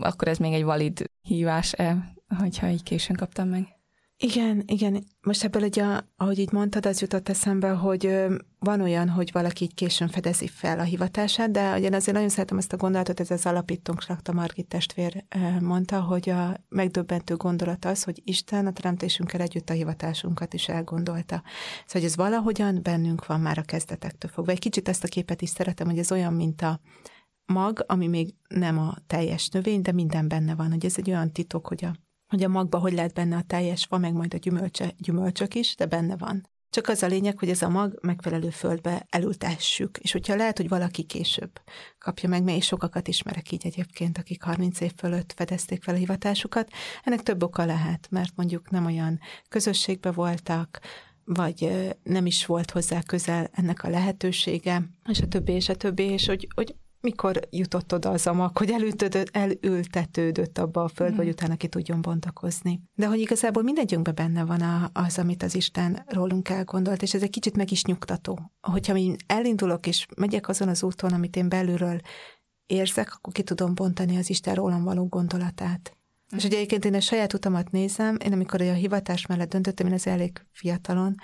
akkor 0.00 0.28
ez 0.28 0.38
még 0.38 0.52
egy 0.52 0.64
valid 0.64 1.10
hívás-e, 1.22 2.14
hogyha 2.38 2.68
így 2.68 2.82
későn 2.82 3.16
kaptam 3.16 3.48
meg. 3.48 3.75
Igen, 4.18 4.62
igen. 4.66 5.04
Most 5.20 5.44
ebből 5.44 5.62
ugye, 5.62 6.00
ahogy 6.16 6.38
így 6.38 6.52
mondtad, 6.52 6.86
az 6.86 7.00
jutott 7.00 7.28
eszembe, 7.28 7.70
hogy 7.70 8.26
van 8.58 8.80
olyan, 8.80 9.08
hogy 9.08 9.32
valaki 9.32 9.64
így 9.64 9.74
későn 9.74 10.08
fedezi 10.08 10.46
fel 10.46 10.78
a 10.78 10.82
hivatását, 10.82 11.50
de 11.50 11.76
ugye 11.76 11.96
azért 11.96 12.12
nagyon 12.12 12.28
szeretem 12.28 12.58
ezt 12.58 12.72
a 12.72 12.76
gondolatot, 12.76 13.20
ez 13.20 13.30
az 13.30 13.46
alapítónk 13.46 14.00
Slakta 14.00 14.32
Margit 14.32 14.68
testvér 14.68 15.24
mondta, 15.60 16.00
hogy 16.00 16.30
a 16.30 16.64
megdöbbentő 16.68 17.36
gondolat 17.36 17.84
az, 17.84 18.02
hogy 18.02 18.22
Isten 18.24 18.66
a 18.66 18.72
teremtésünkkel 18.72 19.40
együtt 19.40 19.70
a 19.70 19.74
hivatásunkat 19.74 20.54
is 20.54 20.68
elgondolta. 20.68 21.42
Szóval, 21.44 21.86
hogy 21.92 22.04
ez 22.04 22.16
valahogyan 22.16 22.80
bennünk 22.82 23.26
van 23.26 23.40
már 23.40 23.58
a 23.58 23.62
kezdetektől 23.62 24.30
fogva. 24.30 24.52
Egy 24.52 24.58
kicsit 24.58 24.88
ezt 24.88 25.04
a 25.04 25.08
képet 25.08 25.42
is 25.42 25.48
szeretem, 25.48 25.86
hogy 25.86 25.98
ez 25.98 26.12
olyan, 26.12 26.32
mint 26.32 26.62
a 26.62 26.80
mag, 27.46 27.84
ami 27.86 28.06
még 28.06 28.34
nem 28.48 28.78
a 28.78 28.96
teljes 29.06 29.48
növény, 29.48 29.82
de 29.82 29.92
minden 29.92 30.28
benne 30.28 30.54
van, 30.54 30.70
hogy 30.70 30.84
ez 30.84 30.94
egy 30.96 31.10
olyan 31.10 31.32
titok, 31.32 31.66
hogy 31.66 31.84
a 31.84 31.96
hogy 32.28 32.42
a 32.42 32.48
magba 32.48 32.78
hogy 32.78 32.92
lehet 32.92 33.14
benne 33.14 33.36
a 33.36 33.44
teljes 33.46 33.84
fa, 33.84 33.98
meg 33.98 34.12
majd 34.12 34.34
a 34.34 34.36
gyümölcse, 34.36 34.94
gyümölcsök 34.98 35.54
is, 35.54 35.74
de 35.76 35.86
benne 35.86 36.16
van. 36.16 36.48
Csak 36.70 36.88
az 36.88 37.02
a 37.02 37.06
lényeg, 37.06 37.38
hogy 37.38 37.48
ez 37.48 37.62
a 37.62 37.68
mag 37.68 37.98
megfelelő 38.02 38.50
földbe 38.50 39.06
elültessük, 39.10 39.98
és 39.98 40.12
hogyha 40.12 40.36
lehet, 40.36 40.56
hogy 40.56 40.68
valaki 40.68 41.02
később 41.02 41.60
kapja 41.98 42.28
meg, 42.28 42.42
mert 42.42 42.62
sokakat 42.62 43.08
ismerek 43.08 43.52
így 43.52 43.66
egyébként, 43.66 44.18
akik 44.18 44.42
30 44.42 44.80
év 44.80 44.92
fölött 44.96 45.32
fedezték 45.36 45.82
fel 45.82 45.94
a 45.94 45.98
hivatásukat, 45.98 46.70
ennek 47.04 47.22
több 47.22 47.42
oka 47.42 47.64
lehet, 47.64 48.06
mert 48.10 48.32
mondjuk 48.36 48.70
nem 48.70 48.86
olyan 48.86 49.20
közösségbe 49.48 50.12
voltak, 50.12 50.80
vagy 51.24 51.70
nem 52.02 52.26
is 52.26 52.46
volt 52.46 52.70
hozzá 52.70 53.02
közel 53.02 53.50
ennek 53.52 53.82
a 53.82 53.88
lehetősége, 53.88 54.82
és 55.08 55.20
a 55.20 55.28
többi, 55.28 55.52
és 55.52 55.68
a 55.68 55.76
többi, 55.76 56.02
és 56.02 56.26
hogy, 56.26 56.48
hogy 56.54 56.74
mikor 57.06 57.40
jutott 57.50 57.94
oda 57.94 58.10
az 58.10 58.26
a 58.26 58.32
mag, 58.32 58.58
hogy 58.58 58.74
elültetődött 59.32 60.58
abba 60.58 60.84
a 60.84 60.88
földbe, 60.88 61.14
mm. 61.14 61.18
hogy 61.18 61.28
utána 61.28 61.56
ki 61.56 61.68
tudjon 61.68 62.02
bontakozni. 62.02 62.80
De 62.94 63.06
hogy 63.06 63.20
igazából 63.20 63.62
mindegyünkben 63.62 64.14
benne 64.14 64.44
van 64.44 64.60
a, 64.60 64.90
az, 64.92 65.18
amit 65.18 65.42
az 65.42 65.54
Isten 65.54 66.04
rólunk 66.06 66.48
elgondolt, 66.48 67.02
és 67.02 67.14
ez 67.14 67.22
egy 67.22 67.30
kicsit 67.30 67.56
meg 67.56 67.70
is 67.70 67.84
nyugtató. 67.84 68.52
Hogyha 68.60 68.96
én 68.96 69.16
elindulok 69.26 69.86
és 69.86 70.06
megyek 70.16 70.48
azon 70.48 70.68
az 70.68 70.82
úton, 70.82 71.12
amit 71.12 71.36
én 71.36 71.48
belülről 71.48 72.00
érzek, 72.66 73.14
akkor 73.14 73.32
ki 73.32 73.42
tudom 73.42 73.74
bontani 73.74 74.16
az 74.16 74.30
Isten 74.30 74.54
rólam 74.54 74.84
való 74.84 75.06
gondolatát. 75.06 75.96
Mm. 76.34 76.36
És 76.36 76.44
ugye 76.44 76.56
egyébként 76.56 76.84
én 76.84 76.94
a 76.94 77.00
saját 77.00 77.32
utamat 77.32 77.70
nézem, 77.70 78.16
én 78.24 78.32
amikor 78.32 78.60
a 78.60 78.72
hivatás 78.72 79.26
mellett 79.26 79.50
döntöttem, 79.50 79.86
én 79.86 79.92
az 79.92 80.06
elég 80.06 80.46
fiatalon, 80.52 81.14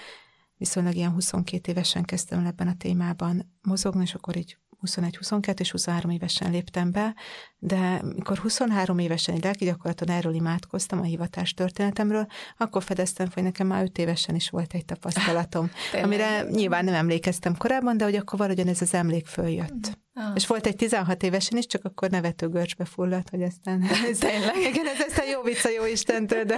viszonylag 0.56 0.94
ilyen 0.94 1.12
22 1.12 1.70
évesen 1.70 2.02
kezdtem 2.02 2.46
ebben 2.46 2.68
a 2.68 2.76
témában 2.76 3.52
mozogni, 3.62 4.02
és 4.02 4.14
akkor 4.14 4.36
így 4.36 4.56
21-22 4.86 5.60
és 5.60 5.70
23 5.70 6.10
évesen 6.10 6.50
léptem 6.50 6.92
be, 6.92 7.14
de 7.58 8.02
mikor 8.02 8.38
23 8.38 8.98
évesen 8.98 9.34
egy 9.34 9.42
lelki 9.42 9.64
gyakorlaton 9.64 10.10
erről 10.10 10.34
imádkoztam 10.34 10.98
a 10.98 11.02
hivatás 11.02 11.54
történetemről, 11.54 12.26
akkor 12.56 12.82
fedeztem, 12.82 13.28
hogy 13.34 13.42
nekem 13.42 13.66
már 13.66 13.82
5 13.82 13.98
évesen 13.98 14.34
is 14.34 14.50
volt 14.50 14.74
egy 14.74 14.84
tapasztalatom, 14.84 15.70
amire 16.02 16.42
nyilván 16.42 16.84
nem 16.84 16.94
emlékeztem 16.94 17.56
korábban, 17.56 17.96
de 17.96 18.04
hogy 18.04 18.16
akkor 18.16 18.38
valahogyan 18.38 18.68
ez 18.68 18.82
az 18.82 18.94
emlék 18.94 19.26
följött. 19.26 20.00
Ah. 20.14 20.32
És 20.34 20.46
volt 20.46 20.66
egy 20.66 20.76
16 20.76 21.22
évesen 21.22 21.58
is, 21.58 21.66
csak 21.66 21.84
akkor 21.84 22.10
nevető 22.10 22.48
görcsbe 22.48 22.84
fulladt, 22.84 23.28
hogy 23.30 23.42
aztán... 23.42 23.80
Tényleg? 24.20 24.56
Igen, 24.70 24.86
ez 24.86 25.00
aztán 25.08 25.26
jó 25.26 25.42
vicc 25.42 25.64
a 25.64 25.68
jó 25.68 25.86
Istentől, 25.86 26.44
de... 26.44 26.56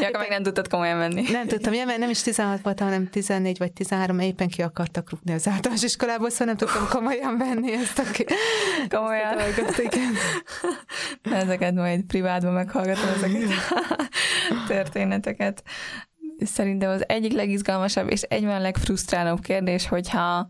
Ja, 0.00 0.06
akkor 0.06 0.20
meg 0.20 0.28
nem 0.28 0.42
tudtad 0.42 0.68
komolyan 0.68 0.96
menni. 0.96 1.22
Nem 1.30 1.46
tudtam, 1.46 1.72
ja, 1.72 1.84
mert 1.84 1.98
nem 1.98 2.10
is 2.10 2.22
16 2.22 2.62
voltam, 2.62 2.86
hanem 2.86 3.08
14 3.10 3.58
vagy 3.58 3.72
13, 3.72 4.18
éppen 4.18 4.48
ki 4.48 4.62
akartak 4.62 5.10
rúgni 5.10 5.32
az 5.32 5.48
általános 5.48 5.82
iskolából, 5.82 6.30
szóval 6.30 6.46
nem 6.46 6.56
tudtam 6.56 6.88
komolyan 6.88 7.38
venni 7.38 7.72
ezt 7.72 7.98
a... 7.98 8.02
Komolyan. 8.96 9.38
Ezt 9.38 9.58
a 9.58 9.60
dolgot, 9.60 9.78
igen. 9.78 10.14
Ezeket 11.42 11.74
majd 11.74 12.02
privátban 12.02 12.52
meghallgatom, 12.52 13.08
ezeket 13.08 13.50
a 14.50 14.64
történeteket. 14.66 15.62
Szerintem 16.38 16.90
az 16.90 17.08
egyik 17.08 17.32
legizgalmasabb 17.32 18.10
és 18.10 18.22
egyben 18.22 18.60
legfrusztrálóbb 18.60 19.40
kérdés, 19.40 19.88
hogyha 19.88 20.48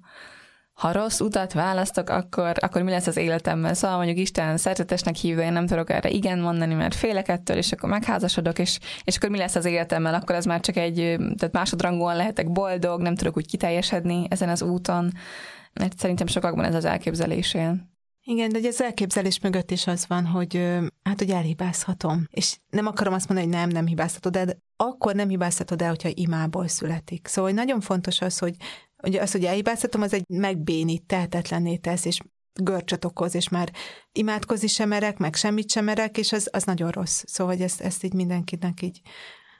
ha 0.78 0.92
rossz 0.92 1.20
utat 1.20 1.52
választok, 1.52 2.10
akkor, 2.10 2.52
akkor 2.60 2.82
mi 2.82 2.90
lesz 2.90 3.06
az 3.06 3.16
életemmel? 3.16 3.74
Szóval 3.74 3.96
mondjuk 3.96 4.18
Isten 4.18 4.56
szeretetesnek 4.56 5.14
hívja, 5.14 5.44
én 5.44 5.52
nem 5.52 5.66
tudok 5.66 5.90
erre 5.90 6.08
igen 6.08 6.38
mondani, 6.38 6.74
mert 6.74 6.94
félek 6.94 7.28
ettől, 7.28 7.56
és 7.56 7.72
akkor 7.72 7.88
megházasodok, 7.88 8.58
és, 8.58 8.78
és 9.04 9.16
akkor 9.16 9.30
mi 9.30 9.38
lesz 9.38 9.54
az 9.54 9.64
életemmel? 9.64 10.14
Akkor 10.14 10.34
ez 10.34 10.44
már 10.44 10.60
csak 10.60 10.76
egy, 10.76 10.94
tehát 11.16 11.52
másodrangúan 11.52 12.16
lehetek 12.16 12.52
boldog, 12.52 13.00
nem 13.00 13.14
tudok 13.14 13.36
úgy 13.36 13.46
kiteljesedni 13.46 14.26
ezen 14.30 14.48
az 14.48 14.62
úton, 14.62 15.12
mert 15.72 15.98
szerintem 15.98 16.26
sokakban 16.26 16.64
ez 16.64 16.74
az 16.74 16.84
elképzelésén. 16.84 17.96
Igen, 18.24 18.48
de 18.48 18.58
az 18.68 18.82
elképzelés 18.82 19.40
mögött 19.40 19.70
is 19.70 19.86
az 19.86 20.06
van, 20.08 20.26
hogy 20.26 20.56
hát, 21.02 21.18
hogy 21.18 21.30
elhibázhatom. 21.30 22.26
És 22.30 22.56
nem 22.70 22.86
akarom 22.86 23.14
azt 23.14 23.28
mondani, 23.28 23.50
hogy 23.50 23.60
nem, 23.60 23.68
nem 23.68 23.86
hibázhatod 23.86 24.36
el, 24.36 24.44
de 24.44 24.58
akkor 24.76 25.14
nem 25.14 25.28
hibázhatod 25.28 25.82
el, 25.82 25.88
hogyha 25.88 26.08
imából 26.14 26.68
születik. 26.68 27.26
Szóval 27.26 27.50
nagyon 27.50 27.80
fontos 27.80 28.20
az, 28.20 28.38
hogy 28.38 28.54
Ugye 29.02 29.20
az, 29.20 29.32
hogy 29.32 29.44
elhibáztatom, 29.44 30.02
az 30.02 30.12
egy 30.12 30.24
megbénít, 30.28 31.06
tehetetlenné 31.06 31.76
tesz, 31.76 32.04
és 32.04 32.18
görcsöt 32.52 33.04
okoz, 33.04 33.34
és 33.34 33.48
már 33.48 33.72
imádkozni 34.12 34.66
sem 34.66 34.88
merek, 34.88 35.18
meg 35.18 35.34
semmit 35.34 35.70
sem 35.70 35.84
merek, 35.84 36.18
és 36.18 36.32
az, 36.32 36.48
az 36.52 36.64
nagyon 36.64 36.90
rossz. 36.90 37.22
Szóval, 37.26 37.52
hogy 37.54 37.62
ezt, 37.62 37.80
ezt 37.80 38.04
így 38.04 38.14
mindenkinek 38.14 38.82
így 38.82 39.00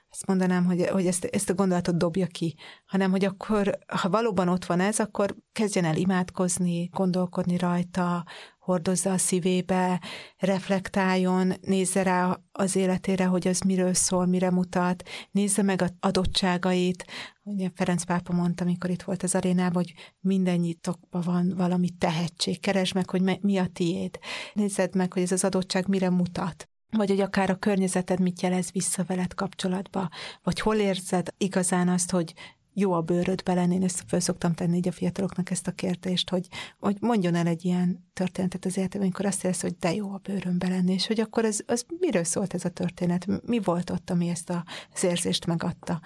ezt 0.09 0.27
mondanám, 0.27 0.65
hogy, 0.65 0.87
hogy 0.87 1.07
ezt, 1.07 1.25
ezt 1.25 1.49
a 1.49 1.53
gondolatot 1.53 1.97
dobja 1.97 2.27
ki, 2.27 2.55
hanem 2.85 3.11
hogy 3.11 3.25
akkor, 3.25 3.77
ha 3.87 4.09
valóban 4.09 4.47
ott 4.47 4.65
van 4.65 4.79
ez, 4.79 4.99
akkor 4.99 5.35
kezdjen 5.51 5.85
el 5.85 5.95
imádkozni, 5.95 6.89
gondolkodni 6.93 7.57
rajta, 7.57 8.25
hordozza 8.59 9.11
a 9.11 9.17
szívébe, 9.17 10.01
reflektáljon, 10.37 11.53
nézze 11.61 12.03
rá 12.03 12.39
az 12.51 12.75
életére, 12.75 13.25
hogy 13.25 13.47
az 13.47 13.59
miről 13.59 13.93
szól, 13.93 14.25
mire 14.25 14.51
mutat, 14.51 15.03
nézze 15.31 15.61
meg 15.61 15.81
az 15.81 15.93
adottságait. 15.99 17.05
Ugye 17.43 17.69
Ferenc 17.75 18.03
pápa 18.03 18.33
mondta, 18.33 18.63
amikor 18.63 18.89
itt 18.89 19.01
volt 19.01 19.23
az 19.23 19.35
arénában, 19.35 19.73
hogy 19.73 19.93
mindennyitokban 20.19 21.21
van 21.21 21.53
valami 21.57 21.89
tehetség, 21.89 22.59
keresd 22.59 22.95
meg, 22.95 23.09
hogy 23.09 23.39
mi 23.41 23.57
a 23.57 23.67
tiéd. 23.73 24.19
Nézzed 24.53 24.95
meg, 24.95 25.13
hogy 25.13 25.21
ez 25.21 25.31
az 25.31 25.43
adottság 25.43 25.87
mire 25.87 26.09
mutat 26.09 26.69
vagy 26.91 27.09
hogy 27.09 27.21
akár 27.21 27.49
a 27.49 27.55
környezeted 27.55 28.19
mit 28.19 28.41
jelez 28.41 28.71
vissza 28.71 29.03
veled 29.03 29.33
kapcsolatba, 29.33 30.09
vagy 30.43 30.59
hol 30.59 30.75
érzed 30.75 31.33
igazán 31.37 31.87
azt, 31.87 32.11
hogy 32.11 32.33
jó 32.73 32.91
a 32.91 33.01
bőrödbe 33.01 33.53
lenni, 33.53 33.75
én 33.75 33.83
ezt 33.83 34.03
föl 34.07 34.19
szoktam 34.19 34.53
tenni 34.53 34.77
így 34.77 34.87
a 34.87 34.91
fiataloknak 34.91 35.51
ezt 35.51 35.67
a 35.67 35.71
kérdést, 35.71 36.29
hogy, 36.29 36.47
hogy 36.79 36.97
mondjon 36.99 37.35
el 37.35 37.47
egy 37.47 37.65
ilyen 37.65 38.09
történetet 38.13 38.65
az 38.65 38.77
életében, 38.77 39.01
amikor 39.01 39.25
azt 39.25 39.43
érez, 39.43 39.61
hogy 39.61 39.75
de 39.79 39.93
jó 39.93 40.13
a 40.13 40.21
bőrömbe 40.23 40.67
lenni, 40.67 40.93
és 40.93 41.07
hogy 41.07 41.19
akkor 41.19 41.45
az, 41.45 41.63
az 41.67 41.85
miről 41.99 42.23
szólt 42.23 42.53
ez 42.53 42.65
a 42.65 42.69
történet, 42.69 43.25
mi 43.45 43.59
volt 43.59 43.89
ott, 43.89 44.09
ami 44.09 44.27
ezt 44.29 44.49
a, 44.49 44.65
az 44.93 45.03
érzést 45.03 45.45
megadta. 45.45 46.01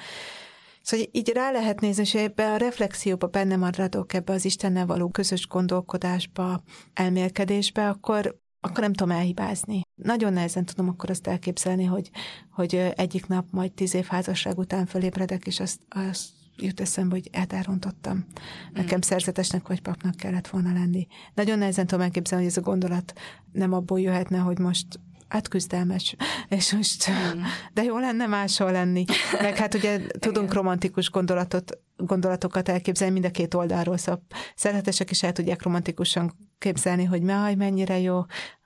Szóval 0.82 1.06
így 1.12 1.30
rá 1.30 1.52
lehet 1.52 1.80
nézni, 1.80 2.02
és 2.02 2.15
ebbe 2.15 2.52
a 2.52 2.58
reflexióba 2.58 3.28
benne 3.28 3.56
maradok, 3.56 4.13
ebbe 4.13 4.34
az 4.34 4.46
Istennel 4.46 4.86
való 4.86 5.10
közös 5.10 5.48
gondolkodásba, 5.48 6.63
elmélkedésbe, 6.93 7.89
akkor 7.89 8.41
akkor 8.63 8.80
nem 8.80 8.93
tudom 8.93 9.15
elhibázni. 9.17 9.82
Nagyon 9.96 10.34
nehezen 10.34 10.66
tudom 10.66 10.90
akkor 10.90 11.10
azt 11.10 11.28
elképzelni, 11.28 11.84
hogy, 11.84 12.10
hogy 12.52 12.76
egyik 12.96 13.28
nap 13.28 13.46
majd 13.52 13.72
tíz 13.72 13.94
év 13.94 14.06
házasság 14.06 14.58
után 14.58 14.86
fölébredek, 14.86 15.48
és 15.48 15.60
azt, 15.60 15.80
azt 15.90 16.30
jut 16.58 16.80
eszembe, 16.80 17.16
hogy 17.16 17.48
elrontottam. 17.50 18.26
Nekem 18.74 18.98
mm. 18.98 19.02
szerzetesnek 19.02 19.68
vagy 19.68 19.82
papnak 19.82 20.16
kellett 20.16 20.48
volna 20.48 20.74
lenni. 20.74 21.08
Nagyon 21.34 21.58
nehezen 21.58 21.88
tudom 21.88 22.04
elképzelni, 22.04 22.44
hogy 22.44 22.54
ez 22.54 22.64
a 22.64 22.66
gondolat 22.66 23.14
nem 23.52 23.74
abból 23.74 24.00
jöhetne, 24.00 24.38
hogy 24.38 24.60
most 24.60 25.00
hát 25.28 25.48
küzdelmes, 25.48 26.16
és 26.58 26.74
most, 26.74 27.10
mm. 27.10 27.42
de 27.74 27.84
jó 27.84 27.98
lenne 27.98 28.26
máshol 28.26 28.72
lenni. 28.72 29.06
Meg 29.42 29.58
hát 29.58 29.74
ugye 29.74 30.00
tudunk 30.20 30.54
romantikus 30.54 31.10
gondolatot, 31.10 31.80
gondolatokat 31.98 32.70
elképzelni 32.70 33.14
mind 33.14 33.26
a 33.26 33.32
két 33.32 33.54
oldalról, 33.54 33.98
szóval 33.98 34.22
szeretesek 34.56 35.12
is 35.12 35.24
el 35.24 35.32
tudják 35.32 35.62
romantikusan 35.62 36.34
képzelni, 36.58 37.04
hogy 37.04 37.22
mely, 37.22 37.56
mennyire 37.56 38.00
jó 38.00 38.22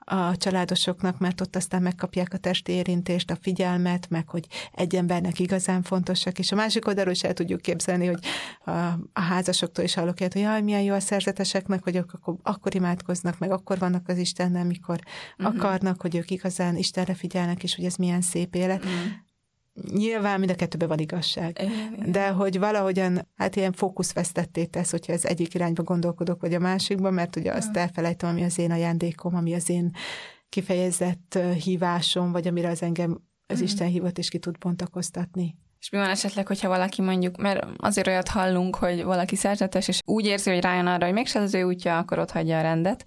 a 0.08 0.36
családosoknak, 0.36 1.18
mert 1.18 1.40
ott 1.40 1.56
aztán 1.56 1.82
megkapják 1.82 2.32
a 2.32 2.38
testi 2.38 2.72
érintést, 2.72 3.30
a 3.30 3.38
figyelmet, 3.40 4.10
meg 4.10 4.28
hogy 4.28 4.46
egy 4.72 4.94
embernek 4.94 5.38
igazán 5.38 5.82
fontosak, 5.82 6.38
és 6.38 6.52
a 6.52 6.56
másik 6.56 6.86
oldalról 6.86 7.12
is 7.12 7.22
el 7.22 7.32
tudjuk 7.32 7.60
képzelni, 7.60 8.06
hogy 8.06 8.24
a, 8.64 8.70
a 9.12 9.20
házasoktól 9.20 9.84
is 9.84 9.94
hallok 9.94 10.20
ilyet, 10.20 10.32
hogy 10.32 10.42
jaj, 10.42 10.62
milyen 10.62 10.82
jó 10.82 10.94
a 10.94 11.00
szerzeteseknek, 11.00 11.82
hogy 11.82 11.96
ők 11.96 12.12
akkor, 12.12 12.34
akkor 12.42 12.74
imádkoznak, 12.74 13.38
meg 13.38 13.50
akkor 13.50 13.78
vannak 13.78 14.08
az 14.08 14.18
Istennel, 14.18 14.64
mikor 14.64 14.98
uh-huh. 15.38 15.56
akarnak, 15.56 16.00
hogy 16.00 16.16
ők 16.16 16.30
igazán 16.30 16.76
Istenre 16.76 17.14
figyelnek, 17.14 17.62
és 17.62 17.74
hogy 17.74 17.84
ez 17.84 17.96
milyen 17.96 18.20
szép 18.20 18.54
élet. 18.54 18.84
Uh-huh 18.84 19.26
nyilván 19.92 20.38
mind 20.38 20.50
a 20.50 20.54
kettőben 20.54 20.88
van 20.88 20.98
igazság. 20.98 21.60
De 22.06 22.28
hogy 22.28 22.58
valahogyan, 22.58 23.28
hát 23.36 23.56
ilyen 23.56 23.72
fókuszvesztetté 23.72 24.64
tesz, 24.64 24.90
hogyha 24.90 25.12
ez 25.12 25.24
egyik 25.24 25.54
irányba 25.54 25.82
gondolkodok, 25.82 26.40
vagy 26.40 26.54
a 26.54 26.58
másikba, 26.58 27.10
mert 27.10 27.36
ugye 27.36 27.52
azt 27.52 27.76
elfelejtem, 27.76 28.28
ami 28.28 28.42
az 28.42 28.58
én 28.58 28.70
ajándékom, 28.70 29.34
ami 29.34 29.54
az 29.54 29.70
én 29.70 29.90
kifejezett 30.48 31.38
hívásom, 31.62 32.32
vagy 32.32 32.46
amire 32.46 32.68
az 32.68 32.82
engem 32.82 33.20
az 33.46 33.60
mm. 33.60 33.62
Isten 33.62 33.88
hívott, 33.88 34.18
és 34.18 34.28
ki 34.28 34.38
tud 34.38 34.58
bontakoztatni. 34.58 35.56
És 35.80 35.90
mi 35.90 35.98
van 35.98 36.10
esetleg, 36.10 36.46
hogyha 36.46 36.68
valaki 36.68 37.02
mondjuk, 37.02 37.36
mert 37.36 37.66
azért 37.76 38.06
olyat 38.06 38.28
hallunk, 38.28 38.76
hogy 38.76 39.02
valaki 39.02 39.36
szerzetes, 39.36 39.88
és 39.88 40.00
úgy 40.04 40.26
érzi, 40.26 40.50
hogy 40.50 40.60
rájön 40.60 40.86
arra, 40.86 41.04
hogy 41.04 41.14
mégsem 41.14 41.42
az 41.42 41.54
ő 41.54 41.62
útja, 41.62 41.98
akkor 41.98 42.18
ott 42.18 42.30
hagyja 42.30 42.58
a 42.58 42.62
rendet. 42.62 43.04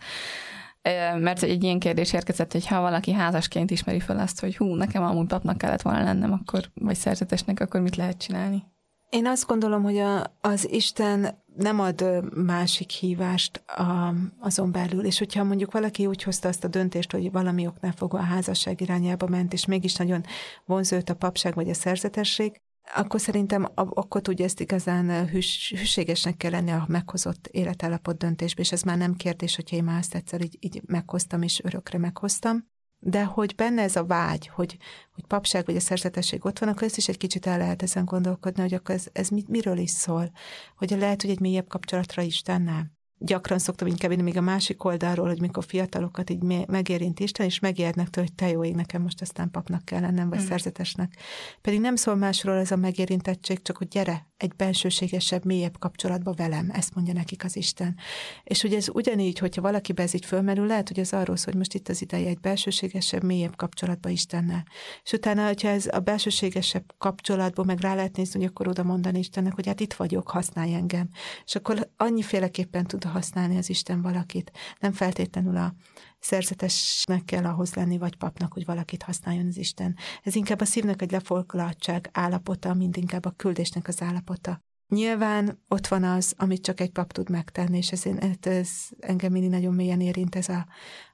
Mert 1.19 1.43
egy 1.43 1.63
ilyen 1.63 1.79
kérdés 1.79 2.13
érkezett, 2.13 2.51
hogy 2.51 2.67
ha 2.67 2.81
valaki 2.81 3.11
házasként 3.11 3.71
ismeri 3.71 3.99
fel 3.99 4.19
azt, 4.19 4.39
hogy 4.39 4.57
hú, 4.57 4.75
nekem 4.75 5.03
amúgy 5.03 5.27
papnak 5.27 5.57
kellett 5.57 5.81
volna 5.81 6.03
lennem, 6.03 6.31
akkor, 6.31 6.71
vagy 6.73 6.95
szerzetesnek, 6.95 7.59
akkor 7.59 7.81
mit 7.81 7.95
lehet 7.95 8.17
csinálni? 8.17 8.63
Én 9.09 9.27
azt 9.27 9.47
gondolom, 9.47 9.83
hogy 9.83 9.97
a, 9.97 10.37
az 10.41 10.71
Isten 10.71 11.43
nem 11.55 11.79
ad 11.79 12.23
másik 12.45 12.89
hívást 12.89 13.63
a, 13.67 14.13
azon 14.39 14.71
belül, 14.71 15.05
és 15.05 15.17
hogyha 15.17 15.43
mondjuk 15.43 15.71
valaki 15.71 16.05
úgy 16.05 16.23
hozta 16.23 16.47
azt 16.47 16.63
a 16.63 16.67
döntést, 16.67 17.11
hogy 17.11 17.31
valami 17.31 17.67
oknál 17.67 17.91
fogva 17.91 18.17
a 18.17 18.23
házasság 18.23 18.81
irányába 18.81 19.27
ment, 19.27 19.53
és 19.53 19.65
mégis 19.65 19.95
nagyon 19.95 20.23
vonzőt 20.65 21.09
a 21.09 21.15
papság 21.15 21.53
vagy 21.53 21.69
a 21.69 21.73
szerzetesség, 21.73 22.61
akkor 22.95 23.19
szerintem 23.19 23.67
akkor 23.75 24.21
tudja 24.21 24.45
ezt 24.45 24.59
igazán 24.59 25.27
hűs, 25.27 25.73
hűségesnek 25.77 26.37
kell 26.37 26.51
lenni 26.51 26.71
a 26.71 26.85
meghozott 26.87 27.47
életállapot 27.47 28.17
döntésbe, 28.17 28.61
és 28.61 28.71
ez 28.71 28.81
már 28.81 28.97
nem 28.97 29.15
kérdés, 29.15 29.55
hogyha 29.55 29.75
én 29.75 29.83
már 29.83 29.99
ezt 29.99 30.15
egyszer 30.15 30.41
így, 30.41 30.57
így 30.59 30.81
meghoztam, 30.85 31.41
és 31.41 31.61
örökre 31.63 31.97
meghoztam, 31.97 32.69
de 32.99 33.23
hogy 33.23 33.55
benne 33.55 33.81
ez 33.81 33.95
a 33.95 34.05
vágy, 34.05 34.47
hogy, 34.47 34.77
hogy 35.11 35.25
papság 35.27 35.65
vagy 35.65 35.75
a 35.75 35.79
szerzetesség 35.79 36.45
ott 36.45 36.59
van, 36.59 36.69
akkor 36.69 36.83
ezt 36.83 36.97
is 36.97 37.07
egy 37.07 37.17
kicsit 37.17 37.45
el 37.45 37.57
lehet 37.57 37.81
ezen 37.81 38.05
gondolkodni, 38.05 38.61
hogy 38.61 38.73
akkor 38.73 38.95
ez, 38.95 39.05
ez 39.11 39.29
miről 39.29 39.77
is 39.77 39.89
szól, 39.89 40.31
hogy 40.75 40.89
lehet, 40.89 41.21
hogy 41.21 41.31
egy 41.31 41.39
mélyebb 41.39 41.67
kapcsolatra 41.67 42.21
Istennel 42.21 42.91
gyakran 43.23 43.59
szoktam 43.59 43.87
inkább 43.87 44.21
még 44.21 44.37
a 44.37 44.41
másik 44.41 44.83
oldalról, 44.83 45.27
hogy 45.27 45.41
mikor 45.41 45.63
fiatalokat 45.63 46.29
így 46.29 46.41
megérint 46.67 47.19
Isten, 47.19 47.45
és 47.45 47.59
megérnek 47.59 48.09
tőle, 48.09 48.27
hogy 48.27 48.35
te 48.35 48.51
jó 48.51 48.63
ég, 48.63 48.75
nekem 48.75 49.01
most 49.01 49.21
aztán 49.21 49.51
papnak 49.51 49.85
kell 49.85 49.99
lennem, 49.99 50.29
vagy 50.29 50.41
mm. 50.41 50.45
szerzetesnek. 50.45 51.15
Pedig 51.61 51.79
nem 51.79 51.95
szól 51.95 52.15
másról 52.15 52.55
ez 52.55 52.71
a 52.71 52.75
megérintettség, 52.75 53.61
csak 53.61 53.77
hogy 53.77 53.87
gyere, 53.87 54.29
egy 54.37 54.55
bensőségesebb, 54.55 55.45
mélyebb 55.45 55.79
kapcsolatba 55.79 56.33
velem, 56.33 56.69
ezt 56.73 56.95
mondja 56.95 57.13
nekik 57.13 57.43
az 57.43 57.55
Isten. 57.55 57.97
És 58.43 58.63
ugye 58.63 58.77
ez 58.77 58.89
ugyanígy, 58.89 59.39
hogyha 59.39 59.61
valaki 59.61 59.93
ez 59.95 60.13
így 60.13 60.25
fölmerül, 60.25 60.65
lehet, 60.65 60.87
hogy 60.87 60.99
az 60.99 61.13
arról 61.13 61.35
szól, 61.35 61.45
hogy 61.45 61.55
most 61.55 61.73
itt 61.73 61.89
az 61.89 62.01
ideje 62.01 62.29
egy 62.29 62.39
belsőségesebb, 62.39 63.23
mélyebb 63.23 63.55
kapcsolatba 63.55 64.09
Istennel. 64.09 64.65
És 65.03 65.11
utána, 65.11 65.45
hogyha 65.45 65.67
ez 65.67 65.87
a 65.91 65.99
belsőségesebb 65.99 66.83
kapcsolatból 66.97 67.65
meg 67.65 67.79
rá 67.79 67.95
lehet 67.95 68.15
nézni, 68.15 68.39
hogy 68.39 68.49
akkor 68.49 68.67
oda 68.67 68.83
mondani 68.83 69.19
Istennek, 69.19 69.53
hogy 69.53 69.67
hát 69.67 69.79
itt 69.79 69.93
vagyok, 69.93 70.29
használj 70.29 70.73
engem. 70.73 71.09
És 71.45 71.55
akkor 71.55 71.89
annyiféleképpen 71.97 72.85
tud 72.85 73.03
használni 73.11 73.57
az 73.57 73.69
Isten 73.69 74.01
valakit. 74.01 74.51
Nem 74.79 74.91
feltétlenül 74.91 75.57
a 75.57 75.73
szerzetesnek 76.19 77.25
kell 77.25 77.45
ahhoz 77.45 77.73
lenni, 77.73 77.97
vagy 77.97 78.15
papnak, 78.15 78.53
hogy 78.53 78.65
valakit 78.65 79.03
használjon 79.03 79.47
az 79.47 79.57
Isten. 79.57 79.95
Ez 80.23 80.35
inkább 80.35 80.61
a 80.61 80.65
szívnek 80.65 81.01
egy 81.01 81.11
lefoglaltság 81.11 82.09
állapota, 82.13 82.73
mint 82.73 82.97
inkább 82.97 83.25
a 83.25 83.31
küldésnek 83.31 83.87
az 83.87 84.01
állapota. 84.01 84.61
Nyilván 84.87 85.63
ott 85.67 85.87
van 85.87 86.03
az, 86.03 86.33
amit 86.37 86.63
csak 86.63 86.79
egy 86.79 86.91
pap 86.91 87.11
tud 87.11 87.29
megtenni, 87.29 87.77
és 87.77 87.91
ez, 87.91 88.03
hát 88.03 88.45
ez 88.45 88.69
engem 88.99 89.31
mindig 89.31 89.49
nagyon 89.49 89.73
mélyen 89.73 90.01
érint 90.01 90.35
ez 90.35 90.49
a, 90.49 90.67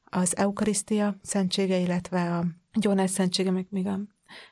az 0.03 0.37
eukarisztia 0.37 1.17
szentsége, 1.21 1.77
illetve 1.77 2.37
a 2.37 2.45
gyónás 2.73 3.09
szentsége, 3.09 3.51
meg 3.51 3.65
még 3.69 3.87
a 3.87 3.99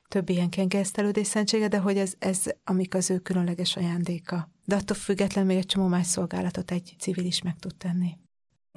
több 0.07 0.29
ilyen 0.29 0.49
kengesztelődés 0.49 1.27
szentsége, 1.27 1.67
de 1.67 1.79
hogy 1.79 1.97
ez, 1.97 2.13
ez 2.19 2.43
amik 2.63 2.95
az 2.95 3.09
ő 3.09 3.19
különleges 3.19 3.75
ajándéka. 3.75 4.54
De 4.65 4.75
attól 4.75 4.97
függetlenül 4.97 5.49
még 5.49 5.59
egy 5.59 5.65
csomó 5.65 5.87
más 5.87 6.05
szolgálatot 6.05 6.71
egy 6.71 6.95
civil 6.99 7.25
is 7.25 7.41
meg 7.41 7.55
tud 7.59 7.75
tenni. 7.75 8.17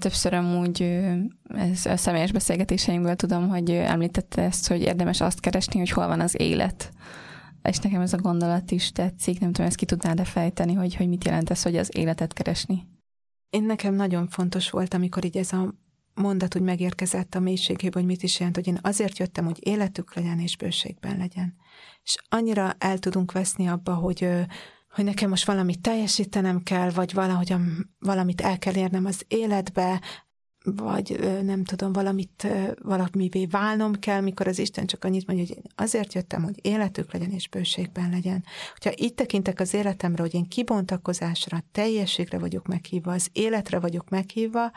Többször 0.01 0.35
amúgy 0.35 0.83
ez 1.49 1.87
a 1.87 1.97
személyes 1.97 2.33
beszélgetéseinkből 2.33 3.17
tudom, 3.17 3.49
hogy 3.49 3.71
említette 3.71 4.43
ezt, 4.43 4.69
hogy 4.69 4.81
érdemes 4.81 5.21
azt 5.21 5.41
keresni, 5.41 5.79
hogy 5.79 5.91
hol 5.91 6.07
van 6.07 6.21
az 6.21 6.41
élet. 6.41 6.93
És 7.63 7.79
nekem 7.79 8.01
ez 8.01 8.13
a 8.13 8.19
gondolat 8.19 8.71
is 8.71 8.93
tetszik, 8.93 9.41
nem 9.41 9.53
tudom, 9.53 9.67
ezt 9.67 9.77
ki 9.77 9.85
tudnád-e 9.85 10.25
fejteni, 10.25 10.75
hogy, 10.75 10.95
hogy 10.95 11.09
mit 11.09 11.25
jelent 11.25 11.51
ez, 11.51 11.63
hogy 11.63 11.77
az 11.77 11.97
életet 11.97 12.33
keresni? 12.33 12.87
Én 13.51 13.65
nekem 13.65 13.95
nagyon 13.95 14.29
fontos 14.29 14.71
volt, 14.71 14.95
amikor 14.95 15.25
így 15.25 15.37
ez 15.37 15.53
a 15.53 15.75
mondat 16.15 16.57
úgy 16.57 16.63
megérkezett 16.63 17.35
a 17.35 17.41
mélységébe, 17.41 17.99
hogy 17.99 18.09
mit 18.09 18.23
is 18.23 18.39
jelent, 18.39 18.57
hogy 18.57 18.67
én 18.67 18.79
azért 18.83 19.19
jöttem, 19.19 19.45
hogy 19.45 19.59
életük 19.67 20.15
legyen 20.15 20.39
és 20.39 20.57
bőségben 20.57 21.17
legyen. 21.17 21.55
És 22.03 22.17
annyira 22.29 22.75
el 22.79 22.99
tudunk 22.99 23.33
veszni 23.33 23.67
abba, 23.67 23.95
hogy 23.95 24.29
hogy 24.99 25.07
nekem 25.07 25.29
most 25.29 25.47
valamit 25.47 25.81
teljesítenem 25.81 26.63
kell, 26.63 26.91
vagy 26.91 27.15
valahogy 27.15 27.55
valamit 27.99 28.41
el 28.41 28.59
kell 28.59 28.77
érnem 28.77 29.05
az 29.05 29.25
életbe, 29.29 30.01
vagy 30.65 31.19
nem 31.43 31.65
tudom, 31.65 31.93
valamit 31.93 32.47
valamivé 32.83 33.47
válnom 33.47 33.95
kell, 33.95 34.21
mikor 34.21 34.47
az 34.47 34.59
Isten 34.59 34.87
csak 34.87 35.05
annyit 35.05 35.27
mondja, 35.27 35.47
hogy 35.47 35.57
én 35.57 35.63
azért 35.75 36.15
jöttem, 36.15 36.43
hogy 36.43 36.59
életük 36.63 37.13
legyen 37.13 37.31
és 37.31 37.49
bőségben 37.49 38.11
legyen. 38.11 38.45
Hogyha 38.73 38.93
itt 38.95 39.17
tekintek 39.17 39.61
az 39.61 39.75
életemre, 39.75 40.23
hogy 40.23 40.35
én 40.35 40.49
kibontakozásra, 40.49 41.65
teljességre 41.73 42.39
vagyok 42.39 42.67
meghívva, 42.67 43.13
az 43.13 43.29
életre 43.33 43.79
vagyok 43.79 44.09
meghívva, 44.09 44.71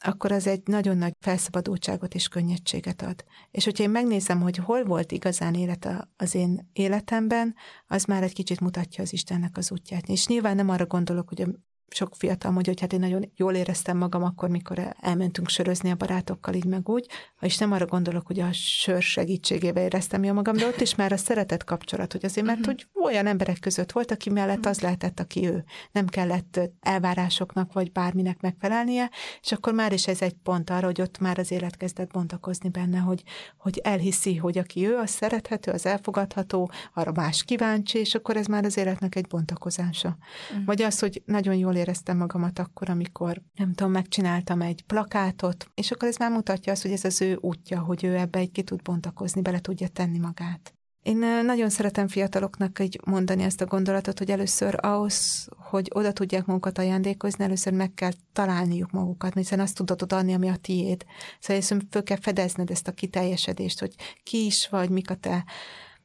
akkor 0.00 0.32
az 0.32 0.46
egy 0.46 0.62
nagyon 0.64 0.96
nagy 0.96 1.12
felszabadultságot 1.20 2.14
és 2.14 2.28
könnyedséget 2.28 3.02
ad. 3.02 3.24
És 3.50 3.64
hogyha 3.64 3.82
én 3.82 3.90
megnézem, 3.90 4.40
hogy 4.40 4.56
hol 4.56 4.84
volt 4.84 5.12
igazán 5.12 5.54
élet 5.54 5.88
az 6.16 6.34
én 6.34 6.70
életemben, 6.72 7.54
az 7.86 8.04
már 8.04 8.22
egy 8.22 8.32
kicsit 8.32 8.60
mutatja 8.60 9.02
az 9.02 9.12
Istennek 9.12 9.56
az 9.56 9.72
útját. 9.72 10.08
És 10.08 10.26
nyilván 10.26 10.56
nem 10.56 10.68
arra 10.68 10.86
gondolok, 10.86 11.28
hogy 11.28 11.46
sok 11.90 12.14
fiatal 12.16 12.50
mondja, 12.50 12.72
hogy 12.72 12.80
hát 12.80 12.92
én 12.92 13.00
nagyon 13.00 13.30
jól 13.36 13.54
éreztem 13.54 13.96
magam 13.96 14.22
akkor, 14.22 14.48
mikor 14.48 14.94
elmentünk 15.00 15.48
sörözni 15.48 15.90
a 15.90 15.94
barátokkal, 15.94 16.54
így 16.54 16.64
meg 16.64 16.88
úgy, 16.88 17.06
és 17.40 17.58
nem 17.58 17.72
arra 17.72 17.86
gondolok, 17.86 18.26
hogy 18.26 18.40
a 18.40 18.52
sör 18.52 19.02
segítségével 19.02 19.82
éreztem 19.82 20.24
jól 20.24 20.34
magam, 20.34 20.56
de 20.56 20.66
ott 20.66 20.80
is 20.80 20.94
már 20.94 21.12
a 21.12 21.16
szeretet 21.16 21.64
kapcsolat, 21.64 22.12
hogy 22.12 22.24
azért, 22.24 22.46
mert 22.46 22.58
mhm. 22.58 22.68
hogy 22.68 22.86
olyan 23.02 23.26
emberek 23.26 23.58
között 23.60 23.92
volt, 23.92 24.10
aki 24.10 24.30
mellett 24.30 24.66
az 24.66 24.80
lehetett, 24.80 25.20
aki 25.20 25.46
ő. 25.46 25.64
Nem 25.92 26.06
kellett 26.06 26.60
elvárásoknak 26.80 27.72
vagy 27.72 27.92
bárminek 27.92 28.40
megfelelnie, 28.40 29.10
és 29.42 29.52
akkor 29.52 29.72
már 29.72 29.92
is 29.92 30.06
ez 30.06 30.22
egy 30.22 30.34
pont 30.42 30.70
arra, 30.70 30.86
hogy 30.86 31.00
ott 31.00 31.18
már 31.18 31.38
az 31.38 31.50
élet 31.50 31.76
kezdett 31.76 32.10
bontakozni 32.10 32.68
benne, 32.68 32.98
hogy, 32.98 33.22
hogy 33.56 33.80
elhiszi, 33.84 34.36
hogy 34.36 34.58
aki 34.58 34.86
ő, 34.86 34.96
az 34.96 35.10
szerethető, 35.10 35.70
az 35.70 35.86
elfogadható, 35.86 36.70
arra 36.94 37.12
más 37.12 37.44
kíváncsi, 37.44 37.98
és 37.98 38.14
akkor 38.14 38.36
ez 38.36 38.46
már 38.46 38.64
az 38.64 38.76
életnek 38.76 39.14
egy 39.14 39.26
bontakozása. 39.26 40.16
Mm. 40.54 40.64
Vagy 40.64 40.82
az, 40.82 40.98
hogy 40.98 41.22
nagyon 41.24 41.54
jól 41.54 41.76
éreztem 41.78 42.16
magamat 42.16 42.58
akkor, 42.58 42.90
amikor, 42.90 43.42
nem 43.54 43.72
tudom, 43.72 43.92
megcsináltam 43.92 44.60
egy 44.60 44.84
plakátot, 44.86 45.70
és 45.74 45.90
akkor 45.90 46.08
ez 46.08 46.16
már 46.16 46.30
mutatja 46.30 46.72
azt, 46.72 46.82
hogy 46.82 46.92
ez 46.92 47.04
az 47.04 47.20
ő 47.20 47.38
útja, 47.40 47.80
hogy 47.80 48.04
ő 48.04 48.16
ebbe 48.16 48.38
egy 48.38 48.50
ki 48.50 48.62
tud 48.62 48.82
bontakozni, 48.82 49.42
bele 49.42 49.60
tudja 49.60 49.88
tenni 49.88 50.18
magát. 50.18 50.72
Én 51.02 51.16
nagyon 51.44 51.68
szeretem 51.68 52.08
fiataloknak 52.08 52.78
így 52.78 53.00
mondani 53.04 53.42
ezt 53.42 53.60
a 53.60 53.66
gondolatot, 53.66 54.18
hogy 54.18 54.30
először 54.30 54.74
ahhoz, 54.80 55.48
hogy 55.70 55.90
oda 55.94 56.12
tudják 56.12 56.46
magukat 56.46 56.78
ajándékozni, 56.78 57.44
először 57.44 57.72
meg 57.72 57.94
kell 57.94 58.12
találniuk 58.32 58.90
magukat, 58.90 59.34
hiszen 59.34 59.60
azt 59.60 59.74
tudod 59.76 60.02
odaadni, 60.02 60.34
ami 60.34 60.48
a 60.48 60.56
tiéd. 60.56 61.04
Szóval 61.40 61.56
először 61.56 61.82
föl 61.90 62.02
kell 62.02 62.18
fedezned 62.20 62.70
ezt 62.70 62.88
a 62.88 62.92
kiteljesedést, 62.92 63.80
hogy 63.80 63.94
ki 64.22 64.44
is 64.44 64.68
vagy, 64.68 64.90
mik 64.90 65.10
a 65.10 65.14
te 65.14 65.44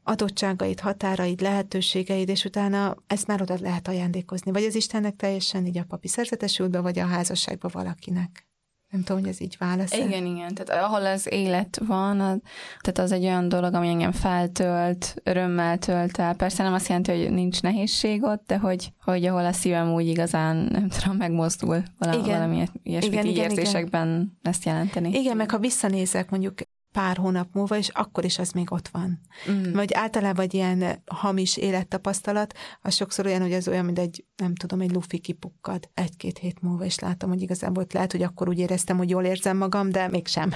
adottságaid, 0.04 0.80
határaid, 0.80 1.42
lehetőségeid, 1.42 2.30
és 2.30 2.46
utána 2.46 2.96
ezt 3.08 3.28
már 3.28 3.42
oda 3.42 3.56
lehet 3.62 3.88
ajándékozni. 3.88 4.52
Vagy 4.52 4.64
az 4.64 4.76
Istennek 4.76 5.16
teljesen 5.16 5.66
így 5.66 5.78
a 5.78 5.86
papi 5.88 6.08
szerzetesültbe, 6.08 6.80
vagy 6.80 7.00
a 7.00 7.06
házasságba 7.06 7.70
valakinek. 7.72 8.48
Nem 8.94 9.04
tudom, 9.04 9.22
hogy 9.22 9.30
ez 9.30 9.42
így 9.42 9.56
válasz. 9.60 9.94
Igen, 9.94 10.26
igen. 10.26 10.54
Tehát 10.54 10.84
ahol 10.84 11.06
az 11.06 11.28
élet 11.32 11.82
van, 11.88 12.20
az, 12.20 12.38
tehát 12.82 12.98
az 12.98 13.12
egy 13.12 13.24
olyan 13.24 13.50
dolog, 13.50 13.74
ami 13.74 13.88
engem 13.88 14.12
feltölt, 14.12 15.16
örömmel 15.24 15.78
tölt 15.78 16.18
el. 16.18 16.36
Persze 16.36 16.64
nem 16.64 16.74
azt 16.74 16.88
jelenti, 16.88 17.12
hogy 17.12 17.32
nincs 17.32 17.62
nehézség 17.62 18.24
ott, 18.24 18.44
de 18.48 18.58
hogy, 18.58 18.94
hogy 19.04 19.26
ahol 19.26 19.46
a 19.46 19.52
szívem 19.52 19.94
úgy 19.94 20.08
igazán, 20.08 20.56
nem 20.56 20.88
tudom, 20.88 21.18
megmozdul 21.18 21.84
valami, 21.98 22.24
igen. 22.24 22.38
valami 22.38 22.68
ilyesmit 22.84 23.14
igen, 23.14 23.26
így 23.26 23.36
igen, 23.36 23.50
érzésekben 23.50 24.08
igen. 24.08 24.38
ezt 24.42 24.66
jelenteni. 24.66 25.20
Igen, 25.20 25.38
meg 25.38 25.52
ha 25.52 25.58
visszanézek 25.58 26.30
mondjuk 26.30 26.54
pár 26.94 27.18
hónap 27.18 27.48
múlva, 27.54 27.78
és 27.78 27.88
akkor 27.88 28.26
is 28.26 28.40
az 28.40 28.52
még 28.52 28.72
ott 28.72 28.88
van. 28.88 29.20
Mm. 29.52 29.72
Vagy 29.74 29.94
általában 29.94 30.44
egy 30.44 30.54
ilyen 30.54 31.04
hamis 31.06 31.58
élettapasztalat, 31.58 32.54
az 32.82 32.96
sokszor 32.96 33.26
olyan, 33.26 33.42
hogy 33.42 33.52
ez 33.52 33.68
olyan, 33.68 33.86
mint 33.86 34.00
egy, 34.00 34.26
nem 34.36 34.56
tudom, 34.56 34.82
egy 34.82 34.92
lufi 34.92 35.20
kipukkad 35.20 35.90
egy-két 35.94 36.38
hét 36.38 36.62
múlva, 36.62 36.86
és 36.86 37.00
látom, 37.00 37.30
hogy 37.30 37.42
igazából 37.42 37.86
lehet, 37.94 38.12
hogy 38.12 38.22
akkor 38.22 38.48
úgy 38.48 38.60
éreztem, 38.60 38.98
hogy 38.98 39.10
jól 39.10 39.24
érzem 39.24 39.58
magam, 39.58 39.90
de 39.90 40.08
mégsem. 40.08 40.54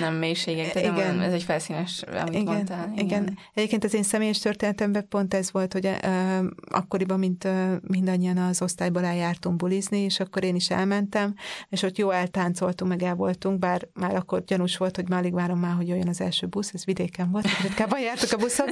Nem 0.00 0.14
mélységek, 0.14 0.72
tehát 0.72 0.96
igen. 0.96 1.14
Nem, 1.14 1.24
ez 1.24 1.32
egy 1.32 1.42
felszínes, 1.42 2.02
amit 2.02 2.34
igen, 2.34 2.54
mondtál. 2.54 2.92
Igen. 2.92 3.04
igen. 3.04 3.38
Egyébként 3.54 3.84
az 3.84 3.94
én 3.94 4.02
személyes 4.02 4.38
történetemben 4.38 5.08
pont 5.08 5.34
ez 5.34 5.52
volt, 5.52 5.72
hogy 5.72 5.86
uh, 5.86 6.44
akkoriban, 6.70 7.18
mint 7.18 7.44
uh, 7.44 7.72
mindannyian 7.80 8.36
az 8.36 8.62
osztályból 8.62 9.04
eljártunk 9.04 9.56
bulizni, 9.56 9.98
és 9.98 10.20
akkor 10.20 10.44
én 10.44 10.54
is 10.54 10.70
elmentem, 10.70 11.34
és 11.68 11.82
ott 11.82 11.96
jó 11.96 12.10
eltáncoltunk, 12.10 12.90
meg 12.90 13.02
el 13.02 13.14
voltunk, 13.14 13.58
bár 13.58 13.88
már 13.94 14.14
akkor 14.14 14.44
gyanús 14.44 14.76
volt, 14.76 14.96
hogy 14.96 15.08
már 15.08 15.18
alig 15.18 15.34
várom 15.34 15.58
már, 15.58 15.74
hogy 15.76 15.88
jöjjön 15.88 16.08
az 16.08 16.20
első 16.20 16.46
busz, 16.46 16.74
ez 16.74 16.84
vidéken 16.84 17.30
volt, 17.30 17.46
ritkábban 17.62 18.00
jártak 18.00 18.32
a 18.32 18.36
buszok, 18.36 18.68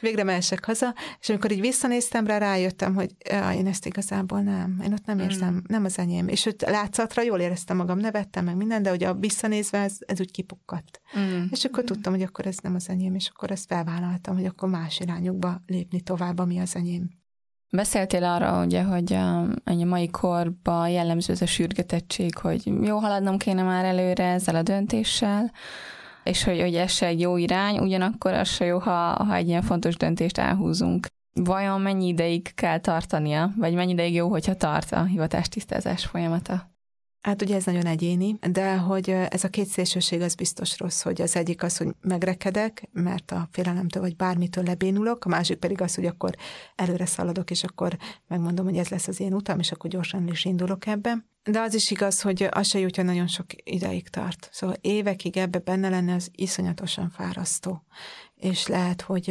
végre 0.00 0.24
mehessek 0.24 0.64
haza, 0.64 0.94
és 1.20 1.28
amikor 1.28 1.52
így 1.52 1.60
visszanéztem 1.60 2.26
rá, 2.26 2.38
rájöttem, 2.38 2.94
hogy 2.94 3.14
ja, 3.30 3.52
én 3.52 3.66
ezt 3.66 3.86
igazából 3.86 4.40
nem, 4.40 4.80
én 4.84 4.92
ott 4.92 5.06
nem 5.06 5.16
hmm. 5.16 5.28
érzem, 5.28 5.62
nem 5.66 5.84
az 5.84 5.98
enyém. 5.98 6.28
És 6.28 6.44
hogy 6.44 6.56
látszatra 6.58 7.22
jól 7.22 7.40
éreztem 7.40 7.76
magam, 7.76 7.98
nevettem 7.98 8.44
meg 8.44 8.56
minden, 8.56 8.82
de 8.82 8.90
hogy 8.90 9.04
a 9.04 9.14
visszanézve 9.14 9.78
ez, 9.78 9.96
ez 10.06 10.20
úgy 10.20 10.30
kipukkadt. 10.30 11.00
Mm. 11.18 11.44
És 11.50 11.64
akkor 11.64 11.84
tudtam, 11.84 12.12
hogy 12.12 12.22
akkor 12.22 12.46
ez 12.46 12.56
nem 12.62 12.74
az 12.74 12.88
enyém, 12.88 13.14
és 13.14 13.30
akkor 13.34 13.50
ezt 13.50 13.66
felvállaltam, 13.66 14.34
hogy 14.34 14.46
akkor 14.46 14.68
más 14.68 15.00
irányokba 15.00 15.62
lépni 15.66 16.00
tovább, 16.00 16.38
ami 16.38 16.58
az 16.58 16.76
enyém. 16.76 17.22
Beszéltél 17.74 18.24
arra, 18.24 18.64
ugye, 18.64 18.82
hogy 18.82 19.12
a, 19.12 19.40
a 19.42 19.84
mai 19.84 20.10
korban 20.10 20.88
jellemző 20.88 21.32
ez 21.32 21.42
a 21.42 21.46
sürgetettség, 21.46 22.38
hogy 22.38 22.66
jó 22.82 22.98
haladnom 22.98 23.38
kéne 23.38 23.62
már 23.62 23.84
előre 23.84 24.24
ezzel 24.24 24.54
a 24.54 24.62
döntéssel, 24.62 25.52
és 26.24 26.44
hogy, 26.44 26.60
hogy 26.60 26.74
ez 26.74 26.92
se 26.92 27.06
egy 27.06 27.20
jó 27.20 27.36
irány, 27.36 27.78
ugyanakkor 27.78 28.32
az 28.32 28.48
se 28.48 28.64
jó, 28.64 28.78
ha, 28.78 29.24
ha 29.24 29.34
egy 29.34 29.48
ilyen 29.48 29.62
fontos 29.62 29.96
döntést 29.96 30.38
elhúzunk. 30.38 31.06
Vajon 31.32 31.80
mennyi 31.80 32.06
ideig 32.06 32.54
kell 32.54 32.78
tartania, 32.78 33.52
vagy 33.56 33.74
mennyi 33.74 33.92
ideig 33.92 34.14
jó, 34.14 34.28
hogyha 34.28 34.54
tart 34.54 34.92
a 34.92 35.04
hivatástisztázás 35.04 36.06
folyamata? 36.06 36.72
Hát 37.20 37.42
ugye 37.42 37.54
ez 37.54 37.64
nagyon 37.64 37.86
egyéni, 37.86 38.38
de 38.50 38.76
hogy 38.76 39.08
ez 39.10 39.44
a 39.44 39.48
két 39.48 39.66
szélsőség 39.66 40.20
az 40.20 40.34
biztos 40.34 40.78
rossz, 40.78 41.02
hogy 41.02 41.22
az 41.22 41.36
egyik 41.36 41.62
az, 41.62 41.76
hogy 41.76 41.88
megrekedek, 42.00 42.88
mert 42.92 43.30
a 43.30 43.48
félelemtől 43.50 44.02
vagy 44.02 44.16
bármitől 44.16 44.64
lebénulok, 44.64 45.24
a 45.24 45.28
másik 45.28 45.56
pedig 45.56 45.80
az, 45.80 45.94
hogy 45.94 46.06
akkor 46.06 46.34
előre 46.74 47.06
szaladok, 47.06 47.50
és 47.50 47.64
akkor 47.64 47.96
megmondom, 48.28 48.64
hogy 48.64 48.76
ez 48.76 48.88
lesz 48.88 49.08
az 49.08 49.20
én 49.20 49.34
utam, 49.34 49.58
és 49.58 49.72
akkor 49.72 49.90
gyorsan 49.90 50.28
is 50.28 50.44
indulok 50.44 50.86
ebbe. 50.86 51.24
De 51.44 51.60
az 51.60 51.74
is 51.74 51.90
igaz, 51.90 52.20
hogy 52.20 52.48
az 52.50 52.66
se 52.66 52.78
hogy 52.78 53.04
nagyon 53.04 53.26
sok 53.26 53.46
ideig 53.64 54.08
tart. 54.08 54.48
Szóval 54.52 54.76
évekig 54.80 55.36
ebbe 55.36 55.58
benne 55.58 55.88
lenne, 55.88 56.14
az 56.14 56.30
iszonyatosan 56.32 57.10
fárasztó 57.10 57.82
és 58.44 58.66
lehet, 58.66 59.02
hogy 59.02 59.26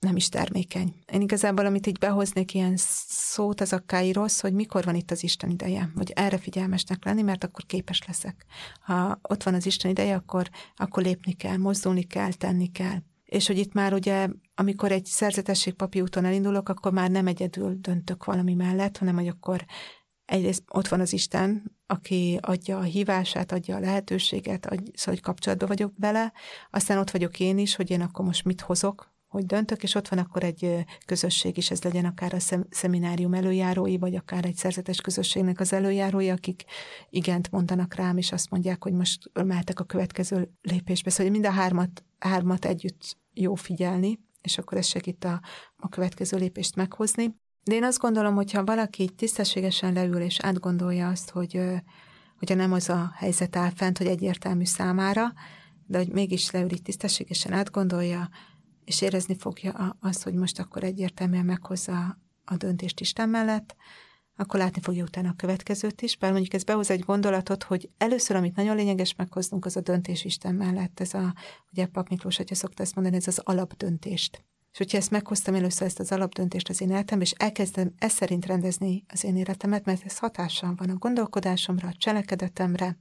nem 0.00 0.16
is 0.16 0.28
termékeny. 0.28 0.94
Én 1.12 1.20
igazából, 1.20 1.66
amit 1.66 1.86
így 1.86 1.98
behoznék 1.98 2.54
ilyen 2.54 2.74
szót, 2.76 3.60
az 3.60 3.72
a 3.72 3.82
rossz, 4.12 4.40
hogy 4.40 4.52
mikor 4.52 4.84
van 4.84 4.94
itt 4.94 5.10
az 5.10 5.22
Isten 5.22 5.50
ideje, 5.50 5.90
hogy 5.94 6.12
erre 6.14 6.38
figyelmesnek 6.38 7.04
lenni, 7.04 7.22
mert 7.22 7.44
akkor 7.44 7.64
képes 7.66 8.02
leszek. 8.06 8.46
Ha 8.80 9.18
ott 9.22 9.42
van 9.42 9.54
az 9.54 9.66
Isten 9.66 9.90
ideje, 9.90 10.14
akkor, 10.14 10.50
akkor 10.76 11.02
lépni 11.02 11.32
kell, 11.32 11.56
mozdulni 11.56 12.02
kell, 12.02 12.32
tenni 12.32 12.70
kell. 12.70 12.98
És 13.24 13.46
hogy 13.46 13.58
itt 13.58 13.72
már 13.72 13.92
ugye, 13.92 14.28
amikor 14.54 14.92
egy 14.92 15.08
papi 15.76 16.00
úton 16.00 16.24
elindulok, 16.24 16.68
akkor 16.68 16.92
már 16.92 17.10
nem 17.10 17.26
egyedül 17.26 17.76
döntök 17.80 18.24
valami 18.24 18.54
mellett, 18.54 18.98
hanem 18.98 19.14
hogy 19.14 19.28
akkor 19.28 19.64
egyrészt 20.24 20.62
ott 20.70 20.88
van 20.88 21.00
az 21.00 21.12
Isten, 21.12 21.76
aki 21.86 22.38
adja 22.40 22.78
a 22.78 22.82
hívását, 22.82 23.52
adja 23.52 23.76
a 23.76 23.80
lehetőséget, 23.80 24.66
adja, 24.66 24.92
szóval 24.94 25.14
hogy 25.14 25.20
kapcsolatban 25.20 25.68
vagyok 25.68 25.92
vele, 25.98 26.32
aztán 26.70 26.98
ott 26.98 27.10
vagyok 27.10 27.40
én 27.40 27.58
is, 27.58 27.74
hogy 27.74 27.90
én 27.90 28.00
akkor 28.00 28.24
most 28.24 28.44
mit 28.44 28.60
hozok, 28.60 29.12
hogy 29.34 29.46
döntök, 29.46 29.82
és 29.82 29.94
ott 29.94 30.08
van 30.08 30.18
akkor 30.18 30.44
egy 30.44 30.84
közösség 31.06 31.56
is, 31.56 31.70
ez 31.70 31.82
legyen 31.82 32.04
akár 32.04 32.34
a 32.34 32.64
szeminárium 32.70 33.34
előjárói, 33.34 33.98
vagy 33.98 34.14
akár 34.14 34.44
egy 34.44 34.56
szerzetes 34.56 35.00
közösségnek 35.00 35.60
az 35.60 35.72
előjárói, 35.72 36.30
akik 36.30 36.64
igent 37.10 37.50
mondanak 37.50 37.94
rám, 37.94 38.16
és 38.16 38.32
azt 38.32 38.50
mondják, 38.50 38.82
hogy 38.82 38.92
most 38.92 39.30
mehetek 39.44 39.80
a 39.80 39.84
következő 39.84 40.50
lépésbe. 40.62 41.10
Szóval 41.10 41.32
mind 41.32 41.46
a 41.46 41.50
hármat, 41.50 42.04
hármat 42.18 42.64
együtt 42.64 43.16
jó 43.32 43.54
figyelni, 43.54 44.20
és 44.40 44.58
akkor 44.58 44.78
ez 44.78 44.86
segít 44.86 45.24
a, 45.24 45.40
a 45.76 45.88
következő 45.88 46.36
lépést 46.36 46.76
meghozni. 46.76 47.34
De 47.64 47.74
én 47.74 47.84
azt 47.84 47.98
gondolom, 47.98 48.34
hogyha 48.34 48.64
valaki 48.64 49.08
tisztességesen 49.08 49.92
leül 49.92 50.20
és 50.20 50.40
átgondolja 50.40 51.08
azt, 51.08 51.30
hogy 51.30 51.60
hogyha 52.38 52.54
nem 52.54 52.72
az 52.72 52.88
a 52.88 53.12
helyzet 53.14 53.56
áll 53.56 53.70
fent, 53.70 53.98
hogy 53.98 54.06
egyértelmű 54.06 54.64
számára, 54.64 55.32
de 55.86 55.98
hogy 55.98 56.08
mégis 56.08 56.50
leül 56.50 56.72
így 56.72 56.82
tisztességesen 56.82 57.52
átgondolja, 57.52 58.28
és 58.84 59.00
érezni 59.00 59.36
fogja 59.36 59.96
azt, 60.00 60.22
hogy 60.22 60.34
most 60.34 60.58
akkor 60.58 60.84
egyértelműen 60.84 61.44
meghozza 61.44 62.18
a 62.44 62.56
döntést 62.56 63.00
Isten 63.00 63.28
mellett, 63.28 63.76
akkor 64.36 64.60
látni 64.60 64.80
fogja 64.80 65.04
utána 65.04 65.28
a 65.28 65.36
következőt 65.36 66.02
is, 66.02 66.16
bár 66.16 66.32
mondjuk 66.32 66.54
ez 66.54 66.64
behoz 66.64 66.90
egy 66.90 67.00
gondolatot, 67.00 67.62
hogy 67.62 67.90
először, 67.98 68.36
amit 68.36 68.56
nagyon 68.56 68.76
lényeges 68.76 69.14
meghoznunk, 69.14 69.64
az 69.64 69.76
a 69.76 69.80
döntés 69.80 70.24
Isten 70.24 70.54
mellett. 70.54 71.00
Ez 71.00 71.14
a, 71.14 71.34
ugye 71.72 71.86
Pap 71.86 72.08
Miklós, 72.08 72.36
hogyha 72.36 72.54
szokta 72.54 72.82
ezt 72.82 72.94
mondani, 72.94 73.16
ez 73.16 73.26
az 73.26 73.38
alapdöntést. 73.38 74.44
És 74.74 74.80
hogyha 74.80 74.98
ezt 74.98 75.10
meghoztam 75.10 75.54
először 75.54 75.86
ezt 75.86 75.98
az 75.98 76.12
alapdöntést 76.12 76.68
az 76.68 76.80
én 76.80 76.90
életem, 76.90 77.20
és 77.20 77.30
elkezdem 77.30 77.94
ezt 77.98 78.16
szerint 78.16 78.46
rendezni 78.46 79.04
az 79.08 79.24
én 79.24 79.36
életemet, 79.36 79.84
mert 79.84 80.04
ez 80.04 80.18
hatással 80.18 80.74
van 80.76 80.90
a 80.90 80.94
gondolkodásomra, 80.94 81.88
a 81.88 81.94
cselekedetemre, 81.98 82.98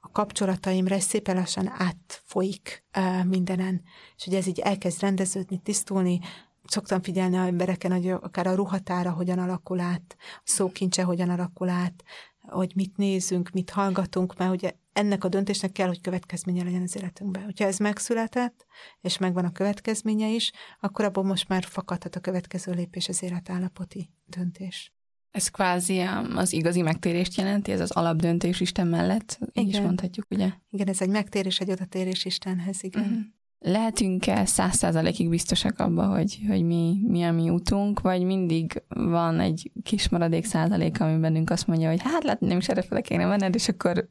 a 0.00 0.10
kapcsolataimra, 0.10 0.94
ez 0.94 1.04
szépen 1.04 1.36
lassan 1.36 1.72
átfolyik 1.76 2.84
uh, 2.96 3.24
mindenen. 3.24 3.82
És 4.16 4.24
hogy 4.24 4.34
ez 4.34 4.46
így 4.46 4.58
elkezd 4.58 5.00
rendeződni, 5.00 5.60
tisztulni, 5.62 6.20
szoktam 6.64 7.02
figyelni 7.02 7.36
a 7.36 7.46
embereken, 7.46 7.92
hogy 7.92 8.08
akár 8.08 8.46
a 8.46 8.54
ruhatára 8.54 9.10
hogyan 9.10 9.38
alakul 9.38 9.80
át, 9.80 10.16
a 10.18 10.42
szókincse 10.44 11.02
hogyan 11.02 11.28
alakul 11.28 11.68
át, 11.68 12.04
hogy 12.40 12.72
mit 12.74 12.96
nézünk, 12.96 13.50
mit 13.50 13.70
hallgatunk, 13.70 14.36
mert 14.36 14.52
ugye 14.52 14.72
ennek 14.98 15.24
a 15.24 15.28
döntésnek 15.28 15.72
kell, 15.72 15.86
hogy 15.86 16.00
következménye 16.00 16.64
legyen 16.64 16.82
az 16.82 16.96
életünkben. 16.96 17.44
Hogyha 17.44 17.64
ez 17.64 17.78
megszületett, 17.78 18.66
és 19.00 19.18
megvan 19.18 19.44
a 19.44 19.52
következménye 19.52 20.28
is, 20.28 20.52
akkor 20.80 21.04
abból 21.04 21.24
most 21.24 21.48
már 21.48 21.64
fakadhat 21.64 22.16
a 22.16 22.20
következő 22.20 22.72
lépés 22.72 23.08
az 23.08 23.22
életállapoti 23.22 24.10
döntés. 24.26 24.92
Ez 25.30 25.48
kvázi 25.48 26.00
az 26.34 26.52
igazi 26.52 26.82
megtérést 26.82 27.36
jelenti, 27.36 27.72
ez 27.72 27.80
az 27.80 27.90
alapdöntés 27.90 28.60
Isten 28.60 28.86
mellett, 28.86 29.38
így 29.40 29.66
igen. 29.66 29.80
is 29.80 29.86
mondhatjuk, 29.86 30.26
ugye? 30.30 30.50
Igen, 30.70 30.88
ez 30.88 31.00
egy 31.00 31.08
megtérés, 31.08 31.60
egy 31.60 31.70
odatérés 31.70 32.24
Istenhez, 32.24 32.82
igen. 32.82 33.02
Uh-huh. 33.02 33.18
Lehetünk-e 33.60 34.44
száz 34.44 34.76
százalékig 34.76 35.28
biztosak 35.28 35.78
abba, 35.78 36.06
hogy, 36.06 36.38
hogy 36.48 36.62
mi, 36.62 37.00
mi 37.06 37.22
a 37.22 37.32
mi 37.32 37.50
útunk, 37.50 38.00
vagy 38.00 38.22
mindig 38.22 38.82
van 38.88 39.40
egy 39.40 39.70
kis 39.82 40.08
maradék 40.08 40.44
százalék, 40.44 41.00
ami 41.00 41.18
bennünk 41.18 41.50
azt 41.50 41.66
mondja, 41.66 41.88
hogy 41.88 42.02
hát 42.02 42.22
lehet, 42.22 42.40
nem 42.40 42.58
is 42.58 42.68
erre 42.68 42.82
fele 42.82 43.00
kéne 43.00 43.26
menned, 43.26 43.54
és 43.54 43.68
akkor 43.68 44.08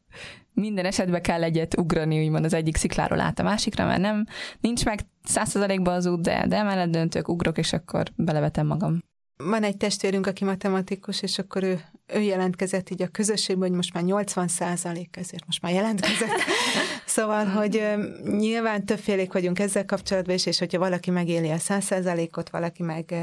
minden 0.54 0.86
esetben 0.86 1.22
kell 1.22 1.44
egyet 1.44 1.78
ugrani, 1.78 2.26
úgymond 2.26 2.46
az 2.46 2.54
egyik 2.54 2.76
szikláról 2.76 3.20
át 3.20 3.40
a 3.40 3.44
másikra, 3.44 3.86
mert 3.86 4.02
nem, 4.02 4.26
nincs 4.60 4.86
meg 4.86 5.00
száz 5.24 5.50
százalékban 5.50 5.94
az 5.94 6.06
út, 6.06 6.22
de, 6.22 6.46
de 6.48 6.64
mellett 6.64 6.92
döntök, 6.92 7.30
ugrok, 7.30 7.58
és 7.58 7.74
akkor 7.74 8.04
belevetem 8.16 8.68
magam. 8.68 9.07
Van 9.44 9.64
egy 9.64 9.78
testvérünk, 9.78 10.28
aki 10.28 10.44
matematikus, 10.44 11.22
és 11.22 11.40
akkor 11.40 11.64
ő, 11.64 11.82
ő 12.08 12.22
jelentkezett 12.22 12.90
így 12.90 13.02
a 13.02 13.08
közösségben, 13.08 13.68
hogy 13.68 13.76
most 13.76 13.94
már 13.94 14.04
80 14.04 14.48
százalék, 14.48 15.18
ezért 15.18 15.46
most 15.46 15.62
már 15.62 15.74
jelentkezett. 15.74 16.40
szóval, 17.06 17.46
hogy 17.46 17.84
nyilván 18.24 18.86
többfélék 18.86 19.34
vagyunk 19.34 19.60
ezzel 19.60 19.86
kapcsolatban 19.86 20.36
is, 20.36 20.46
és 20.46 20.60
hogyha 20.60 20.80
valaki 20.80 21.12
megéli 21.12 21.50
a 21.50 21.58
100 21.58 21.84
százalékot, 21.84 22.50
valaki 22.50 22.84
meg, 22.84 23.16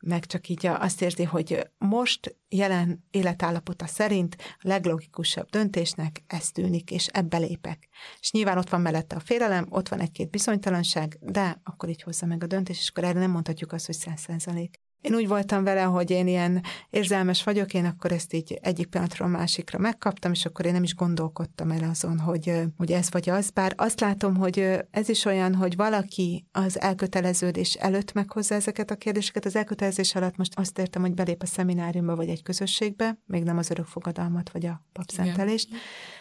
meg 0.00 0.26
csak 0.26 0.48
így 0.48 0.66
azt 0.66 1.02
érzi, 1.02 1.24
hogy 1.24 1.68
most 1.78 2.36
jelen 2.48 3.04
életállapota 3.10 3.86
szerint 3.86 4.36
a 4.38 4.56
leglogikusabb 4.60 5.48
döntésnek 5.50 6.22
ez 6.26 6.50
tűnik, 6.50 6.90
és 6.90 7.06
ebbe 7.06 7.36
lépek. 7.36 7.88
És 8.20 8.30
nyilván 8.30 8.58
ott 8.58 8.70
van 8.70 8.80
mellette 8.80 9.16
a 9.16 9.20
félelem, 9.20 9.66
ott 9.68 9.88
van 9.88 10.00
egy-két 10.00 10.30
bizonytalanság, 10.30 11.18
de 11.20 11.60
akkor 11.64 11.88
így 11.88 12.02
hozza 12.02 12.26
meg 12.26 12.42
a 12.42 12.46
döntés, 12.46 12.78
és 12.78 12.88
akkor 12.88 13.04
erre 13.04 13.18
nem 13.18 13.30
mondhatjuk 13.30 13.72
azt, 13.72 13.86
hogy 13.86 13.94
100 13.94 14.20
százalék. 14.20 14.83
Én 15.04 15.14
úgy 15.14 15.28
voltam 15.28 15.64
vele, 15.64 15.82
hogy 15.82 16.10
én 16.10 16.26
ilyen 16.26 16.62
érzelmes 16.90 17.42
vagyok, 17.42 17.74
én 17.74 17.84
akkor 17.84 18.12
ezt 18.12 18.32
így 18.32 18.58
egyik 18.62 18.86
pillanatról 18.86 19.28
másikra 19.28 19.78
megkaptam, 19.78 20.32
és 20.32 20.44
akkor 20.44 20.66
én 20.66 20.72
nem 20.72 20.82
is 20.82 20.94
gondolkodtam 20.94 21.70
el 21.70 21.90
azon, 21.90 22.18
hogy, 22.18 22.52
hogy 22.76 22.92
ez 22.92 23.10
vagy 23.10 23.30
az. 23.30 23.50
Bár 23.50 23.72
azt 23.76 24.00
látom, 24.00 24.36
hogy 24.36 24.78
ez 24.90 25.08
is 25.08 25.24
olyan, 25.24 25.54
hogy 25.54 25.76
valaki 25.76 26.46
az 26.52 26.80
elköteleződés 26.80 27.74
előtt 27.74 28.12
meghozza 28.12 28.54
ezeket 28.54 28.90
a 28.90 28.96
kérdéseket. 28.96 29.44
Az 29.44 29.56
elkötelezés 29.56 30.14
alatt 30.14 30.36
most 30.36 30.58
azt 30.58 30.78
értem, 30.78 31.02
hogy 31.02 31.14
belép 31.14 31.42
a 31.42 31.46
szemináriumba 31.46 32.16
vagy 32.16 32.28
egy 32.28 32.42
közösségbe, 32.42 33.18
még 33.26 33.42
nem 33.42 33.58
az 33.58 33.70
örökfogadalmat 33.70 34.50
vagy 34.50 34.66
a 34.66 34.82
papszentelést, 34.92 35.68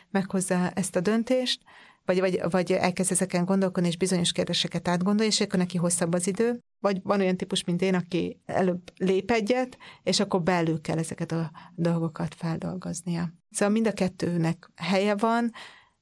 meghozza 0.10 0.70
ezt 0.70 0.96
a 0.96 1.00
döntést, 1.00 1.62
vagy, 2.06 2.20
vagy, 2.20 2.42
vagy 2.50 2.72
elkezd 2.72 3.12
ezeken 3.12 3.46
gondolkodni, 3.46 3.88
és 3.88 3.98
bizonyos 3.98 4.32
kérdéseket 4.32 4.88
átgondolja, 4.88 5.32
és 5.32 5.42
akkor 5.42 5.60
neki 5.60 5.78
hosszabb 5.78 6.14
az 6.14 6.28
idő, 6.28 6.64
vagy 6.84 7.00
van 7.04 7.20
olyan 7.20 7.38
típus, 7.38 7.64
mint 7.64 7.82
én, 7.82 7.96
aki 7.96 8.40
előbb 8.46 8.82
lép 8.98 9.32
egyet, 9.32 9.78
és 10.04 10.20
akkor 10.20 10.42
belül 10.42 10.82
kell 10.82 10.98
ezeket 10.98 11.32
a 11.32 11.52
dolgokat 11.76 12.36
feldolgoznia. 12.36 13.34
Szóval 13.52 13.74
mind 13.74 13.88
a 13.88 13.94
kettőnek 13.94 14.72
helye 14.76 15.16
van, 15.16 15.52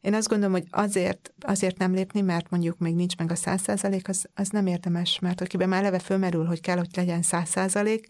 én 0.01 0.13
azt 0.13 0.27
gondolom, 0.27 0.53
hogy 0.53 0.67
azért, 0.69 1.33
azért 1.39 1.77
nem 1.77 1.93
lépni, 1.93 2.21
mert 2.21 2.49
mondjuk 2.49 2.77
még 2.77 2.95
nincs 2.95 3.17
meg 3.17 3.31
a 3.31 3.35
száz 3.35 3.61
százalék, 3.61 4.07
az, 4.07 4.29
az 4.33 4.49
nem 4.49 4.67
érdemes, 4.67 5.19
mert 5.19 5.41
akiben 5.41 5.69
már 5.69 5.83
leve 5.83 5.99
fölmerül, 5.99 6.45
hogy 6.45 6.61
kell, 6.61 6.77
hogy 6.77 6.89
legyen 6.95 7.21
száz 7.21 7.49
százalék, 7.49 8.07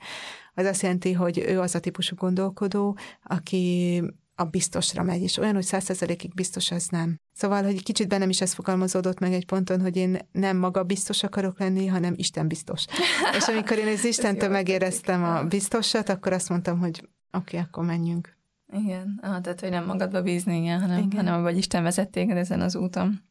az 0.54 0.66
azt 0.66 0.82
jelenti, 0.82 1.14
hogy 1.14 1.38
ő 1.38 1.60
az 1.60 1.76
a 1.76 1.80
típusú 1.80 2.16
gondolkodó, 2.16 2.98
aki 3.24 4.04
a 4.42 4.46
biztosra 4.46 5.04
megy, 5.04 5.22
és 5.22 5.38
olyan, 5.38 5.54
hogy 5.54 5.64
százszerzelékig 5.64 6.34
biztos, 6.34 6.72
az 6.72 6.88
nem. 6.88 7.20
Szóval, 7.34 7.64
hogy 7.64 7.84
kicsit 7.84 8.08
bennem 8.08 8.30
is 8.30 8.42
ez 8.42 8.54
fogalmazódott 8.54 9.20
meg 9.20 9.34
egy 9.34 9.46
ponton, 9.46 9.82
hogy 9.82 9.96
én 9.96 10.18
nem 10.32 10.58
maga 10.58 10.84
biztos 10.84 11.24
akarok 11.24 11.60
lenni, 11.60 11.86
hanem 11.88 12.14
Isten 12.18 12.48
biztos. 12.48 12.86
és 13.38 13.48
amikor 13.48 13.78
én 13.78 13.88
az 13.88 14.06
Istentől 14.06 14.50
megéreztem 14.50 15.24
a 15.24 15.44
biztosat, 15.44 16.10
akkor 16.10 16.34
azt 16.34 16.50
mondtam, 16.50 16.80
hogy 16.80 17.10
oké, 17.32 17.58
okay, 17.58 17.60
akkor 17.60 17.86
menjünk. 17.86 18.38
Igen, 18.74 19.20
ah, 19.22 19.42
tehát, 19.42 19.60
hogy 19.60 19.70
nem 19.70 19.86
magadba 19.86 20.22
bízni, 20.22 20.58
igen, 20.62 20.82
hanem, 20.82 20.98
igen. 20.98 21.26
hanem 21.26 21.42
vagy 21.42 21.58
Isten 21.58 21.84
vezet 21.84 22.10
téged 22.10 22.38
ezen 22.38 22.62
az 22.62 22.76
úton. 22.76 23.22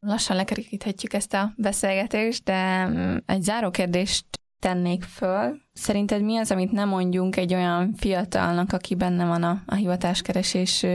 Lassan 0.00 0.36
lekeríthetjük 0.36 1.12
ezt 1.12 1.34
a 1.34 1.52
beszélgetést, 1.56 2.44
de 2.44 2.86
mm, 2.86 3.16
egy 3.26 3.42
záró 3.42 3.70
kérdést 3.70 4.26
tennék 4.58 5.02
föl. 5.02 5.64
Szerinted 5.78 6.22
mi 6.22 6.36
az, 6.36 6.50
amit 6.50 6.72
nem 6.72 6.88
mondjunk 6.88 7.36
egy 7.36 7.54
olyan 7.54 7.94
fiatalnak, 7.96 8.72
aki 8.72 8.94
benne 8.94 9.24
van 9.24 9.42
a, 9.42 9.62
a 9.66 9.74
hivatáskeresés 9.74 10.86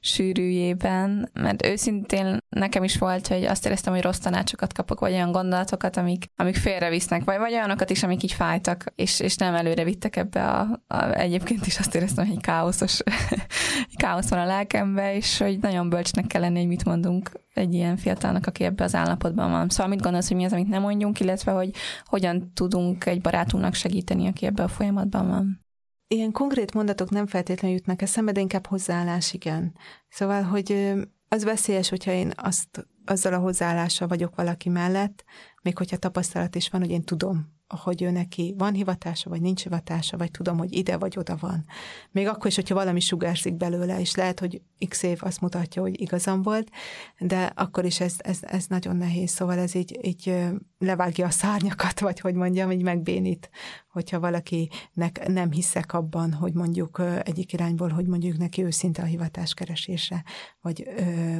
sűrűjében? 0.00 1.30
Mert 1.32 1.66
őszintén 1.66 2.38
nekem 2.48 2.84
is 2.84 2.98
volt, 2.98 3.26
hogy 3.26 3.44
azt 3.44 3.66
éreztem, 3.66 3.92
hogy 3.92 4.02
rossz 4.02 4.18
tanácsokat 4.18 4.72
kapok, 4.72 5.00
vagy 5.00 5.12
olyan 5.12 5.32
gondolatokat, 5.32 5.96
amik, 5.96 6.24
amik 6.36 6.56
félrevisznek, 6.56 7.24
vagy, 7.24 7.38
vagy 7.38 7.52
olyanokat 7.52 7.90
is, 7.90 8.02
amik 8.02 8.22
így 8.22 8.32
fájtak, 8.32 8.84
és, 8.94 9.20
és 9.20 9.36
nem 9.36 9.54
előre 9.54 9.84
vittek 9.84 10.16
ebbe 10.16 10.44
a, 10.44 10.82
a, 10.86 11.12
egyébként 11.12 11.66
is 11.66 11.78
azt 11.78 11.94
éreztem, 11.94 12.26
hogy 12.26 12.34
egy 12.34 12.42
káoszos, 12.42 13.00
káosz 13.96 14.28
van 14.28 14.38
a 14.38 14.46
lelkembe, 14.46 15.14
és 15.14 15.38
hogy 15.38 15.58
nagyon 15.58 15.88
bölcsnek 15.88 16.26
kell 16.26 16.40
lenni, 16.40 16.58
hogy 16.58 16.68
mit 16.68 16.84
mondunk 16.84 17.30
egy 17.54 17.74
ilyen 17.74 17.96
fiatalnak, 17.96 18.46
aki 18.46 18.64
ebbe 18.64 18.84
az 18.84 18.94
állapotban 18.94 19.50
van. 19.50 19.68
Szóval 19.68 19.86
mit 19.86 20.02
gondolsz, 20.02 20.28
hogy 20.28 20.36
mi 20.36 20.44
az, 20.44 20.52
amit 20.52 20.68
nem 20.68 20.82
mondjunk, 20.82 21.20
illetve 21.20 21.52
hogy 21.52 21.70
hogyan 22.04 22.52
tudunk 22.54 23.06
egy 23.06 23.20
barátunknak 23.20 23.74
segíteni, 23.74 24.09
aki 24.10 24.46
ebbe 24.46 24.62
a 24.62 24.68
folyamatban 24.68 25.28
van? 25.28 25.64
Ilyen 26.08 26.32
konkrét 26.32 26.74
mondatok 26.74 27.10
nem 27.10 27.26
feltétlenül 27.26 27.76
jutnak 27.76 28.02
eszembe, 28.02 28.32
de 28.32 28.40
inkább 28.40 28.66
hozzáállás, 28.66 29.32
igen. 29.32 29.74
Szóval, 30.08 30.42
hogy 30.42 30.94
az 31.28 31.44
veszélyes, 31.44 31.88
hogyha 31.88 32.10
én 32.10 32.32
azt, 32.36 32.88
azzal 33.04 33.32
a 33.32 33.38
hozzáállással 33.38 34.08
vagyok 34.08 34.34
valaki 34.34 34.68
mellett, 34.68 35.24
még 35.62 35.78
hogyha 35.78 35.96
tapasztalat 35.96 36.54
is 36.54 36.68
van, 36.68 36.80
hogy 36.80 36.90
én 36.90 37.02
tudom, 37.02 37.59
hogy 37.76 38.02
ő 38.02 38.10
neki 38.10 38.54
van 38.58 38.74
hivatása, 38.74 39.30
vagy 39.30 39.40
nincs 39.40 39.62
hivatása, 39.62 40.16
vagy 40.16 40.30
tudom, 40.30 40.58
hogy 40.58 40.76
ide 40.76 40.96
vagy 40.96 41.18
oda 41.18 41.36
van. 41.40 41.64
Még 42.10 42.26
akkor 42.26 42.46
is, 42.46 42.54
hogyha 42.54 42.74
valami 42.74 43.00
sugárzik 43.00 43.54
belőle, 43.54 44.00
és 44.00 44.14
lehet, 44.14 44.40
hogy 44.40 44.62
x 44.88 45.02
év 45.02 45.18
azt 45.22 45.40
mutatja, 45.40 45.82
hogy 45.82 46.00
igazam 46.00 46.42
volt, 46.42 46.70
de 47.18 47.52
akkor 47.54 47.84
is 47.84 48.00
ez, 48.00 48.14
ez, 48.18 48.38
ez 48.42 48.66
nagyon 48.66 48.96
nehéz, 48.96 49.30
szóval 49.30 49.58
ez 49.58 49.74
így, 49.74 49.98
így 50.02 50.34
levágja 50.78 51.26
a 51.26 51.30
szárnyakat, 51.30 52.00
vagy 52.00 52.20
hogy 52.20 52.34
mondjam, 52.34 52.70
így 52.70 52.82
megbénít, 52.82 53.50
hogyha 53.92 54.20
valakinek 54.20 55.26
nem 55.26 55.50
hiszek 55.50 55.92
abban, 55.92 56.32
hogy 56.32 56.52
mondjuk 56.52 57.02
egyik 57.22 57.52
irányból, 57.52 57.88
hogy 57.88 58.06
mondjuk 58.06 58.36
neki 58.36 58.64
őszinte 58.64 59.02
a 59.02 59.06
hivatás 59.06 59.54
keresése, 59.54 60.24
vagy, 60.60 60.88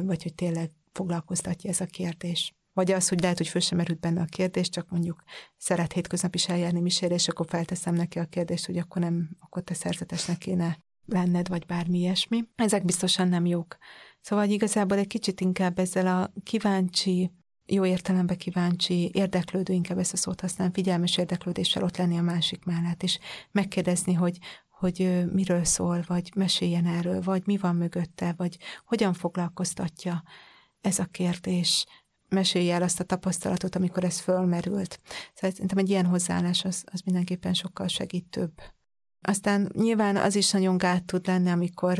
vagy 0.03 0.23
hogy 0.23 0.33
tényleg 0.33 0.71
foglalkoztatja 0.91 1.69
ez 1.69 1.81
a 1.81 1.85
kérdés. 1.85 2.53
Vagy 2.73 2.91
az, 2.91 3.09
hogy 3.09 3.21
lehet, 3.21 3.37
hogy 3.37 3.47
föl 3.47 3.61
sem 3.61 3.77
merült 3.77 3.99
benne 3.99 4.21
a 4.21 4.25
kérdés, 4.25 4.69
csak 4.69 4.89
mondjuk 4.89 5.23
szeret 5.57 5.93
hétköznap 5.93 6.35
is 6.35 6.49
eljárni 6.49 6.79
misére, 6.79 7.13
és 7.13 7.27
akkor 7.27 7.45
felteszem 7.49 7.93
neki 7.93 8.19
a 8.19 8.25
kérdést, 8.25 8.65
hogy 8.65 8.77
akkor 8.77 9.01
nem, 9.01 9.29
akkor 9.39 9.63
te 9.63 9.73
szerzetesnek 9.73 10.37
kéne 10.37 10.77
lenned, 11.05 11.47
vagy 11.47 11.65
bármi 11.65 11.97
ilyesmi. 11.99 12.43
Ezek 12.55 12.85
biztosan 12.85 13.27
nem 13.27 13.45
jók. 13.45 13.77
Szóval 14.21 14.49
igazából 14.49 14.97
egy 14.97 15.07
kicsit 15.07 15.41
inkább 15.41 15.79
ezzel 15.79 16.07
a 16.07 16.33
kíváncsi, 16.43 17.31
jó 17.65 17.85
értelemben 17.85 18.37
kíváncsi, 18.37 19.09
érdeklődő, 19.13 19.73
inkább 19.73 19.97
ezt 19.97 20.13
a 20.13 20.17
szót 20.17 20.41
használom, 20.41 20.73
figyelmes 20.73 21.17
érdeklődéssel 21.17 21.83
ott 21.83 21.97
lenni 21.97 22.17
a 22.17 22.21
másik 22.21 22.65
mellett, 22.65 23.03
és 23.03 23.19
megkérdezni, 23.51 24.13
hogy, 24.13 24.37
hogy 24.69 25.25
miről 25.31 25.63
szól, 25.63 26.03
vagy 26.07 26.31
meséljen 26.35 26.85
erről, 26.85 27.21
vagy 27.21 27.41
mi 27.45 27.57
van 27.57 27.75
mögötte, 27.75 28.33
vagy 28.37 28.57
hogyan 28.85 29.13
foglalkoztatja 29.13 30.23
ez 30.81 30.99
a 30.99 31.05
kérdés, 31.05 31.85
mesélj 32.31 32.71
el 32.71 32.81
azt 32.81 32.99
a 32.99 33.03
tapasztalatot, 33.03 33.75
amikor 33.75 34.03
ez 34.03 34.19
fölmerült. 34.19 34.99
Szóval 35.33 35.51
szerintem 35.51 35.77
egy 35.77 35.89
ilyen 35.89 36.05
hozzáállás 36.05 36.65
az, 36.65 36.83
az 36.91 37.01
mindenképpen 37.01 37.53
sokkal 37.53 37.87
segítőbb. 37.87 38.51
Aztán 39.21 39.71
nyilván 39.73 40.15
az 40.15 40.35
is 40.35 40.51
nagyon 40.51 40.77
gát 40.77 41.05
tud 41.05 41.27
lenni, 41.27 41.49
amikor 41.49 41.99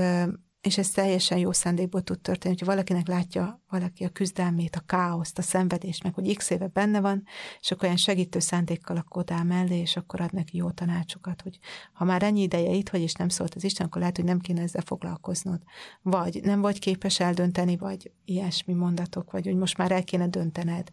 és 0.61 0.77
ez 0.77 0.89
teljesen 0.89 1.37
jó 1.37 1.51
szándékból 1.51 2.01
tud 2.01 2.19
történni, 2.19 2.55
hogy 2.57 2.67
valakinek 2.67 3.07
látja 3.07 3.61
valaki 3.69 4.03
a 4.03 4.09
küzdelmét, 4.09 4.75
a 4.75 4.83
káoszt, 4.85 5.37
a 5.37 5.41
szenvedést, 5.41 6.03
meg 6.03 6.13
hogy 6.13 6.35
x 6.35 6.49
éve 6.49 6.67
benne 6.67 6.99
van, 6.99 7.23
és 7.59 7.71
akkor 7.71 7.83
olyan 7.83 7.97
segítő 7.97 8.39
szándékkal 8.39 8.97
akkor 8.97 9.21
oda 9.21 9.43
mellé, 9.43 9.77
és 9.79 9.95
akkor 9.95 10.21
ad 10.21 10.33
neki 10.33 10.57
jó 10.57 10.71
tanácsokat, 10.71 11.41
hogy 11.41 11.59
ha 11.93 12.05
már 12.05 12.23
ennyi 12.23 12.41
ideje 12.41 12.71
itt 12.71 12.89
vagy, 12.89 13.01
és 13.01 13.13
nem 13.13 13.29
szólt 13.29 13.55
az 13.55 13.63
Isten, 13.63 13.85
akkor 13.85 13.99
lehet, 13.99 14.15
hogy 14.15 14.25
nem 14.25 14.39
kéne 14.39 14.61
ezzel 14.61 14.81
foglalkoznod. 14.85 15.61
Vagy 16.01 16.39
nem 16.43 16.61
vagy 16.61 16.79
képes 16.79 17.19
eldönteni, 17.19 17.77
vagy 17.77 18.11
ilyesmi 18.25 18.73
mondatok, 18.73 19.31
vagy 19.31 19.45
hogy 19.45 19.57
most 19.57 19.77
már 19.77 19.91
el 19.91 20.03
kéne 20.03 20.27
döntened, 20.27 20.89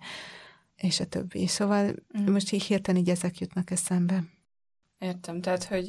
és 0.77 1.01
a 1.01 1.07
többi. 1.07 1.47
Szóval 1.47 1.95
mm. 2.19 2.33
most 2.33 2.53
így 2.53 2.63
hirtelen 2.63 3.01
így 3.01 3.11
ezek 3.11 3.39
jutnak 3.39 3.71
eszembe. 3.71 4.25
Értem, 4.99 5.41
tehát, 5.41 5.65
hogy 5.65 5.89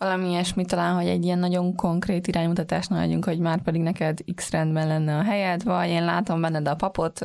valami 0.00 0.28
ilyesmi 0.28 0.64
talán, 0.64 0.94
hogy 0.94 1.06
egy 1.06 1.24
ilyen 1.24 1.38
nagyon 1.38 1.74
konkrét 1.74 2.26
iránymutatást 2.26 2.90
adjunk, 2.90 3.24
hogy 3.24 3.38
már 3.38 3.62
pedig 3.62 3.80
neked 3.80 4.18
X 4.34 4.50
rendben 4.50 4.86
lenne 4.86 5.16
a 5.16 5.22
helyed, 5.22 5.64
vagy 5.64 5.88
én 5.88 6.04
látom 6.04 6.40
benned 6.40 6.68
a 6.68 6.74
papot, 6.74 7.18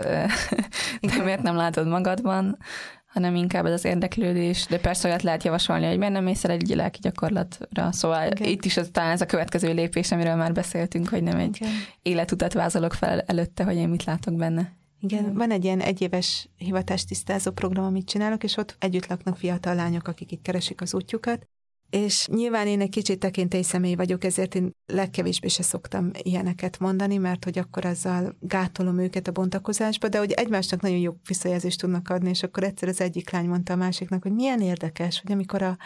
de 1.08 1.24
miért 1.24 1.42
nem 1.42 1.56
látod 1.56 1.88
magadban, 1.88 2.58
hanem 3.06 3.36
inkább 3.36 3.66
ez 3.66 3.72
az 3.72 3.86
érdeklődés, 3.86 4.66
de 4.66 4.80
persze 4.80 5.08
olyat 5.08 5.22
lehet 5.22 5.44
javasolni, 5.44 5.86
hogy 5.86 5.98
miért 5.98 6.14
nem 6.14 6.24
mész 6.24 6.44
el 6.44 6.52
egy 6.52 6.68
lelki 6.68 7.00
gyakorlatra. 7.02 7.92
Szóval 7.92 8.28
okay. 8.28 8.52
itt 8.52 8.66
is 8.66 8.78
az, 8.78 8.90
talán 8.92 9.12
ez 9.12 9.22
a 9.22 9.26
következő 9.26 9.74
lépés, 9.74 10.12
amiről 10.12 10.36
már 10.36 10.52
beszéltünk, 10.52 11.10
hogy 11.10 11.24
nem 11.24 11.38
egy 11.38 11.60
okay. 11.62 11.74
életutat 12.02 12.54
vázolok 12.54 12.94
fel 12.94 13.20
előtte, 13.20 13.64
hogy 13.64 13.76
én 13.76 13.90
mit 13.90 14.04
látok 14.04 14.34
benne. 14.34 14.74
Igen, 15.00 15.34
van 15.34 15.52
egy 15.52 15.64
ilyen 15.64 15.80
egyéves 15.80 16.50
hivatástisztázó 16.58 17.52
program, 17.52 17.86
amit 17.86 18.08
csinálok, 18.08 18.44
és 18.44 18.58
ott 18.58 18.76
együtt 18.80 19.08
laknak 19.08 19.38
fiatal 19.38 19.76
lányok, 19.76 20.08
akik 20.08 20.32
itt 20.32 20.42
keresik 20.42 20.82
az 20.82 20.94
útjukat, 20.94 21.48
és 21.90 22.28
nyilván 22.28 22.68
én 22.68 22.82
egy 22.82 22.90
kicsit 22.90 23.20
tekintély 23.20 23.62
személy 23.62 23.96
vagyok, 23.96 24.24
ezért 24.24 24.56
én 24.56 24.76
legkevésbé 24.86 25.48
se 25.48 25.64
szoktam 25.64 26.12
ilyeneket 26.22 26.80
mondani, 26.80 27.18
mert 27.18 27.44
hogy 27.44 27.58
akkor 27.58 27.86
azzal 27.86 28.36
gátolom 28.40 29.00
őket 29.00 29.28
a 29.28 29.32
bontakozásba, 29.32 30.08
de 30.08 30.18
hogy 30.18 30.32
egymásnak 30.32 30.82
nagyon 30.82 30.98
jó 30.98 31.14
visszajelzést 31.28 31.80
tudnak 31.80 32.10
adni, 32.10 32.30
és 32.30 32.44
akkor 32.44 32.64
egyszer 32.64 32.90
az 32.90 33.02
egyik 33.02 33.30
lány 33.30 33.48
mondta 33.48 33.74
a 33.74 33.76
másiknak, 33.76 34.22
hogy 34.24 34.34
milyen 34.34 34.62
érdekes, 34.62 35.22
hogy 35.22 35.32
amikor 35.32 35.62
a 35.62 35.78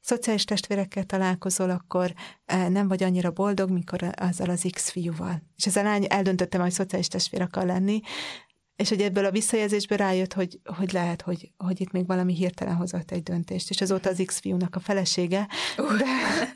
szociális 0.00 0.44
testvérekkel 0.44 1.04
találkozol, 1.04 1.70
akkor 1.70 2.12
eh, 2.44 2.68
nem 2.68 2.88
vagy 2.88 3.02
annyira 3.02 3.30
boldog, 3.30 3.70
mikor 3.70 4.10
azzal 4.16 4.50
az 4.50 4.66
X 4.72 4.90
fiúval. 4.90 5.42
És 5.56 5.66
ez 5.66 5.76
a 5.76 5.82
lány 5.82 6.06
eldöntöttem, 6.08 6.60
hogy 6.60 6.70
szociális 6.70 7.08
testvér 7.08 7.42
akar 7.42 7.66
lenni, 7.66 8.00
és 8.78 8.88
hogy 8.88 9.00
ebből 9.00 9.24
a 9.24 9.30
visszajelzésből 9.30 9.98
rájött, 9.98 10.32
hogy, 10.32 10.60
hogy 10.64 10.92
lehet, 10.92 11.22
hogy, 11.22 11.52
hogy 11.56 11.80
itt 11.80 11.90
még 11.90 12.06
valami 12.06 12.34
hirtelen 12.34 12.74
hozott 12.74 13.10
egy 13.10 13.22
döntést, 13.22 13.70
és 13.70 13.80
azóta 13.80 14.10
az 14.10 14.22
X 14.26 14.38
fiúnak 14.38 14.76
a 14.76 14.80
felesége, 14.80 15.48
de, 15.76 16.04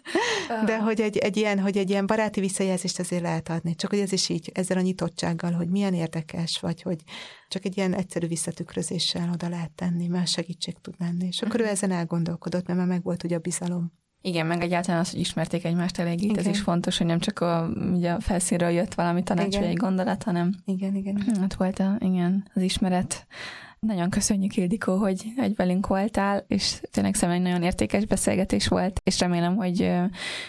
de 0.67 0.79
hogy 0.79 1.01
egy, 1.01 1.17
egy, 1.17 1.37
ilyen, 1.37 1.59
hogy 1.61 1.77
egy 1.77 1.91
ilyen 1.91 2.07
baráti 2.07 2.41
visszajelzést 2.41 2.99
azért 2.99 3.23
lehet 3.23 3.49
adni. 3.49 3.75
Csak 3.75 3.91
hogy 3.91 3.99
ez 3.99 4.13
is 4.13 4.29
így, 4.29 4.51
ezzel 4.55 4.77
a 4.77 4.81
nyitottsággal, 4.81 5.53
hogy 5.53 5.69
milyen 5.69 5.95
érdekes, 5.95 6.61
vagy 6.61 6.83
hogy 6.83 7.01
csak 7.49 7.65
egy 7.65 7.77
ilyen 7.77 7.95
egyszerű 7.95 8.27
visszatükrözéssel 8.27 9.31
oda 9.33 9.49
lehet 9.49 9.73
tenni, 9.73 10.07
mert 10.07 10.29
segítség 10.29 10.75
tud 10.81 10.95
lenni. 10.99 11.27
És 11.27 11.43
akkor 11.43 11.61
ő 11.61 11.63
mhm. 11.63 11.73
ezen 11.73 11.91
elgondolkodott, 11.91 12.67
mert 12.67 12.79
már 12.79 12.89
megvolt 12.89 13.25
ugye 13.25 13.37
a 13.37 13.39
bizalom. 13.39 13.93
Igen, 14.25 14.47
meg 14.47 14.63
egyáltalán 14.63 15.01
az, 15.01 15.11
hogy 15.11 15.21
ismerték 15.21 15.65
egymást 15.65 15.99
elég, 15.99 16.23
igen. 16.23 16.39
ez 16.39 16.47
is 16.47 16.61
fontos, 16.61 16.99
hogy 16.99 17.07
nem 17.07 17.19
csak 17.19 17.41
a, 17.41 17.71
ugye 17.93 18.13
a 18.13 18.21
felszínről 18.21 18.71
jött 18.71 18.95
valami 18.95 19.23
tanács 19.23 19.57
vagy 19.57 19.67
egy 19.67 19.77
gondolat, 19.77 20.23
hanem 20.23 20.55
igen, 20.65 20.95
igen. 20.95 21.25
Hát 21.41 21.55
volt 21.55 21.79
a, 21.79 21.97
igen, 21.99 22.49
az 22.55 22.63
ismeret. 22.63 23.27
Nagyon 23.87 24.11
köszönjük, 24.11 24.57
Ildikó, 24.57 24.97
hogy, 24.97 25.25
egy 25.37 25.57
velünk 25.57 25.87
voltál, 25.87 26.45
és 26.47 26.81
tényleg 26.91 27.15
szerintem 27.15 27.45
egy 27.45 27.51
nagyon 27.51 27.63
értékes 27.63 28.05
beszélgetés 28.05 28.69
volt, 28.69 29.01
és 29.05 29.21
remélem, 29.21 29.57
hogy, 29.57 29.79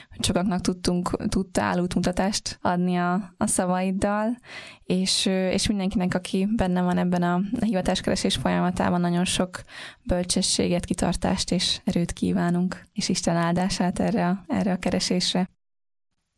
hogy 0.09 0.25
sokaknak 0.25 0.61
tudtunk, 0.61 1.27
tudtál 1.27 1.79
útmutatást 1.79 2.59
adni 2.61 2.95
a, 2.95 3.33
a 3.37 3.47
szavaiddal, 3.47 4.37
és, 4.83 5.25
és 5.25 5.67
mindenkinek, 5.67 6.13
aki 6.13 6.47
benne 6.55 6.81
van 6.81 6.97
ebben 6.97 7.23
a, 7.23 7.41
hivatáskeresés 7.59 8.35
folyamatában, 8.35 9.01
nagyon 9.01 9.25
sok 9.25 9.61
bölcsességet, 10.03 10.85
kitartást 10.85 11.51
és 11.51 11.81
erőt 11.83 12.11
kívánunk, 12.11 12.87
és 12.93 13.09
Isten 13.09 13.35
áldását 13.35 13.99
erre 13.99 14.43
erre 14.47 14.71
a 14.71 14.77
keresésre. 14.77 15.49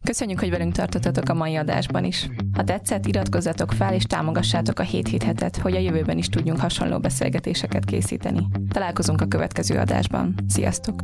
Köszönjük, 0.05 0.39
hogy 0.39 0.49
velünk 0.49 0.73
tartottatok 0.73 1.29
a 1.29 1.33
mai 1.33 1.55
adásban 1.55 2.03
is. 2.03 2.29
Ha 2.53 2.63
tetszett, 2.63 3.05
iratkozzatok 3.05 3.71
fel 3.71 3.93
és 3.93 4.03
támogassátok 4.03 4.79
a 4.79 4.83
7 4.83 5.07
hét 5.07 5.23
hetet, 5.23 5.57
hogy 5.57 5.75
a 5.75 5.79
jövőben 5.79 6.17
is 6.17 6.27
tudjunk 6.27 6.59
hasonló 6.59 6.99
beszélgetéseket 6.99 7.85
készíteni. 7.85 8.47
Találkozunk 8.69 9.21
a 9.21 9.25
következő 9.25 9.77
adásban. 9.77 10.35
Sziasztok! 10.47 11.01